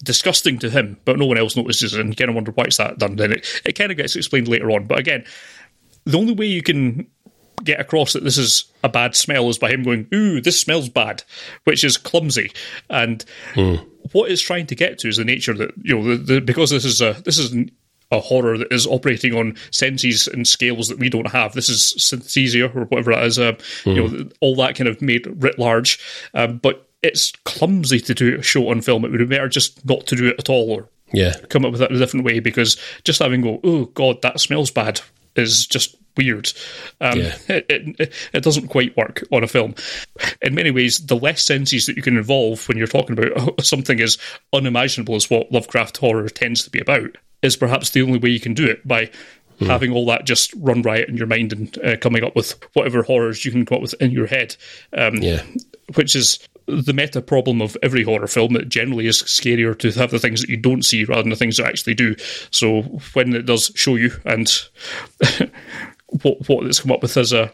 disgusting 0.03 0.59
to 0.59 0.69
him, 0.69 0.97
but 1.05 1.17
no 1.17 1.25
one 1.25 1.37
else 1.37 1.55
notices, 1.55 1.93
and 1.93 2.09
you 2.09 2.15
kind 2.15 2.29
of 2.29 2.35
wonder 2.35 2.51
why 2.51 2.65
it's 2.65 2.77
that 2.77 2.99
done. 2.99 3.15
Then 3.15 3.31
it, 3.31 3.61
it 3.65 3.73
kind 3.73 3.91
of 3.91 3.97
gets 3.97 4.15
explained 4.15 4.47
later 4.47 4.69
on. 4.71 4.85
But 4.85 4.99
again, 4.99 5.25
the 6.05 6.17
only 6.17 6.33
way 6.33 6.45
you 6.45 6.61
can 6.61 7.07
get 7.63 7.79
across 7.79 8.13
that 8.13 8.23
this 8.23 8.37
is 8.37 8.65
a 8.83 8.89
bad 8.89 9.15
smell 9.15 9.49
is 9.49 9.57
by 9.57 9.69
him 9.69 9.83
going, 9.83 10.07
"Ooh, 10.13 10.41
this 10.41 10.59
smells 10.59 10.89
bad," 10.89 11.23
which 11.63 11.83
is 11.83 11.97
clumsy. 11.97 12.51
And 12.89 13.23
mm. 13.53 13.85
what 14.11 14.29
it's 14.29 14.41
trying 14.41 14.67
to 14.67 14.75
get 14.75 14.99
to 14.99 15.07
is 15.07 15.17
the 15.17 15.25
nature 15.25 15.53
that 15.53 15.71
you 15.81 15.97
know, 15.97 16.15
the, 16.15 16.35
the, 16.35 16.41
because 16.41 16.69
this 16.69 16.85
is 16.85 17.01
a 17.01 17.13
this 17.23 17.37
is 17.37 17.55
a 18.13 18.19
horror 18.19 18.57
that 18.57 18.71
is 18.71 18.87
operating 18.87 19.33
on 19.33 19.55
senses 19.71 20.27
and 20.27 20.47
scales 20.47 20.87
that 20.87 20.99
we 20.99 21.09
don't 21.09 21.31
have. 21.31 21.53
This 21.53 21.69
is 21.69 21.95
synesthesia 21.97 22.73
or 22.75 22.85
whatever 22.85 23.11
that 23.11 23.23
is. 23.23 23.37
Mm. 23.37 23.59
You 23.85 24.07
know, 24.07 24.29
all 24.39 24.55
that 24.57 24.75
kind 24.75 24.87
of 24.87 25.01
made 25.01 25.27
writ 25.41 25.59
large, 25.59 25.99
um, 26.33 26.57
but 26.57 26.87
it's 27.01 27.31
clumsy 27.43 27.99
to 27.99 28.13
do 28.13 28.39
a 28.39 28.41
show 28.41 28.69
on 28.69 28.81
film. 28.81 29.03
It 29.05 29.11
would 29.11 29.19
be 29.19 29.25
better 29.25 29.49
just 29.49 29.85
not 29.85 30.07
to 30.07 30.15
do 30.15 30.27
it 30.27 30.39
at 30.39 30.49
all, 30.49 30.71
or 30.71 30.89
yeah, 31.11 31.33
come 31.49 31.65
up 31.65 31.71
with 31.71 31.81
it 31.81 31.89
in 31.89 31.97
a 31.97 31.99
different 31.99 32.25
way. 32.25 32.39
Because 32.39 32.77
just 33.03 33.21
having 33.21 33.41
go, 33.41 33.59
oh 33.63 33.85
god, 33.85 34.21
that 34.21 34.39
smells 34.39 34.71
bad, 34.71 35.01
is 35.35 35.67
just 35.67 35.95
weird. 36.17 36.51
Um, 37.01 37.19
yeah. 37.19 37.37
it, 37.47 37.65
it, 37.99 38.13
it, 38.33 38.43
doesn't 38.43 38.67
quite 38.67 38.95
work 38.95 39.23
on 39.31 39.43
a 39.43 39.47
film. 39.47 39.75
In 40.41 40.55
many 40.55 40.71
ways, 40.71 40.99
the 41.05 41.15
less 41.15 41.43
senses 41.43 41.85
that 41.85 41.95
you 41.95 42.01
can 42.01 42.17
involve 42.17 42.67
when 42.67 42.77
you're 42.77 42.87
talking 42.87 43.17
about 43.17 43.61
something 43.65 43.99
as 43.99 44.17
unimaginable 44.51 45.15
as 45.15 45.29
what 45.29 45.51
Lovecraft 45.51 45.97
horror 45.97 46.29
tends 46.29 46.63
to 46.63 46.69
be 46.69 46.79
about, 46.79 47.17
is 47.43 47.55
perhaps 47.55 47.91
the 47.91 48.01
only 48.01 48.17
way 48.17 48.29
you 48.29 48.39
can 48.39 48.53
do 48.53 48.65
it 48.65 48.87
by 48.87 49.11
mm. 49.59 49.67
having 49.67 49.91
all 49.91 50.05
that 50.07 50.25
just 50.25 50.53
run 50.57 50.81
riot 50.81 51.09
in 51.09 51.17
your 51.17 51.27
mind 51.27 51.53
and 51.53 51.77
uh, 51.83 51.97
coming 51.97 52.23
up 52.23 52.35
with 52.35 52.57
whatever 52.73 53.03
horrors 53.03 53.45
you 53.45 53.51
can 53.51 53.65
come 53.65 53.77
up 53.77 53.81
with 53.81 53.93
in 54.01 54.11
your 54.11 54.27
head. 54.27 54.55
Um, 54.97 55.15
yeah. 55.17 55.43
Which 55.95 56.15
is 56.15 56.39
the 56.65 56.93
meta 56.93 57.21
problem 57.21 57.61
of 57.61 57.77
every 57.83 58.03
horror 58.03 58.27
film. 58.27 58.55
It 58.55 58.69
generally 58.69 59.07
is 59.07 59.21
scarier 59.23 59.77
to 59.79 59.91
have 59.91 60.11
the 60.11 60.19
things 60.19 60.41
that 60.41 60.49
you 60.49 60.57
don't 60.57 60.83
see 60.83 61.03
rather 61.03 61.21
than 61.21 61.29
the 61.29 61.35
things 61.35 61.57
that 61.57 61.67
actually 61.67 61.95
do. 61.95 62.15
So 62.51 62.83
when 63.13 63.35
it 63.35 63.45
does 63.45 63.71
show 63.75 63.95
you 63.95 64.11
and 64.25 64.49
what 66.21 66.47
what 66.47 66.65
it's 66.65 66.79
come 66.79 66.91
up 66.91 67.01
with 67.01 67.17
as 67.17 67.33
a 67.33 67.51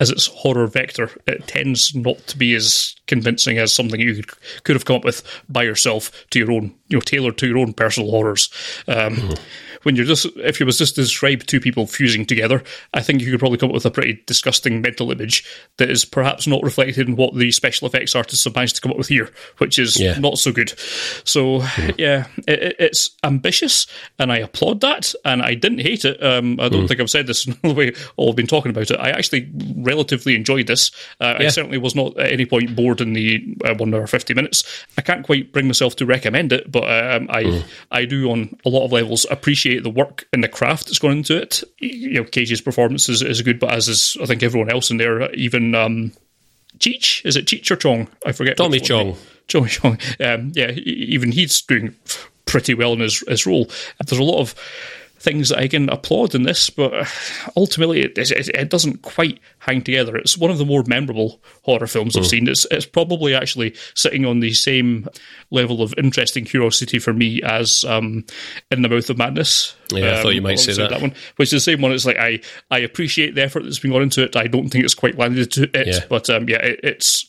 as 0.00 0.10
its 0.10 0.26
horror 0.26 0.66
vector, 0.66 1.10
it 1.26 1.46
tends 1.46 1.94
not 1.94 2.18
to 2.26 2.36
be 2.38 2.54
as 2.54 2.95
convincing 3.06 3.58
as 3.58 3.74
something 3.74 4.00
you 4.00 4.14
could, 4.14 4.30
could 4.64 4.76
have 4.76 4.84
come 4.84 4.96
up 4.96 5.04
with 5.04 5.22
by 5.48 5.62
yourself 5.62 6.10
to 6.30 6.38
your 6.38 6.52
own, 6.52 6.74
you 6.88 6.96
know, 6.96 7.00
tailored 7.00 7.38
to 7.38 7.46
your 7.46 7.58
own 7.58 7.72
personal 7.72 8.10
horrors. 8.10 8.50
Um, 8.88 9.16
mm 9.16 9.38
when 9.86 9.94
you're 9.94 10.04
just 10.04 10.26
if 10.38 10.58
you 10.58 10.66
was 10.66 10.78
just 10.78 10.96
to 10.96 11.02
describe 11.02 11.44
two 11.44 11.60
people 11.60 11.86
fusing 11.86 12.26
together, 12.26 12.64
I 12.92 13.02
think 13.02 13.22
you 13.22 13.30
could 13.30 13.38
probably 13.38 13.56
come 13.56 13.68
up 13.68 13.74
with 13.74 13.86
a 13.86 13.90
pretty 13.90 14.20
disgusting 14.26 14.80
mental 14.80 15.12
image 15.12 15.44
that 15.76 15.88
is 15.88 16.04
perhaps 16.04 16.48
not 16.48 16.64
reflected 16.64 17.08
in 17.08 17.14
what 17.14 17.36
the 17.36 17.52
special 17.52 17.86
effects 17.86 18.16
artists 18.16 18.44
have 18.44 18.56
managed 18.56 18.74
to 18.74 18.82
come 18.82 18.90
up 18.90 18.98
with 18.98 19.06
here, 19.06 19.30
which 19.58 19.78
is 19.78 19.98
yeah. 19.98 20.18
not 20.18 20.38
so 20.38 20.50
good. 20.50 20.76
So 21.22 21.60
mm. 21.60 21.94
yeah, 21.98 22.26
it, 22.48 22.74
it's 22.80 23.10
ambitious, 23.22 23.86
and 24.18 24.32
I 24.32 24.38
applaud 24.38 24.80
that, 24.80 25.14
and 25.24 25.40
I 25.40 25.54
didn't 25.54 25.78
hate 25.78 26.04
it. 26.04 26.20
Um, 26.20 26.58
I 26.58 26.68
don't 26.68 26.84
mm. 26.84 26.88
think 26.88 27.00
I've 27.00 27.08
said 27.08 27.28
this 27.28 27.46
in 27.46 27.56
the 27.62 27.72
way 27.72 27.92
all 28.16 28.30
I've 28.30 28.36
been 28.36 28.48
talking 28.48 28.70
about 28.70 28.90
it. 28.90 28.98
I 28.98 29.10
actually 29.10 29.48
relatively 29.76 30.34
enjoyed 30.34 30.66
this. 30.66 30.90
Uh, 31.20 31.36
yeah. 31.38 31.46
I 31.46 31.48
certainly 31.50 31.78
was 31.78 31.94
not 31.94 32.18
at 32.18 32.32
any 32.32 32.44
point 32.44 32.74
bored 32.74 32.95
in 33.00 33.12
the 33.12 33.56
uh, 33.64 33.74
one 33.74 33.92
hour 33.94 34.06
fifty 34.06 34.34
minutes. 34.34 34.86
I 34.96 35.02
can't 35.02 35.24
quite 35.24 35.52
bring 35.52 35.66
myself 35.66 35.96
to 35.96 36.06
recommend 36.06 36.52
it, 36.52 36.70
but 36.70 36.84
um, 36.84 37.28
I 37.30 37.42
mm. 37.44 37.64
I 37.90 38.04
do 38.04 38.30
on 38.30 38.56
a 38.64 38.68
lot 38.68 38.84
of 38.84 38.92
levels 38.92 39.26
appreciate 39.30 39.66
appreciate 39.66 39.82
the 39.82 39.90
work 39.90 40.26
and 40.32 40.42
the 40.42 40.48
craft 40.48 40.86
that's 40.86 40.98
gone 40.98 41.12
into 41.12 41.40
it. 41.40 41.62
You 41.78 42.14
know, 42.14 42.24
Cage's 42.24 42.60
performance 42.60 43.08
is, 43.08 43.22
is 43.22 43.42
good, 43.42 43.58
but 43.58 43.72
as 43.72 43.88
is 43.88 44.16
I 44.20 44.26
think 44.26 44.42
everyone 44.42 44.70
else 44.70 44.90
in 44.90 44.96
there, 44.96 45.32
even 45.34 45.74
um, 45.74 46.12
Cheech 46.78 47.24
is 47.24 47.36
it 47.36 47.46
Cheech 47.46 47.70
or 47.70 47.76
Chong? 47.76 48.08
I 48.24 48.32
forget. 48.32 48.56
Tommy 48.56 48.80
Chong. 48.80 49.16
Tommy 49.48 49.68
Chong. 49.68 49.98
Um, 50.20 50.52
yeah, 50.54 50.70
even 50.72 51.32
he's 51.32 51.60
doing 51.62 51.94
pretty 52.44 52.74
well 52.74 52.92
in 52.92 53.00
his 53.00 53.20
his 53.28 53.46
role. 53.46 53.70
There's 54.04 54.20
a 54.20 54.24
lot 54.24 54.40
of 54.40 54.54
things 55.18 55.48
that 55.48 55.58
I 55.58 55.68
can 55.68 55.88
applaud 55.88 56.34
in 56.34 56.42
this, 56.42 56.70
but 56.70 56.92
ultimately 57.56 58.02
it, 58.02 58.18
it, 58.18 58.48
it, 58.48 58.70
doesn't 58.70 59.02
quite 59.02 59.40
hang 59.58 59.82
together. 59.82 60.16
It's 60.16 60.36
one 60.36 60.50
of 60.50 60.58
the 60.58 60.64
more 60.64 60.84
memorable 60.86 61.40
horror 61.62 61.86
films 61.86 62.14
mm. 62.14 62.20
I've 62.20 62.26
seen. 62.26 62.48
It's, 62.48 62.66
it's 62.70 62.86
probably 62.86 63.34
actually 63.34 63.74
sitting 63.94 64.26
on 64.26 64.40
the 64.40 64.52
same 64.52 65.08
level 65.50 65.82
of 65.82 65.94
interesting 65.96 66.44
curiosity 66.44 66.98
for 66.98 67.12
me 67.12 67.42
as 67.42 67.84
um, 67.84 68.24
In 68.70 68.82
the 68.82 68.88
Mouth 68.88 69.10
of 69.10 69.18
Madness. 69.18 69.74
Yeah, 69.90 70.08
um, 70.08 70.14
I 70.14 70.22
thought 70.22 70.34
you 70.34 70.42
might 70.42 70.58
say 70.58 70.74
that. 70.74 70.90
that 70.90 71.00
one, 71.00 71.14
which 71.36 71.52
is 71.52 71.64
the 71.64 71.72
same 71.72 71.80
one. 71.80 71.92
It's 71.92 72.06
like 72.06 72.18
I, 72.18 72.40
I 72.70 72.80
appreciate 72.80 73.34
the 73.34 73.42
effort 73.42 73.62
that's 73.62 73.78
been 73.78 73.92
gone 73.92 74.02
into 74.02 74.22
it. 74.22 74.36
I 74.36 74.46
don't 74.46 74.68
think 74.68 74.84
it's 74.84 74.94
quite 74.94 75.18
landed 75.18 75.50
to 75.52 75.64
it, 75.78 75.86
yeah. 75.86 76.00
but 76.08 76.28
um, 76.28 76.48
yeah, 76.48 76.58
it, 76.58 76.80
it's 76.82 77.26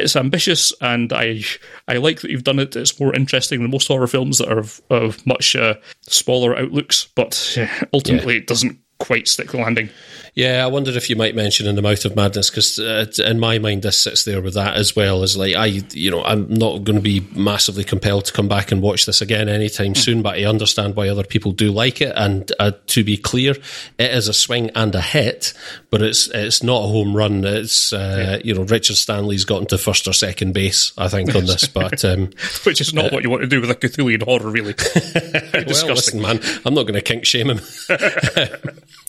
it's 0.00 0.16
ambitious, 0.16 0.72
and 0.80 1.12
I 1.12 1.42
I 1.88 1.96
like 1.96 2.20
that 2.20 2.30
you've 2.30 2.44
done 2.44 2.58
it. 2.58 2.76
It's 2.76 2.98
more 3.00 3.14
interesting 3.14 3.62
than 3.62 3.70
most 3.70 3.88
horror 3.88 4.06
films 4.06 4.38
that 4.38 4.48
are 4.48 4.58
of, 4.58 4.80
of 4.90 5.26
much 5.26 5.56
uh, 5.56 5.74
smaller 6.02 6.56
outlooks, 6.56 7.08
but 7.14 7.58
ultimately 7.92 8.34
yeah. 8.34 8.40
it 8.40 8.46
doesn't 8.46 8.78
quite 8.98 9.28
stick 9.28 9.50
the 9.50 9.58
landing. 9.58 9.90
Yeah, 10.34 10.64
I 10.64 10.68
wondered 10.68 10.96
if 10.96 11.10
you 11.10 11.16
might 11.16 11.34
mention 11.34 11.66
in 11.66 11.74
the 11.74 11.82
mouth 11.82 12.04
of 12.04 12.14
madness 12.14 12.50
because 12.50 12.78
uh, 12.78 13.06
in 13.24 13.40
my 13.40 13.58
mind 13.58 13.82
this 13.82 14.00
sits 14.00 14.24
there 14.24 14.40
with 14.40 14.54
that 14.54 14.76
as 14.76 14.94
well 14.94 15.22
as 15.22 15.36
like 15.36 15.54
I, 15.54 15.82
you 15.92 16.10
know, 16.10 16.22
I'm 16.22 16.48
not 16.52 16.84
going 16.84 16.96
to 16.96 17.02
be 17.02 17.26
massively 17.34 17.84
compelled 17.84 18.26
to 18.26 18.32
come 18.32 18.48
back 18.48 18.70
and 18.70 18.80
watch 18.80 19.06
this 19.06 19.20
again 19.20 19.48
anytime 19.48 19.94
mm. 19.94 19.96
soon, 19.96 20.22
but 20.22 20.36
I 20.36 20.44
understand 20.44 20.94
why 20.96 21.08
other 21.08 21.24
people 21.24 21.52
do 21.52 21.72
like 21.72 22.00
it. 22.00 22.12
And 22.16 22.50
uh, 22.58 22.72
to 22.88 23.04
be 23.04 23.16
clear, 23.16 23.52
it 23.98 24.10
is 24.10 24.28
a 24.28 24.32
swing 24.32 24.70
and 24.74 24.94
a 24.94 25.00
hit, 25.00 25.52
but 25.90 26.02
it's 26.02 26.28
it's 26.28 26.62
not 26.62 26.84
a 26.84 26.88
home 26.88 27.16
run. 27.16 27.44
It's 27.44 27.92
uh, 27.92 28.38
yeah. 28.38 28.42
you 28.44 28.54
know 28.54 28.62
Richard 28.62 28.96
Stanley's 28.96 29.44
gotten 29.44 29.66
to 29.68 29.78
first 29.78 30.06
or 30.06 30.12
second 30.12 30.54
base, 30.54 30.92
I 30.96 31.08
think, 31.08 31.34
on 31.34 31.46
this, 31.46 31.66
but 31.66 32.04
um, 32.10 32.30
which 32.64 32.80
is 32.80 32.94
not 32.94 33.06
uh, 33.06 33.08
what 33.10 33.24
you 33.24 33.30
want 33.30 33.42
to 33.42 33.48
do 33.48 33.60
with 33.60 33.70
a 33.70 33.74
Cthulhian 33.74 34.22
horror, 34.22 34.50
really. 34.50 34.74
well, 35.66 35.94
listen, 35.94 36.20
man, 36.20 36.40
I'm 36.64 36.74
not 36.74 36.82
going 36.82 36.94
to 36.94 37.02
kink 37.02 37.24
shame 37.24 37.50
him. 37.50 37.60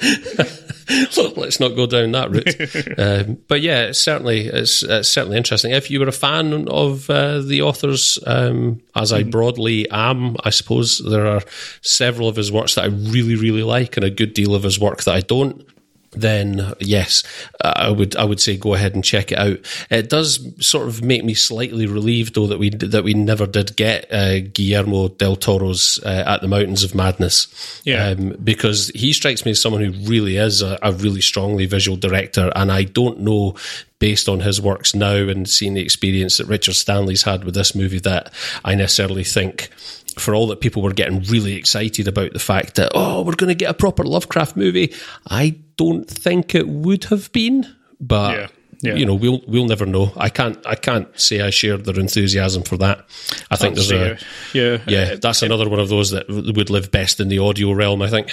Let's 1.36 1.60
not 1.60 1.76
go 1.76 1.86
down 1.86 2.12
that 2.12 2.30
route. 2.30 2.98
um, 2.98 3.38
but 3.48 3.60
yeah, 3.60 3.86
it's 3.86 3.98
certainly 3.98 4.46
it's, 4.46 4.82
it's, 4.82 5.08
certainly 5.08 5.36
interesting. 5.36 5.72
If 5.72 5.90
you 5.90 6.00
were 6.00 6.08
a 6.08 6.12
fan 6.12 6.68
of 6.68 7.10
uh, 7.10 7.40
the 7.40 7.62
authors, 7.62 8.18
um, 8.26 8.80
as 8.94 9.12
I 9.12 9.22
mm. 9.22 9.30
broadly 9.30 9.88
am, 9.90 10.36
I 10.44 10.50
suppose 10.50 10.98
there 10.98 11.26
are 11.26 11.42
several 11.82 12.28
of 12.28 12.36
his 12.36 12.50
works 12.50 12.76
that 12.76 12.84
I 12.84 12.88
really 12.88 13.36
really 13.36 13.62
like, 13.62 13.96
and 13.96 14.04
a 14.04 14.10
good 14.10 14.34
deal 14.34 14.54
of 14.54 14.62
his 14.62 14.78
work 14.78 15.02
that 15.04 15.14
I 15.14 15.20
don't 15.20 15.66
then 16.12 16.72
yes, 16.80 17.22
I 17.62 17.90
would 17.90 18.16
I 18.16 18.24
would 18.24 18.40
say 18.40 18.56
go 18.56 18.74
ahead 18.74 18.94
and 18.94 19.04
check 19.04 19.32
it 19.32 19.38
out. 19.38 19.58
It 19.90 20.08
does 20.08 20.48
sort 20.64 20.88
of 20.88 21.02
make 21.02 21.24
me 21.24 21.34
slightly 21.34 21.86
relieved 21.86 22.34
though 22.34 22.46
that 22.46 22.58
we 22.58 22.70
that 22.70 23.04
we 23.04 23.14
never 23.14 23.46
did 23.46 23.76
get 23.76 24.12
uh, 24.12 24.40
Guillermo 24.40 25.08
del 25.08 25.36
Toro's 25.36 25.98
uh, 26.04 26.24
At 26.26 26.40
the 26.40 26.48
Mountains 26.48 26.84
of 26.84 26.94
Madness, 26.94 27.82
yeah, 27.84 28.08
um, 28.08 28.36
because 28.42 28.90
he 28.94 29.12
strikes 29.12 29.44
me 29.44 29.52
as 29.52 29.60
someone 29.60 29.82
who 29.82 30.08
really 30.08 30.36
is 30.36 30.62
a, 30.62 30.78
a 30.82 30.92
really 30.92 31.20
strongly 31.20 31.66
visual 31.66 31.96
director, 31.96 32.50
and 32.56 32.72
I 32.72 32.84
don't 32.84 33.20
know 33.20 33.56
based 33.98 34.28
on 34.28 34.40
his 34.40 34.60
works 34.60 34.94
now 34.94 35.16
and 35.16 35.48
seeing 35.48 35.74
the 35.74 35.82
experience 35.82 36.36
that 36.38 36.46
Richard 36.46 36.74
Stanley's 36.74 37.24
had 37.24 37.42
with 37.44 37.54
this 37.54 37.74
movie 37.74 37.98
that 37.98 38.32
I 38.64 38.76
necessarily 38.76 39.24
think 39.24 39.70
for 40.16 40.34
all 40.34 40.46
that 40.48 40.60
people 40.60 40.82
were 40.82 40.92
getting 40.92 41.22
really 41.22 41.54
excited 41.54 42.08
about 42.08 42.32
the 42.32 42.38
fact 42.38 42.76
that, 42.76 42.92
oh, 42.94 43.22
we're 43.22 43.34
going 43.34 43.48
to 43.48 43.54
get 43.54 43.70
a 43.70 43.74
proper 43.74 44.04
Lovecraft 44.04 44.56
movie, 44.56 44.94
I 45.28 45.58
don't 45.76 46.08
think 46.08 46.54
it 46.54 46.68
would 46.68 47.04
have 47.04 47.30
been. 47.32 47.66
But 48.00 48.36
yeah. 48.36 48.48
Yeah. 48.80 48.94
you 48.94 49.06
know, 49.06 49.14
we'll 49.14 49.42
we'll 49.48 49.66
never 49.66 49.86
know. 49.86 50.12
I 50.16 50.28
can't 50.28 50.64
I 50.64 50.76
can't 50.76 51.08
say 51.18 51.40
I 51.40 51.50
shared 51.50 51.84
their 51.84 51.98
enthusiasm 51.98 52.62
for 52.62 52.76
that. 52.76 53.06
I 53.50 53.56
think 53.56 53.74
there's 53.74 53.90
a 53.90 54.18
yeah 54.52 54.78
yeah 54.86 55.16
that's 55.16 55.42
another 55.42 55.68
one 55.68 55.80
of 55.80 55.88
those 55.88 56.10
that 56.10 56.28
would 56.28 56.70
live 56.70 56.92
best 56.92 57.18
in 57.18 57.28
the 57.28 57.40
audio 57.40 57.72
realm. 57.72 58.02
I 58.02 58.08
think. 58.08 58.30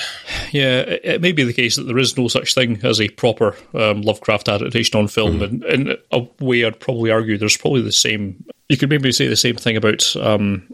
Yeah, 0.51 0.81
it, 0.81 1.21
may 1.21 1.31
be 1.31 1.43
the 1.43 1.53
case 1.53 1.77
that 1.77 1.83
there 1.83 1.97
is 1.97 2.15
no 2.15 2.27
such 2.27 2.53
thing 2.53 2.79
as 2.83 3.01
a 3.01 3.09
proper 3.09 3.55
um, 3.73 4.03
Lovecraft 4.03 4.47
adaptation 4.47 4.99
on 4.99 5.07
film, 5.07 5.39
mm. 5.39 5.43
and 5.43 5.63
in 5.65 5.97
a 6.11 6.27
way, 6.39 6.63
I'd 6.63 6.79
probably 6.79 7.09
argue 7.09 7.38
there's 7.38 7.57
probably 7.57 7.81
the 7.81 7.91
same. 7.91 8.45
You 8.69 8.77
could 8.77 8.89
maybe 8.89 9.11
say 9.11 9.27
the 9.27 9.35
same 9.35 9.55
thing 9.55 9.77
about 9.77 10.15
um, 10.15 10.67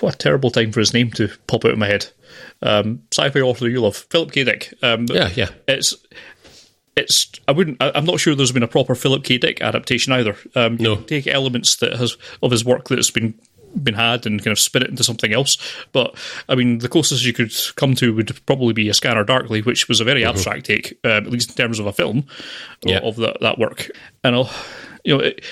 what 0.00 0.14
a 0.14 0.18
terrible 0.18 0.50
time 0.50 0.72
for 0.72 0.80
his 0.80 0.94
name 0.94 1.10
to 1.12 1.28
pop 1.46 1.64
out 1.64 1.72
of 1.72 1.78
my 1.78 1.86
head. 1.86 2.06
Um, 2.62 3.02
sci-fi 3.12 3.40
author 3.40 3.68
you 3.68 3.80
love, 3.80 3.96
Philip 3.96 4.32
K. 4.32 4.44
Dick. 4.44 4.72
Um, 4.82 5.06
yeah, 5.10 5.30
yeah. 5.34 5.48
It's 5.68 5.94
it's. 6.96 7.30
I 7.46 7.52
wouldn't. 7.52 7.82
I, 7.82 7.90
am 7.94 8.04
not 8.04 8.20
sure 8.20 8.34
there's 8.34 8.52
been 8.52 8.62
a 8.62 8.68
proper 8.68 8.94
Philip 8.94 9.24
K. 9.24 9.38
Dick 9.38 9.60
adaptation 9.60 10.12
either. 10.12 10.36
Um, 10.54 10.76
no, 10.76 10.96
take 10.96 11.26
elements 11.26 11.76
that 11.76 11.94
has 11.96 12.16
of 12.42 12.50
his 12.50 12.64
work 12.64 12.88
that's 12.88 13.10
been 13.10 13.34
been 13.82 13.94
had 13.94 14.26
and 14.26 14.42
kind 14.42 14.52
of 14.52 14.58
spin 14.58 14.82
it 14.82 14.90
into 14.90 15.04
something 15.04 15.32
else. 15.32 15.58
But 15.92 16.16
I 16.48 16.54
mean, 16.54 16.78
the 16.78 16.88
closest 16.88 17.24
you 17.24 17.32
could 17.32 17.52
come 17.76 17.94
to 17.96 18.14
would 18.14 18.44
probably 18.46 18.72
be 18.72 18.88
a 18.88 18.94
Scanner 18.94 19.24
Darkly, 19.24 19.62
which 19.62 19.88
was 19.88 20.00
a 20.00 20.04
very 20.04 20.22
mm-hmm. 20.22 20.30
abstract 20.30 20.66
take, 20.66 20.98
uh, 21.04 21.08
at 21.08 21.26
least 21.26 21.50
in 21.50 21.56
terms 21.56 21.78
of 21.78 21.86
a 21.86 21.92
film 21.92 22.26
yeah. 22.82 22.98
of 22.98 23.16
that 23.16 23.38
that 23.40 23.58
work. 23.58 23.90
And 24.24 24.34
I'll, 24.34 24.50
you 25.04 25.16
know, 25.16 25.24
it, 25.24 25.44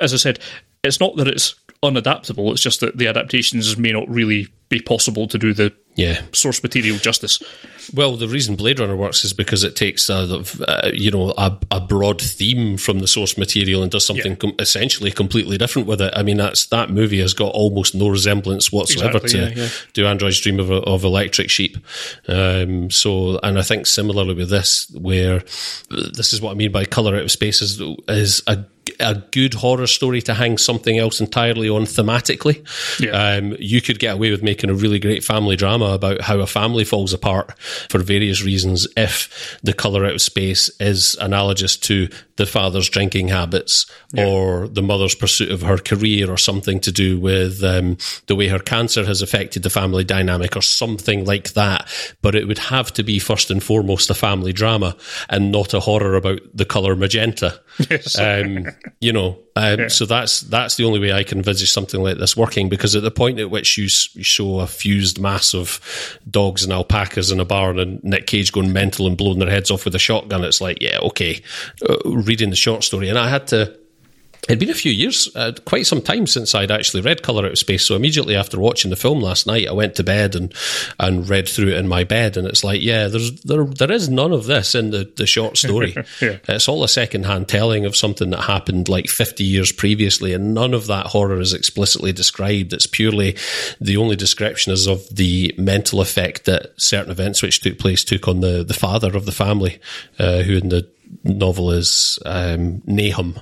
as 0.00 0.14
I 0.14 0.16
said, 0.16 0.38
it's 0.82 1.00
not 1.00 1.16
that 1.16 1.28
it's 1.28 1.54
unadaptable. 1.90 2.52
It's 2.52 2.60
just 2.62 2.80
that 2.80 2.98
the 2.98 3.08
adaptations 3.08 3.76
may 3.76 3.92
not 3.92 4.08
really 4.08 4.48
be 4.68 4.80
possible 4.80 5.26
to 5.28 5.38
do 5.38 5.54
the 5.54 5.72
yeah. 5.96 6.22
source 6.32 6.62
material 6.62 6.98
justice. 6.98 7.42
Well, 7.94 8.16
the 8.16 8.28
reason 8.28 8.56
Blade 8.56 8.80
Runner 8.80 8.96
works 8.96 9.24
is 9.24 9.32
because 9.32 9.64
it 9.64 9.76
takes 9.76 10.08
a, 10.08 10.44
uh, 10.66 10.90
you 10.92 11.10
know 11.10 11.32
a, 11.36 11.58
a, 11.70 11.80
broad 11.80 12.20
theme 12.20 12.76
from 12.76 12.98
the 12.98 13.06
source 13.06 13.38
material 13.38 13.82
and 13.82 13.90
does 13.90 14.04
something 14.04 14.32
yeah. 14.32 14.36
com- 14.36 14.54
essentially 14.58 15.10
completely 15.10 15.56
different 15.56 15.86
with 15.86 16.00
it. 16.00 16.12
I 16.16 16.22
mean, 16.22 16.36
that's 16.36 16.66
that 16.66 16.90
movie 16.90 17.20
has 17.20 17.32
got 17.32 17.54
almost 17.54 17.94
no 17.94 18.08
resemblance 18.08 18.72
whatsoever 18.72 19.18
exactly, 19.18 19.30
to 19.30 19.60
yeah, 19.60 19.64
yeah. 19.64 19.68
Do 19.92 20.06
Androids 20.06 20.40
Dream 20.40 20.58
of, 20.58 20.70
of 20.70 21.04
Electric 21.04 21.48
Sheep? 21.48 21.76
Um, 22.26 22.90
so, 22.90 23.38
and 23.42 23.58
I 23.58 23.62
think 23.62 23.86
similarly 23.86 24.34
with 24.34 24.50
this, 24.50 24.90
where 24.90 25.40
this 25.90 26.32
is 26.32 26.40
what 26.40 26.50
I 26.50 26.54
mean 26.54 26.72
by 26.72 26.84
color 26.84 27.14
out 27.14 27.22
of 27.22 27.30
space 27.30 27.62
is, 27.62 27.80
is 28.08 28.42
a 28.46 28.64
a 29.00 29.14
good 29.30 29.54
horror 29.54 29.86
story 29.86 30.22
to 30.22 30.34
hang 30.34 30.58
something 30.58 30.98
else 30.98 31.20
entirely 31.20 31.68
on 31.68 31.82
thematically. 31.82 32.64
Yeah. 33.00 33.10
Um, 33.10 33.56
you 33.58 33.80
could 33.80 33.98
get 33.98 34.14
away 34.14 34.30
with 34.30 34.42
making 34.42 34.70
a 34.70 34.74
really 34.74 34.98
great 34.98 35.24
family 35.24 35.56
drama 35.56 35.85
about 35.94 36.22
how 36.22 36.38
a 36.40 36.46
family 36.46 36.84
falls 36.84 37.12
apart 37.12 37.58
for 37.90 37.98
various 37.98 38.42
reasons 38.42 38.86
if 38.96 39.58
the 39.62 39.72
color 39.72 40.04
out 40.04 40.14
of 40.14 40.22
space 40.22 40.68
is 40.80 41.14
analogous 41.20 41.76
to 41.76 42.08
the 42.36 42.46
father's 42.46 42.88
drinking 42.88 43.28
habits 43.28 43.86
yeah. 44.12 44.26
or 44.26 44.68
the 44.68 44.82
mother's 44.82 45.14
pursuit 45.14 45.50
of 45.50 45.62
her 45.62 45.78
career 45.78 46.30
or 46.30 46.36
something 46.36 46.78
to 46.80 46.92
do 46.92 47.18
with 47.18 47.64
um, 47.64 47.96
the 48.26 48.36
way 48.36 48.48
her 48.48 48.58
cancer 48.58 49.04
has 49.04 49.22
affected 49.22 49.62
the 49.62 49.70
family 49.70 50.04
dynamic 50.04 50.56
or 50.56 50.62
something 50.62 51.24
like 51.24 51.54
that. 51.54 51.88
But 52.22 52.34
it 52.34 52.46
would 52.46 52.58
have 52.58 52.92
to 52.94 53.02
be 53.02 53.18
first 53.18 53.50
and 53.50 53.62
foremost 53.62 54.10
a 54.10 54.14
family 54.14 54.52
drama 54.52 54.96
and 55.28 55.50
not 55.50 55.74
a 55.74 55.80
horror 55.80 56.14
about 56.14 56.40
the 56.54 56.64
color 56.64 56.94
magenta. 56.94 57.60
Yes. 57.90 58.18
Um, 58.18 58.66
you 59.00 59.12
know, 59.12 59.38
um, 59.54 59.80
yeah. 59.80 59.88
so 59.88 60.06
that's 60.06 60.40
that's 60.42 60.76
the 60.76 60.84
only 60.84 60.98
way 60.98 61.12
I 61.12 61.22
can 61.22 61.38
envisage 61.38 61.70
something 61.70 62.02
like 62.02 62.18
this 62.18 62.36
working. 62.36 62.68
Because 62.68 62.94
at 62.96 63.02
the 63.02 63.10
point 63.10 63.38
at 63.38 63.50
which 63.50 63.76
you, 63.76 63.84
you 63.84 64.24
show 64.24 64.60
a 64.60 64.66
fused 64.66 65.20
mass 65.20 65.54
of 65.54 65.80
dogs 66.30 66.64
and 66.64 66.72
alpacas 66.72 67.30
in 67.30 67.40
a 67.40 67.44
barn 67.44 67.78
and 67.78 68.02
Nick 68.02 68.26
Cage 68.26 68.52
going 68.52 68.72
mental 68.72 69.06
and 69.06 69.16
blowing 69.16 69.38
their 69.38 69.50
heads 69.50 69.70
off 69.70 69.84
with 69.84 69.94
a 69.94 69.98
shotgun, 69.98 70.44
it's 70.44 70.60
like, 70.60 70.80
yeah, 70.80 70.98
okay. 71.02 71.42
Uh, 71.88 71.96
reading 72.04 72.50
the 72.50 72.56
short 72.56 72.84
story, 72.84 73.08
and 73.08 73.18
I 73.18 73.28
had 73.28 73.46
to 73.48 73.78
It'd 74.48 74.60
been 74.60 74.70
a 74.70 74.74
few 74.74 74.92
years, 74.92 75.28
uh, 75.34 75.52
quite 75.64 75.86
some 75.86 76.00
time 76.00 76.26
since 76.26 76.54
I'd 76.54 76.70
actually 76.70 77.00
read 77.00 77.22
Color 77.22 77.46
Out 77.46 77.52
of 77.52 77.58
Space. 77.58 77.84
So 77.84 77.96
immediately 77.96 78.36
after 78.36 78.60
watching 78.60 78.90
the 78.90 78.96
film 78.96 79.20
last 79.20 79.46
night, 79.46 79.66
I 79.66 79.72
went 79.72 79.96
to 79.96 80.04
bed 80.04 80.36
and 80.36 80.54
and 81.00 81.28
read 81.28 81.48
through 81.48 81.68
it 81.68 81.78
in 81.78 81.88
my 81.88 82.04
bed, 82.04 82.36
and 82.36 82.46
it's 82.46 82.62
like, 82.62 82.80
yeah, 82.80 83.08
there's 83.08 83.40
there 83.42 83.64
there 83.64 83.90
is 83.90 84.08
none 84.08 84.32
of 84.32 84.46
this 84.46 84.74
in 84.74 84.90
the 84.90 85.10
the 85.16 85.26
short 85.26 85.56
story. 85.56 85.94
Yeah. 86.20 86.38
It's 86.48 86.68
all 86.68 86.82
a 86.82 86.88
second 86.88 87.26
hand 87.26 87.48
telling 87.48 87.84
of 87.84 87.94
something 87.94 88.30
that 88.30 88.42
happened 88.42 88.88
like 88.88 89.08
50 89.08 89.44
years 89.44 89.70
previously, 89.70 90.32
and 90.32 90.54
none 90.54 90.72
of 90.72 90.86
that 90.86 91.06
horror 91.06 91.40
is 91.40 91.52
explicitly 91.52 92.12
described. 92.12 92.72
It's 92.72 92.86
purely 92.86 93.36
the 93.80 93.96
only 93.96 94.16
description 94.16 94.72
is 94.72 94.86
of 94.86 95.06
the 95.14 95.54
mental 95.58 96.00
effect 96.00 96.44
that 96.44 96.72
certain 96.80 97.10
events 97.10 97.42
which 97.42 97.60
took 97.60 97.78
place 97.78 98.04
took 98.04 98.28
on 98.28 98.40
the 98.40 98.64
the 98.64 98.74
father 98.74 99.16
of 99.16 99.26
the 99.26 99.32
family, 99.32 99.78
uh, 100.18 100.42
who 100.42 100.56
in 100.56 100.68
the 100.68 100.88
novel 101.24 101.70
is 101.72 102.18
um, 102.24 102.82
Nahum. 102.86 103.38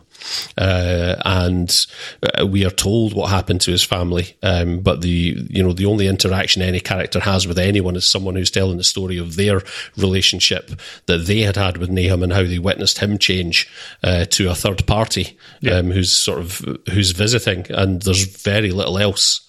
Uh, 0.57 1.17
and 1.25 1.87
uh, 2.23 2.47
we 2.47 2.65
are 2.65 2.71
told 2.71 3.13
what 3.13 3.31
happened 3.31 3.61
to 3.61 3.71
his 3.71 3.83
family, 3.83 4.37
um, 4.43 4.81
but 4.81 5.03
the 5.03 5.47
you 5.51 5.63
know 5.63 5.75
the 5.75 5.85
only 5.85 6.07
interaction 6.07 6.63
any 6.63 6.81
character 6.81 7.21
has 7.21 7.47
with 7.47 7.59
anyone 7.59 7.97
is 7.97 8.09
someone 8.09 8.35
who's 8.35 8.51
telling 8.51 8.79
the 8.79 8.85
story 8.85 9.19
of 9.19 9.37
their 9.37 9.61
relationship 9.99 10.71
that 11.07 11.27
they 11.27 11.41
had 11.41 11.57
had 11.57 11.77
with 11.77 11.91
Nahum 11.91 12.23
and 12.23 12.33
how 12.33 12.43
they 12.43 12.59
witnessed 12.59 12.99
him 13.01 13.19
change 13.19 13.69
uh, 14.03 14.25
to 14.27 14.49
a 14.49 14.55
third 14.55 14.87
party 14.87 15.37
um, 15.71 15.91
who's 15.91 16.13
sort 16.13 16.39
of 16.39 16.65
who's 16.91 17.11
visiting, 17.11 17.71
and 17.71 18.01
there's 18.03 18.25
very 18.43 18.71
little 18.71 18.99
else 18.99 19.44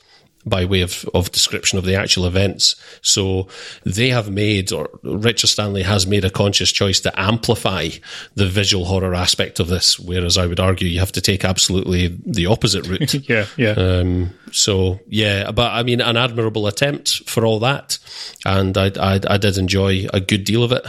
by 0.45 0.65
way 0.65 0.81
of, 0.81 1.09
of 1.13 1.31
description 1.31 1.77
of 1.77 1.85
the 1.85 1.95
actual 1.95 2.25
events. 2.25 2.75
So 3.01 3.47
they 3.83 4.09
have 4.09 4.29
made, 4.29 4.71
or 4.71 4.89
Richard 5.03 5.47
Stanley 5.47 5.83
has 5.83 6.05
made 6.05 6.23
a 6.23 6.29
conscious 6.29 6.71
choice 6.71 6.99
to 7.01 7.19
amplify 7.19 7.89
the 8.35 8.47
visual 8.47 8.85
horror 8.85 9.15
aspect 9.15 9.59
of 9.59 9.67
this, 9.67 9.99
whereas 9.99 10.37
I 10.37 10.45
would 10.45 10.59
argue 10.59 10.87
you 10.87 10.99
have 10.99 11.11
to 11.13 11.21
take 11.21 11.43
absolutely 11.43 12.15
the 12.25 12.45
opposite 12.45 12.87
route. 12.87 13.13
Yeah, 13.25 13.47
yeah. 13.57 13.71
Um, 13.71 14.31
so 14.51 14.99
yeah, 15.07 15.49
but 15.51 15.71
I 15.71 15.83
mean, 15.83 15.99
an 15.99 16.15
admirable 16.15 16.67
attempt 16.67 17.27
for 17.27 17.45
all 17.45 17.59
that, 17.59 17.97
and 18.45 18.77
I, 18.77 18.91
I, 18.99 19.19
I 19.27 19.37
did 19.37 19.57
enjoy 19.57 20.07
a 20.13 20.19
good 20.19 20.43
deal 20.43 20.63
of 20.63 20.71
it. 20.71 20.85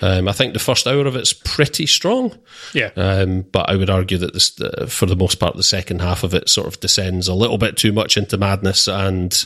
Um, 0.00 0.28
I 0.28 0.32
think 0.32 0.52
the 0.52 0.58
first 0.58 0.86
hour 0.86 1.06
of 1.06 1.16
it's 1.16 1.32
pretty 1.32 1.86
strong. 1.86 2.38
Yeah. 2.72 2.90
Um, 2.96 3.42
but 3.42 3.68
I 3.68 3.76
would 3.76 3.90
argue 3.90 4.18
that 4.18 4.32
this, 4.32 4.58
uh, 4.60 4.86
for 4.86 5.06
the 5.06 5.16
most 5.16 5.36
part, 5.36 5.56
the 5.56 5.62
second 5.62 6.00
half 6.00 6.22
of 6.22 6.34
it 6.34 6.48
sort 6.48 6.66
of 6.66 6.80
descends 6.80 7.28
a 7.28 7.34
little 7.34 7.58
bit 7.58 7.76
too 7.76 7.92
much 7.92 8.16
into 8.16 8.38
madness 8.38 8.88
and 8.94 9.44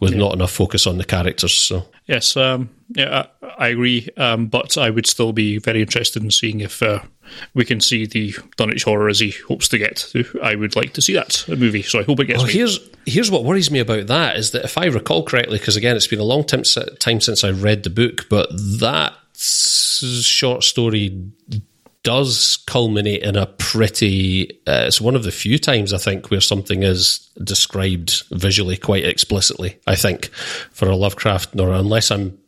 with 0.00 0.14
not 0.14 0.34
enough 0.34 0.52
focus 0.52 0.86
on 0.86 0.98
the 0.98 1.04
characters. 1.04 1.54
So 1.54 1.86
Yes, 2.06 2.36
um, 2.36 2.68
yeah, 2.90 3.26
I, 3.42 3.46
I 3.58 3.68
agree. 3.68 4.08
Um, 4.16 4.46
but 4.46 4.76
I 4.76 4.90
would 4.90 5.06
still 5.06 5.32
be 5.32 5.58
very 5.58 5.80
interested 5.80 6.22
in 6.22 6.30
seeing 6.30 6.60
if 6.60 6.82
uh, 6.82 7.00
we 7.54 7.64
can 7.64 7.80
see 7.80 8.06
the 8.06 8.34
Dunwich 8.56 8.84
horror 8.84 9.08
as 9.08 9.20
he 9.20 9.30
hopes 9.48 9.68
to 9.68 9.78
get 9.78 9.96
to. 10.12 10.24
I 10.42 10.54
would 10.54 10.76
like 10.76 10.92
to 10.94 11.02
see 11.02 11.14
that 11.14 11.44
movie, 11.48 11.82
so 11.82 12.00
I 12.00 12.02
hope 12.02 12.20
it 12.20 12.26
gets 12.26 12.38
Well, 12.38 12.52
here's 12.52 12.78
here's 13.06 13.30
what 13.30 13.44
worries 13.44 13.70
me 13.70 13.78
about 13.78 14.06
that 14.08 14.36
is 14.36 14.50
that 14.50 14.64
if 14.64 14.76
I 14.76 14.86
recall 14.86 15.24
correctly, 15.24 15.58
because 15.58 15.76
again 15.76 15.96
it's 15.96 16.06
been 16.06 16.20
a 16.20 16.24
long 16.24 16.44
time, 16.44 16.62
time 16.98 17.20
since 17.20 17.42
I 17.42 17.50
read 17.50 17.84
the 17.84 17.90
book, 17.90 18.26
but 18.28 18.48
that 18.52 19.14
short 19.34 20.62
story 20.62 21.30
does 22.04 22.58
culminate 22.66 23.22
in 23.22 23.34
a 23.34 23.46
pretty. 23.46 24.50
Uh, 24.66 24.84
it's 24.86 25.00
one 25.00 25.16
of 25.16 25.24
the 25.24 25.32
few 25.32 25.58
times 25.58 25.92
I 25.92 25.98
think 25.98 26.30
where 26.30 26.40
something 26.40 26.84
is 26.84 27.28
described 27.42 28.22
visually 28.30 28.76
quite 28.76 29.04
explicitly. 29.04 29.80
I 29.86 29.96
think 29.96 30.26
for 30.70 30.88
a 30.88 30.94
Lovecraft, 30.94 31.58
or 31.58 31.72
unless 31.72 32.10
I'm 32.10 32.38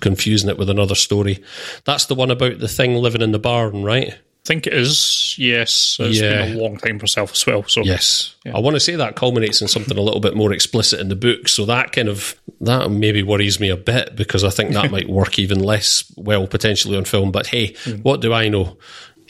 confusing 0.00 0.48
it 0.48 0.58
with 0.58 0.70
another 0.70 0.94
story, 0.94 1.42
that's 1.84 2.06
the 2.06 2.14
one 2.14 2.30
about 2.30 2.58
the 2.60 2.68
thing 2.68 2.94
living 2.94 3.22
in 3.22 3.32
the 3.32 3.38
barn, 3.38 3.82
right? 3.82 4.18
I 4.44 4.46
think 4.48 4.66
it 4.66 4.72
is. 4.72 5.36
Yes, 5.38 5.96
it's 6.00 6.20
Yeah. 6.20 6.46
been 6.46 6.56
a 6.56 6.60
long 6.60 6.76
time 6.76 6.98
for 6.98 7.06
self 7.06 7.32
as 7.32 7.46
well. 7.46 7.62
So 7.68 7.82
Yes. 7.82 8.34
I 8.52 8.58
want 8.58 8.74
to 8.74 8.80
say 8.80 8.96
that 8.96 9.14
culminates 9.14 9.62
in 9.62 9.68
something 9.68 9.96
a 9.96 10.00
little 10.00 10.18
bit 10.18 10.34
more 10.34 10.52
explicit 10.52 10.98
in 10.98 11.08
the 11.08 11.14
book. 11.16 11.48
So 11.48 11.64
that 11.66 11.92
kind 11.92 12.08
of 12.08 12.34
that 12.60 12.90
maybe 12.90 13.22
worries 13.22 13.60
me 13.60 13.68
a 13.68 13.76
bit 13.76 14.16
because 14.16 14.42
I 14.42 14.50
think 14.50 14.72
that 14.72 14.90
might 14.90 15.08
work 15.20 15.38
even 15.38 15.60
less 15.60 16.04
well 16.16 16.48
potentially 16.48 16.96
on 16.96 17.04
film. 17.04 17.30
But 17.30 17.46
hey, 17.46 17.74
hmm. 17.84 17.96
what 18.02 18.20
do 18.20 18.32
I 18.32 18.48
know? 18.48 18.78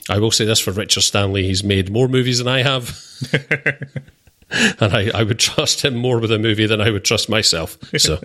I 0.09 0.17
will 0.17 0.31
say 0.31 0.45
this 0.45 0.59
for 0.59 0.71
Richard 0.71 1.01
Stanley, 1.01 1.43
he's 1.43 1.63
made 1.63 1.91
more 1.91 2.07
movies 2.07 2.39
than 2.39 2.47
I 2.47 2.63
have. 2.63 2.99
and 4.79 4.93
I, 4.93 5.11
I 5.13 5.23
would 5.23 5.39
trust 5.39 5.83
him 5.83 5.95
more 5.95 6.19
with 6.19 6.31
a 6.31 6.39
movie 6.39 6.65
than 6.65 6.81
I 6.81 6.89
would 6.89 7.05
trust 7.05 7.29
myself. 7.29 7.77
So 7.97 8.19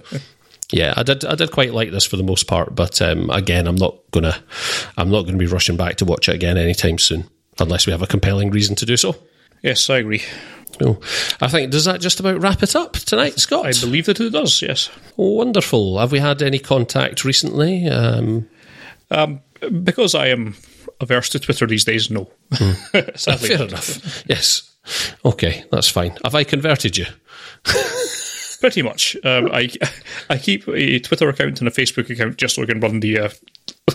yeah, 0.73 0.95
I 0.97 1.03
did 1.03 1.25
I 1.25 1.35
did 1.35 1.51
quite 1.53 1.73
like 1.73 1.91
this 1.91 2.05
for 2.05 2.17
the 2.17 2.23
most 2.23 2.47
part, 2.47 2.75
but 2.75 3.01
um, 3.01 3.31
again 3.31 3.67
I'm 3.67 3.77
not 3.77 3.97
gonna 4.11 4.37
I'm 4.97 5.11
not 5.11 5.23
gonna 5.23 5.39
be 5.39 5.47
rushing 5.47 5.77
back 5.77 5.97
to 5.97 6.05
watch 6.05 6.29
it 6.29 6.35
again 6.35 6.57
anytime 6.59 6.99
soon. 6.99 7.25
Unless 7.61 7.87
we 7.87 7.93
have 7.93 8.03
a 8.03 8.07
compelling 8.07 8.51
reason 8.51 8.77
to 8.77 8.87
do 8.87 8.97
so. 8.97 9.17
yes, 9.63 9.91
I 9.91 9.99
agree. 9.99 10.23
I 11.41 11.49
think 11.49 11.73
does 11.73 11.87
that 11.87 12.01
just 12.01 12.21
about 12.21 12.41
wrap 12.41 12.63
it 12.63 12.77
up 12.77 12.93
tonight, 12.93 13.41
Scott? 13.41 13.67
I 13.67 13.73
believe 13.81 14.07
that 14.07 14.21
it 14.21 14.31
does. 14.31 14.63
Yes, 14.63 14.91
Wonderful. 15.17 15.99
Have 15.99 16.13
we 16.13 16.21
had 16.21 16.41
any 16.41 16.61
contact 16.61 17.25
recently? 17.25 17.89
Um, 17.89 18.49
because 19.83 20.15
I 20.15 20.29
am 20.29 20.55
averse 21.01 21.31
to 21.31 21.41
Twitter 21.41 21.67
these 21.67 21.85
days. 21.85 22.11
No, 22.11 22.31
sadly, 23.17 23.49
fair 23.49 23.67
enough. 23.67 24.25
Yes. 24.29 24.73
Okay, 25.25 25.65
that's 25.73 25.89
fine. 25.89 26.17
Have 26.25 26.35
I 26.35 26.45
converted 26.45 26.97
you? 26.97 27.07
pretty 28.61 28.83
much. 28.83 29.17
Um, 29.25 29.51
I 29.53 29.71
I 30.31 30.39
keep 30.39 30.69
a 30.69 30.99
Twitter 31.01 31.29
account 31.29 31.61
and 31.61 31.69
a 31.69 31.71
Facebook 31.71 32.11
account 32.11 32.37
just 32.37 32.57
so 32.57 32.63
I 32.63 32.67
can 32.67 32.81
run 32.81 33.01
the 33.01 33.19
uh, 33.19 33.31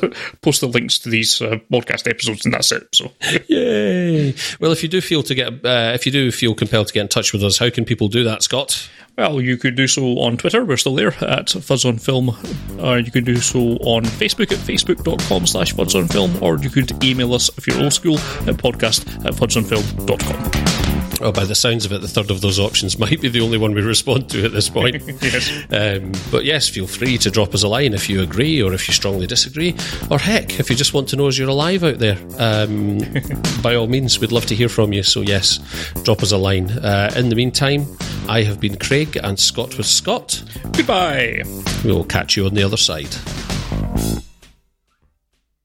post 0.41 0.61
the 0.61 0.67
links 0.67 0.99
to 0.99 1.09
these 1.09 1.41
uh, 1.41 1.57
podcast 1.71 2.09
episodes, 2.09 2.45
and 2.45 2.53
that's 2.53 2.71
it. 2.71 2.87
So 2.93 3.11
Yay! 3.47 4.33
Well, 4.59 4.71
if 4.71 4.83
you 4.83 4.89
do 4.89 5.01
feel 5.01 5.23
to 5.23 5.35
get, 5.35 5.65
uh, 5.65 5.91
if 5.93 6.05
you 6.05 6.11
do 6.11 6.31
feel 6.31 6.55
compelled 6.55 6.87
to 6.87 6.93
get 6.93 7.01
in 7.01 7.07
touch 7.07 7.33
with 7.33 7.43
us, 7.43 7.57
how 7.57 7.69
can 7.69 7.85
people 7.85 8.07
do 8.07 8.23
that, 8.23 8.43
Scott? 8.43 8.89
Well, 9.17 9.41
you 9.41 9.57
could 9.57 9.75
do 9.75 9.87
so 9.87 10.19
on 10.19 10.37
Twitter. 10.37 10.65
We're 10.65 10.77
still 10.77 10.95
there 10.95 11.13
at 11.23 11.51
Fuzz 11.51 11.85
on 11.85 11.99
Film. 11.99 12.31
Uh, 12.79 12.95
you 12.95 13.11
could 13.11 13.25
do 13.25 13.37
so 13.37 13.59
on 13.81 14.05
Facebook 14.05 14.51
at 14.51 14.57
facebook.com 14.57 15.45
slash 15.45 15.73
Fuzz 15.73 15.95
on 15.95 16.07
Film, 16.07 16.41
or 16.41 16.57
you 16.57 16.71
could 16.71 17.03
email 17.03 17.33
us 17.35 17.49
if 17.57 17.67
you're 17.67 17.81
old 17.83 17.93
school 17.93 18.17
at 18.17 18.55
podcast 18.55 19.05
at 19.25 19.33
fuzzonfilm.com. 19.35 20.92
Oh, 21.23 21.31
by 21.31 21.45
the 21.45 21.55
sounds 21.55 21.85
of 21.85 21.93
it, 21.93 22.01
the 22.01 22.07
third 22.07 22.29
of 22.29 22.41
those 22.41 22.59
options 22.59 22.99
might 22.99 23.21
be 23.21 23.29
the 23.29 23.39
only 23.39 23.57
one 23.57 23.73
we 23.73 23.81
respond 23.81 24.29
to 24.31 24.43
at 24.45 24.51
this 24.51 24.69
point. 24.69 25.01
Yes. 25.23 25.49
Um, 25.71 26.11
but 26.31 26.43
yes, 26.43 26.67
feel 26.67 26.85
free 26.85 27.17
to 27.19 27.31
drop 27.31 27.53
us 27.53 27.63
a 27.63 27.67
line 27.67 27.93
if 27.93 28.09
you 28.09 28.21
agree 28.21 28.61
or 28.61 28.73
if 28.73 28.87
you 28.87 28.93
strongly 28.93 29.25
disagree, 29.25 29.73
or 30.11 30.19
heck, 30.19 30.59
if 30.59 30.69
you 30.69 30.75
just 30.75 30.93
want 30.93 31.07
to 31.09 31.15
know 31.15 31.27
as 31.27 31.37
you're 31.37 31.47
alive 31.47 31.83
out 31.83 31.97
there. 31.99 32.17
Um, 32.37 32.99
by 33.63 33.75
all 33.75 33.87
means, 33.87 34.19
we'd 34.19 34.33
love 34.33 34.45
to 34.47 34.55
hear 34.55 34.67
from 34.67 34.91
you. 34.91 35.01
So 35.01 35.21
yes, 35.21 35.59
drop 36.03 36.21
us 36.21 36.31
a 36.33 36.37
line. 36.37 36.69
Uh, 36.71 37.13
in 37.15 37.29
the 37.29 37.35
meantime, 37.35 37.85
I 38.27 38.43
have 38.43 38.59
been 38.59 38.77
Craig 38.77 39.17
and 39.23 39.39
Scott 39.39 39.77
was 39.77 39.89
Scott. 39.89 40.43
Goodbye. 40.75 41.43
We 41.85 41.91
will 41.93 42.03
catch 42.05 42.35
you 42.35 42.45
on 42.45 42.53
the 42.53 42.63
other 42.63 42.77
side. 42.77 43.15